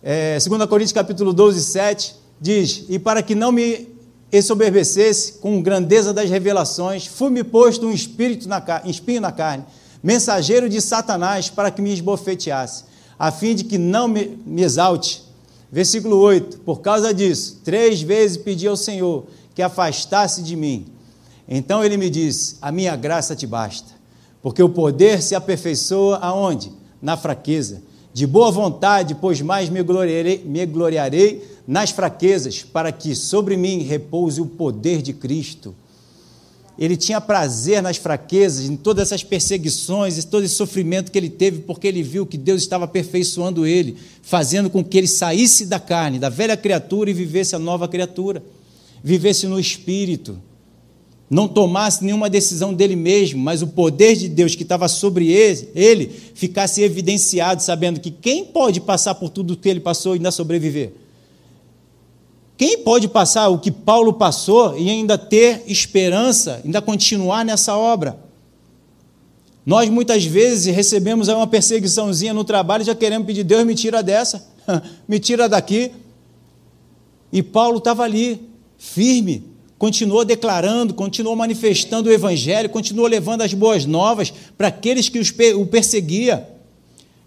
É, 0.00 0.38
2 0.38 0.66
Coríntios 0.66 0.92
capítulo 0.92 1.32
12, 1.32 1.64
7, 1.64 2.14
diz, 2.40 2.84
e 2.88 2.96
para 2.96 3.24
que 3.24 3.34
não 3.34 3.50
me 3.50 3.88
ensoberbecesse 4.32 5.32
com 5.34 5.60
grandeza 5.60 6.12
das 6.12 6.30
revelações, 6.30 7.06
fui-me 7.06 7.42
posto 7.42 7.86
um 7.86 7.90
espírito 7.90 8.48
na, 8.48 8.62
espinho 8.84 9.20
na 9.20 9.32
carne, 9.32 9.64
mensageiro 10.00 10.68
de 10.68 10.80
Satanás 10.80 11.50
para 11.50 11.72
que 11.72 11.82
me 11.82 11.92
esbofeteasse, 11.92 12.84
a 13.18 13.32
fim 13.32 13.54
de 13.54 13.64
que 13.64 13.78
não 13.78 14.06
me, 14.06 14.38
me 14.46 14.62
exalte. 14.62 15.24
Versículo 15.74 16.18
8: 16.18 16.60
Por 16.60 16.82
causa 16.82 17.12
disso, 17.12 17.60
três 17.64 18.00
vezes 18.00 18.36
pedi 18.36 18.64
ao 18.64 18.76
Senhor 18.76 19.24
que 19.56 19.60
afastasse 19.60 20.40
de 20.40 20.54
mim. 20.54 20.86
Então 21.48 21.84
ele 21.84 21.96
me 21.96 22.08
disse: 22.08 22.56
A 22.62 22.70
minha 22.70 22.94
graça 22.94 23.34
te 23.34 23.44
basta, 23.44 23.92
porque 24.40 24.62
o 24.62 24.68
poder 24.68 25.20
se 25.20 25.34
aperfeiçoa 25.34 26.18
aonde? 26.18 26.70
Na 27.02 27.16
fraqueza. 27.16 27.82
De 28.12 28.24
boa 28.24 28.52
vontade, 28.52 29.16
pois 29.16 29.40
mais 29.40 29.68
me 29.68 29.82
gloriarei, 29.82 30.44
me 30.46 30.64
gloriarei 30.64 31.42
nas 31.66 31.90
fraquezas, 31.90 32.62
para 32.62 32.92
que 32.92 33.12
sobre 33.12 33.56
mim 33.56 33.82
repouse 33.82 34.40
o 34.40 34.46
poder 34.46 35.02
de 35.02 35.12
Cristo. 35.12 35.74
Ele 36.78 36.96
tinha 36.96 37.20
prazer 37.20 37.80
nas 37.80 37.96
fraquezas, 37.96 38.68
em 38.68 38.76
todas 38.76 39.08
essas 39.08 39.22
perseguições, 39.22 40.18
em 40.18 40.22
todo 40.22 40.44
esse 40.44 40.54
sofrimento 40.54 41.12
que 41.12 41.18
ele 41.18 41.30
teve, 41.30 41.60
porque 41.60 41.86
ele 41.86 42.02
viu 42.02 42.26
que 42.26 42.36
Deus 42.36 42.62
estava 42.62 42.84
aperfeiçoando 42.84 43.64
ele, 43.64 43.96
fazendo 44.22 44.68
com 44.68 44.82
que 44.82 44.98
ele 44.98 45.06
saísse 45.06 45.66
da 45.66 45.78
carne, 45.78 46.18
da 46.18 46.28
velha 46.28 46.56
criatura 46.56 47.10
e 47.10 47.14
vivesse 47.14 47.54
a 47.54 47.58
nova 47.58 47.86
criatura, 47.86 48.42
vivesse 49.02 49.46
no 49.46 49.60
espírito, 49.60 50.36
não 51.30 51.46
tomasse 51.46 52.04
nenhuma 52.04 52.28
decisão 52.28 52.74
dele 52.74 52.96
mesmo, 52.96 53.40
mas 53.40 53.62
o 53.62 53.68
poder 53.68 54.16
de 54.16 54.28
Deus 54.28 54.54
que 54.54 54.62
estava 54.62 54.88
sobre 54.88 55.30
ele, 55.30 55.68
ele 55.74 56.10
ficasse 56.34 56.82
evidenciado, 56.82 57.62
sabendo 57.62 58.00
que 58.00 58.10
quem 58.10 58.44
pode 58.44 58.80
passar 58.80 59.14
por 59.14 59.30
tudo 59.30 59.54
o 59.54 59.56
que 59.56 59.68
ele 59.68 59.80
passou 59.80 60.14
e 60.14 60.18
ainda 60.18 60.30
sobreviver? 60.30 60.92
Quem 62.64 62.78
pode 62.78 63.08
passar 63.08 63.48
o 63.50 63.58
que 63.58 63.70
Paulo 63.70 64.14
passou 64.14 64.74
e 64.78 64.88
ainda 64.88 65.18
ter 65.18 65.64
esperança, 65.66 66.62
ainda 66.64 66.80
continuar 66.80 67.44
nessa 67.44 67.76
obra? 67.76 68.18
Nós 69.66 69.90
muitas 69.90 70.24
vezes 70.24 70.74
recebemos 70.74 71.28
uma 71.28 71.46
perseguiçãozinha 71.46 72.32
no 72.32 72.42
trabalho 72.42 72.80
e 72.80 72.86
já 72.86 72.94
queremos 72.94 73.26
pedir, 73.26 73.44
Deus 73.44 73.66
me 73.66 73.74
tira 73.74 74.02
dessa, 74.02 74.48
me 75.06 75.18
tira 75.20 75.46
daqui. 75.46 75.90
E 77.30 77.42
Paulo 77.42 77.76
estava 77.76 78.02
ali, 78.02 78.40
firme, 78.78 79.44
continuou 79.76 80.24
declarando, 80.24 80.94
continuou 80.94 81.36
manifestando 81.36 82.08
o 82.08 82.12
Evangelho, 82.14 82.70
continuou 82.70 83.06
levando 83.06 83.42
as 83.42 83.52
boas 83.52 83.84
novas 83.84 84.32
para 84.56 84.68
aqueles 84.68 85.10
que 85.10 85.20
o 85.52 85.66
perseguia, 85.66 86.48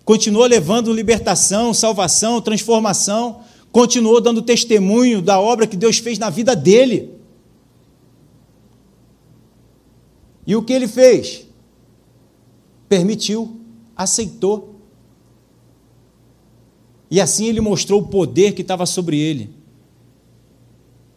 continuou 0.04 0.48
levando 0.48 0.92
libertação, 0.92 1.76
salvação, 1.76 2.42
transformação 2.42 3.46
continuou 3.72 4.20
dando 4.22 4.41
testemunho 4.41 5.22
da 5.22 5.39
obra 5.39 5.68
que 5.68 5.78
Deus 5.78 5.97
fez 5.97 6.18
na 6.18 6.30
vida 6.30 6.55
dele. 6.55 7.18
E 10.45 10.55
o 10.55 10.63
que 10.63 10.72
ele 10.72 10.88
fez? 10.88 11.45
Permitiu, 12.88 13.59
aceitou. 13.95 14.76
E 17.11 17.20
assim 17.20 17.45
ele 17.45 17.61
mostrou 17.61 18.01
o 18.01 18.07
poder 18.07 18.53
que 18.53 18.61
estava 18.61 18.86
sobre 18.86 19.20
ele. 19.20 19.49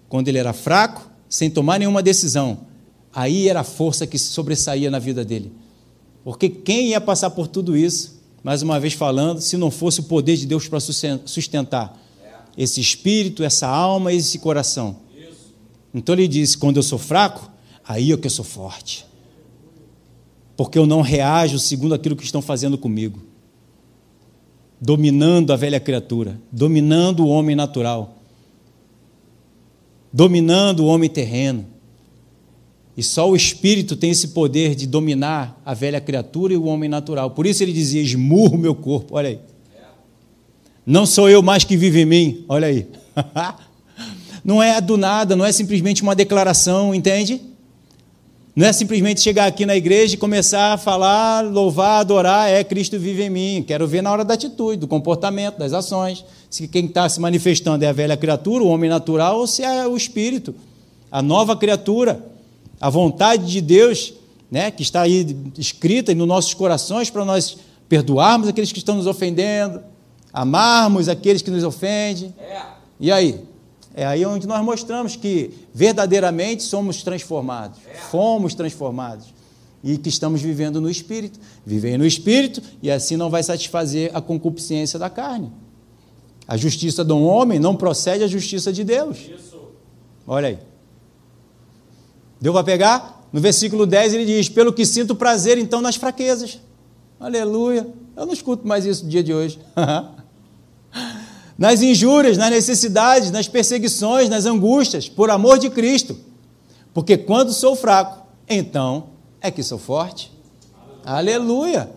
Quando 0.09 0.27
ele 0.27 0.39
era 0.39 0.53
fraco, 0.53 1.09
sem 1.29 1.49
tomar 1.49 1.79
nenhuma 1.79 2.03
decisão, 2.03 2.67
aí 3.13 3.49
era 3.49 3.61
a 3.61 3.65
força 3.65 4.07
que 4.07 4.19
sobressaía 4.19 4.91
na 4.91 4.99
vida 4.99 5.25
dele. 5.25 5.53
Porque 6.25 6.49
quem 6.49 6.89
ia 6.89 7.01
passar 7.01 7.31
por 7.31 7.47
tudo 7.47 7.77
isso, 7.77 8.21
mais 8.43 8.63
uma 8.63 8.81
vez 8.81 8.95
falando, 8.95 9.41
se 9.41 9.57
não 9.57 9.71
fosse 9.71 10.01
o 10.01 10.05
poder 10.05 10.37
de 10.37 10.47
Deus 10.47 10.67
para 10.67 10.81
sustentar? 10.81 12.00
Esse 12.63 12.79
espírito, 12.79 13.43
essa 13.43 13.67
alma, 13.67 14.13
esse 14.13 14.39
coração. 14.39 14.99
Então 15.95 16.15
ele 16.15 16.29
disse: 16.29 16.59
quando 16.59 16.77
eu 16.77 16.83
sou 16.83 16.99
fraco, 16.99 17.51
aí 17.83 18.13
é 18.13 18.17
que 18.19 18.27
eu 18.27 18.31
sou 18.31 18.45
forte. 18.45 19.07
Porque 20.59 20.79
eu 20.79 20.85
não 20.85 21.01
reajo 21.01 21.59
segundo 21.59 21.95
aquilo 21.95 22.15
que 22.15 22.23
estão 22.23 22.43
fazendo 22.43 22.77
comigo. 22.77 23.19
Dominando 24.79 25.55
a 25.55 25.57
velha 25.57 25.81
criatura, 25.81 26.39
dominando 26.53 27.25
o 27.25 27.29
homem 27.29 27.57
natural, 27.57 28.19
dominando 30.13 30.81
o 30.81 30.87
homem 30.87 31.09
terreno. 31.09 31.67
E 32.95 33.03
só 33.03 33.31
o 33.31 33.35
espírito 33.35 33.97
tem 33.97 34.11
esse 34.11 34.29
poder 34.29 34.75
de 34.75 34.87
dominar 34.87 35.59
a 35.65 35.73
velha 35.73 36.01
criatura 36.01 36.53
e 36.53 36.59
o 36.59 36.65
homem 36.65 36.91
natural. 36.91 37.31
Por 37.31 37.47
isso 37.47 37.63
ele 37.63 37.73
dizia: 37.73 38.03
esmurro 38.03 38.59
meu 38.59 38.75
corpo. 38.75 39.15
Olha 39.15 39.31
aí. 39.31 39.41
Não 40.85 41.05
sou 41.07 41.29
eu 41.29 41.43
mais 41.43 41.65
que 41.65 41.77
vive 41.77 42.01
em 42.01 42.07
mim. 42.07 42.45
Olha 42.49 42.69
aí. 42.69 42.87
não 44.45 44.63
é 44.63 44.81
do 44.81 44.97
nada, 44.97 45.37
não 45.37 45.45
é 45.45 45.53
simplesmente 45.53 46.03
uma 46.03 46.15
declaração, 46.15 46.95
entende? 46.95 47.41
Não 48.55 48.67
é 48.67 48.73
simplesmente 48.73 49.21
chegar 49.21 49.47
aqui 49.47 49.65
na 49.65 49.77
igreja 49.77 50.15
e 50.15 50.19
começar 50.19 50.73
a 50.73 50.77
falar, 50.77 51.45
louvar, 51.45 52.01
adorar, 52.01 52.51
é 52.51 52.65
Cristo 52.65 52.99
vive 52.99 53.23
em 53.23 53.31
mim. 53.31 53.65
Quero 53.67 53.87
ver 53.87 54.03
na 54.03 54.11
hora 54.11 54.25
da 54.25 54.35
atitude, 54.35 54.81
do 54.81 54.89
comportamento, 54.89 55.59
das 55.59 55.73
ações. 55.73 56.25
Se 56.51 56.67
quem 56.67 56.87
está 56.87 57.09
se 57.09 57.21
manifestando 57.21 57.85
é 57.85 57.89
a 57.89 57.93
velha 57.93 58.17
criatura, 58.17 58.65
o 58.65 58.69
homem 58.69 58.91
natural, 58.91 59.39
ou 59.39 59.47
se 59.47 59.63
é 59.63 59.87
o 59.87 59.97
espírito, 59.97 60.55
a 61.13 61.23
nova 61.23 61.57
criatura, 61.57 62.25
a 62.81 62.91
vontade 62.91 63.47
de 63.47 63.61
Deus, 63.61 64.15
né, 64.51 64.71
que 64.71 64.83
está 64.83 65.03
aí 65.03 65.37
escrita 65.57 66.13
nos 66.13 66.27
nossos 66.27 66.53
corações 66.53 67.09
para 67.09 67.25
nós 67.25 67.57
perdoarmos 67.89 68.49
aqueles 68.49 68.73
que 68.73 68.79
estão 68.79 68.97
nos 68.97 69.07
ofendendo, 69.07 69.81
amarmos 70.33 71.09
aqueles 71.09 71.43
que 71.43 71.51
nos 71.51 71.65
ofendem. 71.65 72.35
É. 72.39 72.63
E 72.99 73.11
aí? 73.11 73.45
É 73.95 74.07
aí 74.07 74.25
onde 74.25 74.47
nós 74.47 74.65
mostramos 74.65 75.17
que 75.17 75.51
verdadeiramente 75.75 76.63
somos 76.63 77.03
transformados, 77.03 77.79
é. 77.89 77.95
fomos 77.95 78.55
transformados 78.55 79.35
e 79.83 79.99
que 79.99 80.09
estamos 80.09 80.41
vivendo 80.41 80.81
no 80.81 80.91
Espírito. 80.91 81.41
Viver 81.65 81.99
no 81.99 82.07
Espírito 82.07 82.63
e 82.83 82.91
assim 82.91 83.17
não 83.17 83.31
vai 83.31 83.43
satisfazer 83.43 84.11
a 84.15 84.21
concupiscência 84.21 84.99
da 84.99 85.11
carne. 85.11 85.51
A 86.47 86.57
justiça 86.57 87.05
de 87.05 87.13
um 87.13 87.25
homem 87.25 87.59
não 87.59 87.77
procede 87.77 88.25
à 88.25 88.27
justiça 88.27 88.73
de 88.73 88.85
Deus. 88.85 89.19
Isso. 89.19 89.61
Olha 90.27 90.49
aí. 90.49 90.59
Deu 92.41 92.53
para 92.53 92.65
pegar? 92.65 93.29
No 93.33 93.41
versículo 93.41 93.87
10 93.87 94.15
ele 94.15 94.25
diz: 94.25 94.49
Pelo 94.49 94.73
que 94.73 94.85
sinto 94.85 95.15
prazer 95.15 95.59
então 95.59 95.81
nas 95.81 95.97
fraquezas. 95.97 96.61
Aleluia. 97.21 97.87
Eu 98.17 98.25
não 98.25 98.33
escuto 98.33 98.67
mais 98.67 98.87
isso 98.87 99.05
no 99.05 99.11
dia 99.11 99.23
de 99.23 99.35
hoje. 99.35 99.61
nas 101.59 101.83
injúrias, 101.83 102.39
nas 102.39 102.51
necessidades, 102.51 103.31
nas 103.31 103.47
perseguições, 103.47 104.31
nas 104.31 104.47
angústias, 104.47 105.07
por 105.07 105.29
amor 105.29 105.59
de 105.59 105.69
Cristo. 105.69 106.17
Porque 106.95 107.19
quando 107.19 107.53
sou 107.53 107.77
fraco, 107.77 108.27
então 108.49 109.11
é 109.39 109.51
que 109.51 109.63
sou 109.63 109.79
forte. 109.79 110.33
Aleluia! 111.05 111.91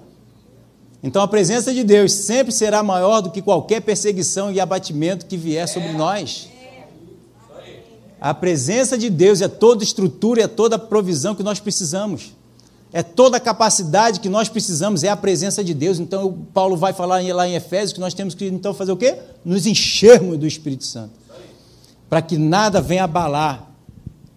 Então 1.02 1.22
a 1.22 1.28
presença 1.28 1.74
de 1.74 1.86
Deus 1.86 2.12
sempre 2.12 2.52
será 2.52 2.84
maior 2.84 3.22
do 3.22 3.32
que 3.32 3.42
qualquer 3.42 3.82
perseguição 3.82 4.52
e 4.52 4.60
abatimento 4.60 5.26
que 5.26 5.38
vier 5.38 5.70
sobre 5.70 5.94
nós. 5.94 6.50
A 8.20 8.34
presença 8.34 8.98
de 8.98 9.10
Deus 9.10 9.42
é 9.42 9.48
toda 9.48 9.84
estrutura 9.86 10.44
é 10.44 10.48
toda 10.48 10.78
provisão 10.78 11.34
que 11.34 11.44
nós 11.44 11.62
precisamos 11.62 12.34
é 12.94 13.02
toda 13.02 13.38
a 13.38 13.40
capacidade 13.40 14.20
que 14.20 14.30
nós 14.30 14.48
precisamos, 14.48 15.04
é 15.04 15.10
a 15.10 15.18
presença 15.18 15.64
de 15.64 15.74
Deus. 15.74 16.00
Então, 16.00 16.46
Paulo 16.54 16.78
vai 16.78 16.94
falar 16.94 17.24
lá 17.34 17.48
em 17.50 17.56
Efésios 17.56 17.92
que 17.92 18.00
nós 18.00 18.14
temos 18.14 18.36
que 18.36 18.46
então 18.46 18.72
fazer 18.72 18.92
o 18.92 18.98
quê? 18.98 19.18
Nos 19.44 19.66
enchermos 19.66 20.38
do 20.38 20.46
Espírito 20.46 20.84
Santo. 20.84 21.12
Para 22.08 22.22
que 22.22 22.38
nada 22.38 22.80
venha 22.80 23.06
abalar. 23.06 23.68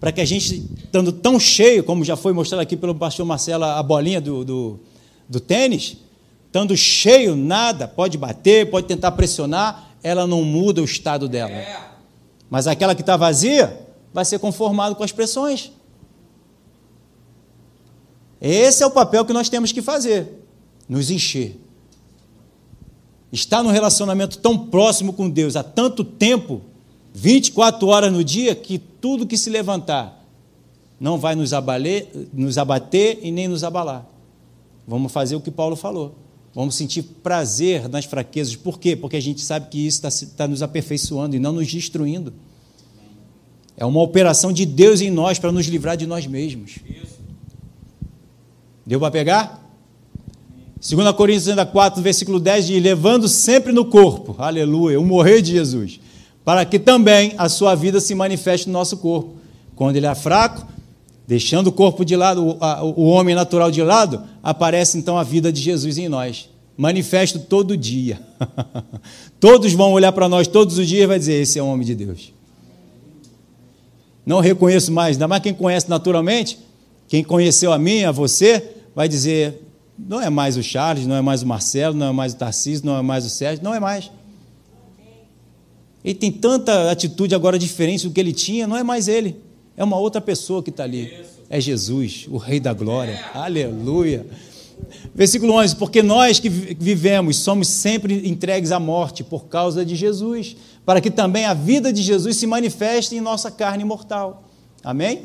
Para 0.00 0.10
que 0.10 0.22
a 0.22 0.24
gente, 0.24 0.66
estando 0.84 1.12
tão 1.12 1.38
cheio, 1.38 1.84
como 1.84 2.02
já 2.02 2.16
foi 2.16 2.32
mostrado 2.32 2.62
aqui 2.62 2.78
pelo 2.78 2.94
pastor 2.94 3.26
Marcelo, 3.26 3.64
a 3.64 3.82
bolinha 3.82 4.22
do, 4.22 4.42
do, 4.42 4.80
do 5.28 5.38
tênis, 5.38 5.98
estando 6.46 6.74
cheio, 6.74 7.36
nada, 7.36 7.86
pode 7.86 8.16
bater, 8.16 8.70
pode 8.70 8.86
tentar 8.86 9.12
pressionar, 9.12 9.90
ela 10.02 10.26
não 10.26 10.42
muda 10.42 10.80
o 10.80 10.84
estado 10.86 11.28
dela. 11.28 11.52
Mas 12.48 12.66
aquela 12.66 12.94
que 12.94 13.02
está 13.02 13.18
vazia 13.18 13.86
vai 14.14 14.24
ser 14.24 14.38
conformado 14.38 14.94
com 14.94 15.04
as 15.04 15.12
pressões. 15.12 15.72
Esse 18.40 18.82
é 18.82 18.86
o 18.86 18.90
papel 18.90 19.24
que 19.24 19.32
nós 19.32 19.48
temos 19.48 19.72
que 19.72 19.82
fazer: 19.82 20.42
nos 20.88 21.10
encher. 21.10 21.60
Estar 23.32 23.62
num 23.62 23.70
relacionamento 23.70 24.38
tão 24.38 24.56
próximo 24.56 25.12
com 25.12 25.28
Deus 25.28 25.56
há 25.56 25.62
tanto 25.62 26.04
tempo, 26.04 26.62
24 27.12 27.86
horas 27.88 28.12
no 28.12 28.22
dia, 28.22 28.54
que 28.54 28.78
tudo 28.78 29.26
que 29.26 29.36
se 29.36 29.50
levantar 29.50 30.24
não 30.98 31.18
vai 31.18 31.34
nos, 31.34 31.52
abaler, 31.52 32.08
nos 32.32 32.56
abater 32.56 33.18
e 33.22 33.30
nem 33.30 33.48
nos 33.48 33.64
abalar. 33.64 34.06
Vamos 34.86 35.12
fazer 35.12 35.36
o 35.36 35.40
que 35.40 35.50
Paulo 35.50 35.76
falou. 35.76 36.14
Vamos 36.54 36.74
sentir 36.74 37.02
prazer 37.02 37.88
nas 37.88 38.06
fraquezas. 38.06 38.56
Por 38.56 38.78
quê? 38.78 38.96
Porque 38.96 39.16
a 39.16 39.20
gente 39.20 39.42
sabe 39.42 39.68
que 39.68 39.86
isso 39.86 39.98
está, 39.98 40.08
está 40.08 40.48
nos 40.48 40.62
aperfeiçoando 40.62 41.36
e 41.36 41.38
não 41.38 41.52
nos 41.52 41.70
destruindo. 41.70 42.32
É 43.76 43.84
uma 43.84 44.00
operação 44.00 44.52
de 44.52 44.64
Deus 44.64 45.02
em 45.02 45.10
nós 45.10 45.38
para 45.38 45.52
nos 45.52 45.66
livrar 45.66 45.98
de 45.98 46.06
nós 46.06 46.26
mesmos. 46.26 46.78
Isso. 46.88 47.15
Deu 48.86 49.00
para 49.00 49.10
pegar? 49.10 49.66
2 50.78 51.12
Coríntios 51.12 51.56
4, 51.72 52.00
versículo 52.00 52.38
10 52.38 52.66
diz: 52.68 52.82
Levando 52.82 53.26
sempre 53.28 53.72
no 53.72 53.86
corpo, 53.86 54.36
aleluia, 54.38 55.00
o 55.00 55.04
morrer 55.04 55.42
de 55.42 55.50
Jesus, 55.52 55.98
para 56.44 56.64
que 56.64 56.78
também 56.78 57.34
a 57.36 57.48
sua 57.48 57.74
vida 57.74 58.00
se 58.00 58.14
manifeste 58.14 58.68
no 58.68 58.72
nosso 58.74 58.98
corpo. 58.98 59.34
Quando 59.74 59.96
ele 59.96 60.06
é 60.06 60.14
fraco, 60.14 60.64
deixando 61.26 61.68
o 61.68 61.72
corpo 61.72 62.04
de 62.04 62.14
lado, 62.14 62.46
o, 62.46 62.56
a, 62.60 62.84
o 62.84 63.06
homem 63.06 63.34
natural 63.34 63.70
de 63.70 63.82
lado, 63.82 64.22
aparece 64.40 64.96
então 64.96 65.18
a 65.18 65.24
vida 65.24 65.52
de 65.52 65.60
Jesus 65.60 65.98
em 65.98 66.08
nós. 66.08 66.48
Manifesto 66.76 67.40
todo 67.40 67.76
dia. 67.76 68.20
todos 69.40 69.72
vão 69.72 69.92
olhar 69.92 70.12
para 70.12 70.28
nós 70.28 70.46
todos 70.46 70.78
os 70.78 70.86
dias 70.86 71.02
e 71.02 71.06
vai 71.06 71.18
dizer: 71.18 71.42
Esse 71.42 71.58
é 71.58 71.62
o 71.62 71.66
homem 71.66 71.84
de 71.84 71.94
Deus. 71.96 72.32
Não 74.24 74.38
reconheço 74.40 74.92
mais, 74.92 75.16
ainda 75.16 75.26
mais 75.26 75.42
quem 75.42 75.54
conhece 75.54 75.88
naturalmente, 75.88 76.58
quem 77.08 77.24
conheceu 77.24 77.72
a 77.72 77.78
mim, 77.78 78.04
a 78.04 78.12
você, 78.12 78.75
vai 78.96 79.08
dizer: 79.08 79.62
não 79.98 80.20
é 80.20 80.30
mais 80.30 80.56
o 80.56 80.62
Charles, 80.62 81.06
não 81.06 81.14
é 81.14 81.20
mais 81.20 81.42
o 81.42 81.46
Marcelo, 81.46 81.94
não 81.94 82.06
é 82.06 82.12
mais 82.12 82.32
o 82.32 82.36
Tarcísio, 82.36 82.86
não 82.86 82.96
é 82.96 83.02
mais 83.02 83.26
o 83.26 83.30
Sérgio, 83.30 83.62
não 83.62 83.74
é 83.74 83.78
mais. 83.78 84.10
Ele 86.02 86.14
tem 86.14 86.32
tanta 86.32 86.90
atitude 86.90 87.34
agora 87.34 87.58
diferente 87.58 88.08
do 88.08 88.12
que 88.12 88.18
ele 88.18 88.32
tinha, 88.32 88.66
não 88.66 88.76
é 88.76 88.82
mais 88.82 89.06
ele, 89.06 89.36
é 89.76 89.84
uma 89.84 89.98
outra 89.98 90.20
pessoa 90.20 90.62
que 90.62 90.70
está 90.70 90.84
ali. 90.84 91.12
É 91.50 91.60
Jesus, 91.60 92.26
o 92.28 92.38
Rei 92.38 92.58
da 92.58 92.72
Glória. 92.72 93.20
Aleluia. 93.34 94.26
Versículo 95.14 95.52
11: 95.54 95.76
Porque 95.76 96.02
nós 96.02 96.40
que 96.40 96.48
vivemos 96.48 97.36
somos 97.36 97.68
sempre 97.68 98.28
entregues 98.28 98.72
à 98.72 98.80
morte 98.80 99.22
por 99.22 99.44
causa 99.46 99.84
de 99.84 99.94
Jesus, 99.94 100.56
para 100.84 101.00
que 101.00 101.10
também 101.10 101.44
a 101.44 101.54
vida 101.54 101.92
de 101.92 102.02
Jesus 102.02 102.36
se 102.36 102.46
manifeste 102.46 103.14
em 103.14 103.20
nossa 103.20 103.50
carne 103.50 103.84
mortal. 103.84 104.44
Amém? 104.82 105.22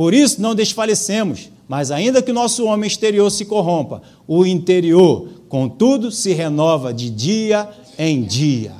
Por 0.00 0.14
isso 0.14 0.40
não 0.40 0.54
desfalecemos, 0.54 1.50
mas 1.68 1.90
ainda 1.90 2.22
que 2.22 2.30
o 2.30 2.34
nosso 2.34 2.64
homem 2.64 2.88
exterior 2.88 3.30
se 3.30 3.44
corrompa, 3.44 4.00
o 4.26 4.46
interior, 4.46 5.28
contudo, 5.46 6.10
se 6.10 6.32
renova 6.32 6.90
de 6.90 7.10
dia 7.10 7.68
em 7.98 8.22
dia. 8.22 8.72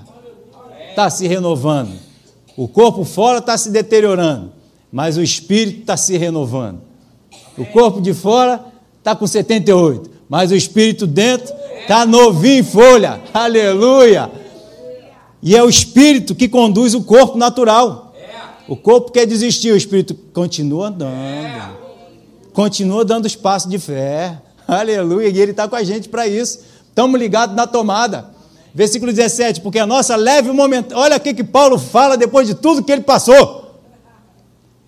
Está 0.89 1.11
se 1.11 1.29
renovando. 1.29 1.93
O 2.57 2.67
corpo 2.67 3.05
fora 3.05 3.37
está 3.37 3.59
se 3.59 3.69
deteriorando, 3.69 4.51
mas 4.91 5.19
o 5.19 5.23
espírito 5.23 5.81
está 5.81 5.95
se 5.95 6.17
renovando. 6.17 6.81
O 7.59 7.67
corpo 7.67 8.01
de 8.01 8.15
fora 8.15 8.65
está 8.99 9.15
com 9.15 9.27
78, 9.27 10.11
mas 10.27 10.51
o 10.51 10.57
espírito 10.57 11.07
dentro 11.07 11.55
está 11.83 12.07
novinho 12.07 12.61
em 12.61 12.63
folha. 12.63 13.21
Aleluia! 13.35 14.31
E 15.43 15.55
é 15.55 15.63
o 15.63 15.69
espírito 15.69 16.35
que 16.35 16.49
conduz 16.49 16.95
o 16.95 17.03
corpo 17.03 17.37
natural. 17.37 18.10
O 18.71 18.77
corpo 18.77 19.11
quer 19.11 19.27
desistir, 19.27 19.73
o 19.73 19.77
espírito 19.77 20.15
continua 20.33 20.87
andando. 20.87 21.77
Continua 22.53 23.05
dando 23.05 23.27
espaço 23.27 23.69
de 23.69 23.81
fé. 23.81 24.41
Aleluia! 24.65 25.27
E 25.27 25.41
ele 25.41 25.51
está 25.51 25.67
com 25.67 25.75
a 25.75 25.83
gente 25.83 26.09
para 26.09 26.29
isso. 26.29 26.61
Estamos 26.89 27.19
ligados 27.19 27.57
na 27.57 27.67
tomada. 27.67 28.31
Versículo 28.73 29.13
17, 29.13 29.61
porque 29.61 29.81
a 29.81 29.87
nossa 29.89 30.15
leve 30.15 30.53
momento. 30.53 30.95
Olha 30.95 31.17
o 31.17 31.21
que 31.21 31.43
Paulo 31.43 31.81
fala 31.81 32.17
depois 32.17 32.47
de 32.47 32.55
tudo 32.55 32.85
que 32.85 32.93
ele 32.93 33.01
passou. 33.01 33.75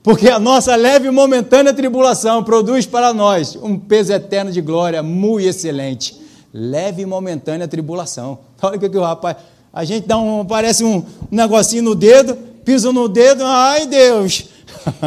Porque 0.00 0.28
a 0.28 0.38
nossa 0.38 0.76
leve 0.76 1.08
e 1.08 1.10
momentânea 1.10 1.74
tribulação 1.74 2.44
produz 2.44 2.86
para 2.86 3.12
nós 3.12 3.56
um 3.56 3.76
peso 3.76 4.12
eterno 4.12 4.52
de 4.52 4.60
glória 4.60 5.02
muito 5.02 5.48
excelente. 5.48 6.22
Leve 6.54 7.02
e 7.02 7.06
momentânea 7.06 7.66
tribulação. 7.66 8.38
Olha 8.62 8.76
o 8.76 8.78
que 8.78 8.96
o 8.96 9.02
rapaz. 9.02 9.38
A 9.72 9.84
gente 9.84 10.06
dá 10.06 10.16
um. 10.18 10.44
Parece 10.44 10.84
um 10.84 11.04
negocinho 11.32 11.82
no 11.82 11.96
dedo, 11.96 12.51
pisa 12.64 12.92
no 12.92 13.08
dedo, 13.08 13.44
ai 13.44 13.86
Deus! 13.86 14.44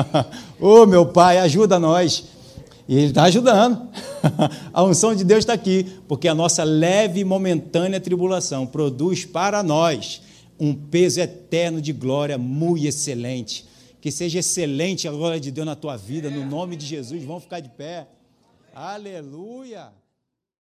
Ô 0.60 0.82
oh, 0.82 0.86
meu 0.86 1.06
pai, 1.06 1.38
ajuda 1.38 1.80
nós. 1.80 2.26
E 2.88 2.96
ele 2.96 3.08
está 3.08 3.24
ajudando. 3.24 3.90
a 4.74 4.84
unção 4.84 5.16
de 5.16 5.24
Deus 5.24 5.40
está 5.40 5.54
aqui, 5.54 5.86
porque 6.08 6.28
a 6.28 6.36
nossa 6.36 6.64
leve 6.64 7.20
e 7.20 7.26
momentânea 7.26 8.00
tribulação 8.00 8.66
produz 8.66 9.26
para 9.26 9.62
nós 9.64 10.22
um 10.60 10.74
peso 10.74 11.20
eterno 11.20 11.82
de 11.82 11.92
glória 11.92 12.38
muito 12.38 12.86
excelente 12.86 13.66
que 14.06 14.12
seja 14.12 14.38
excelente 14.38 15.08
a 15.08 15.12
glória 15.12 15.40
de 15.40 15.50
Deus 15.50 15.66
na 15.66 15.76
tua 15.76 15.98
vida, 15.98 16.30
no 16.30 16.46
nome 16.46 16.76
de 16.76 16.86
Jesus. 16.86 17.24
Vamos 17.24 17.42
ficar 17.42 17.60
de 17.60 17.70
pé. 17.70 18.08
Aleluia. 18.72 19.92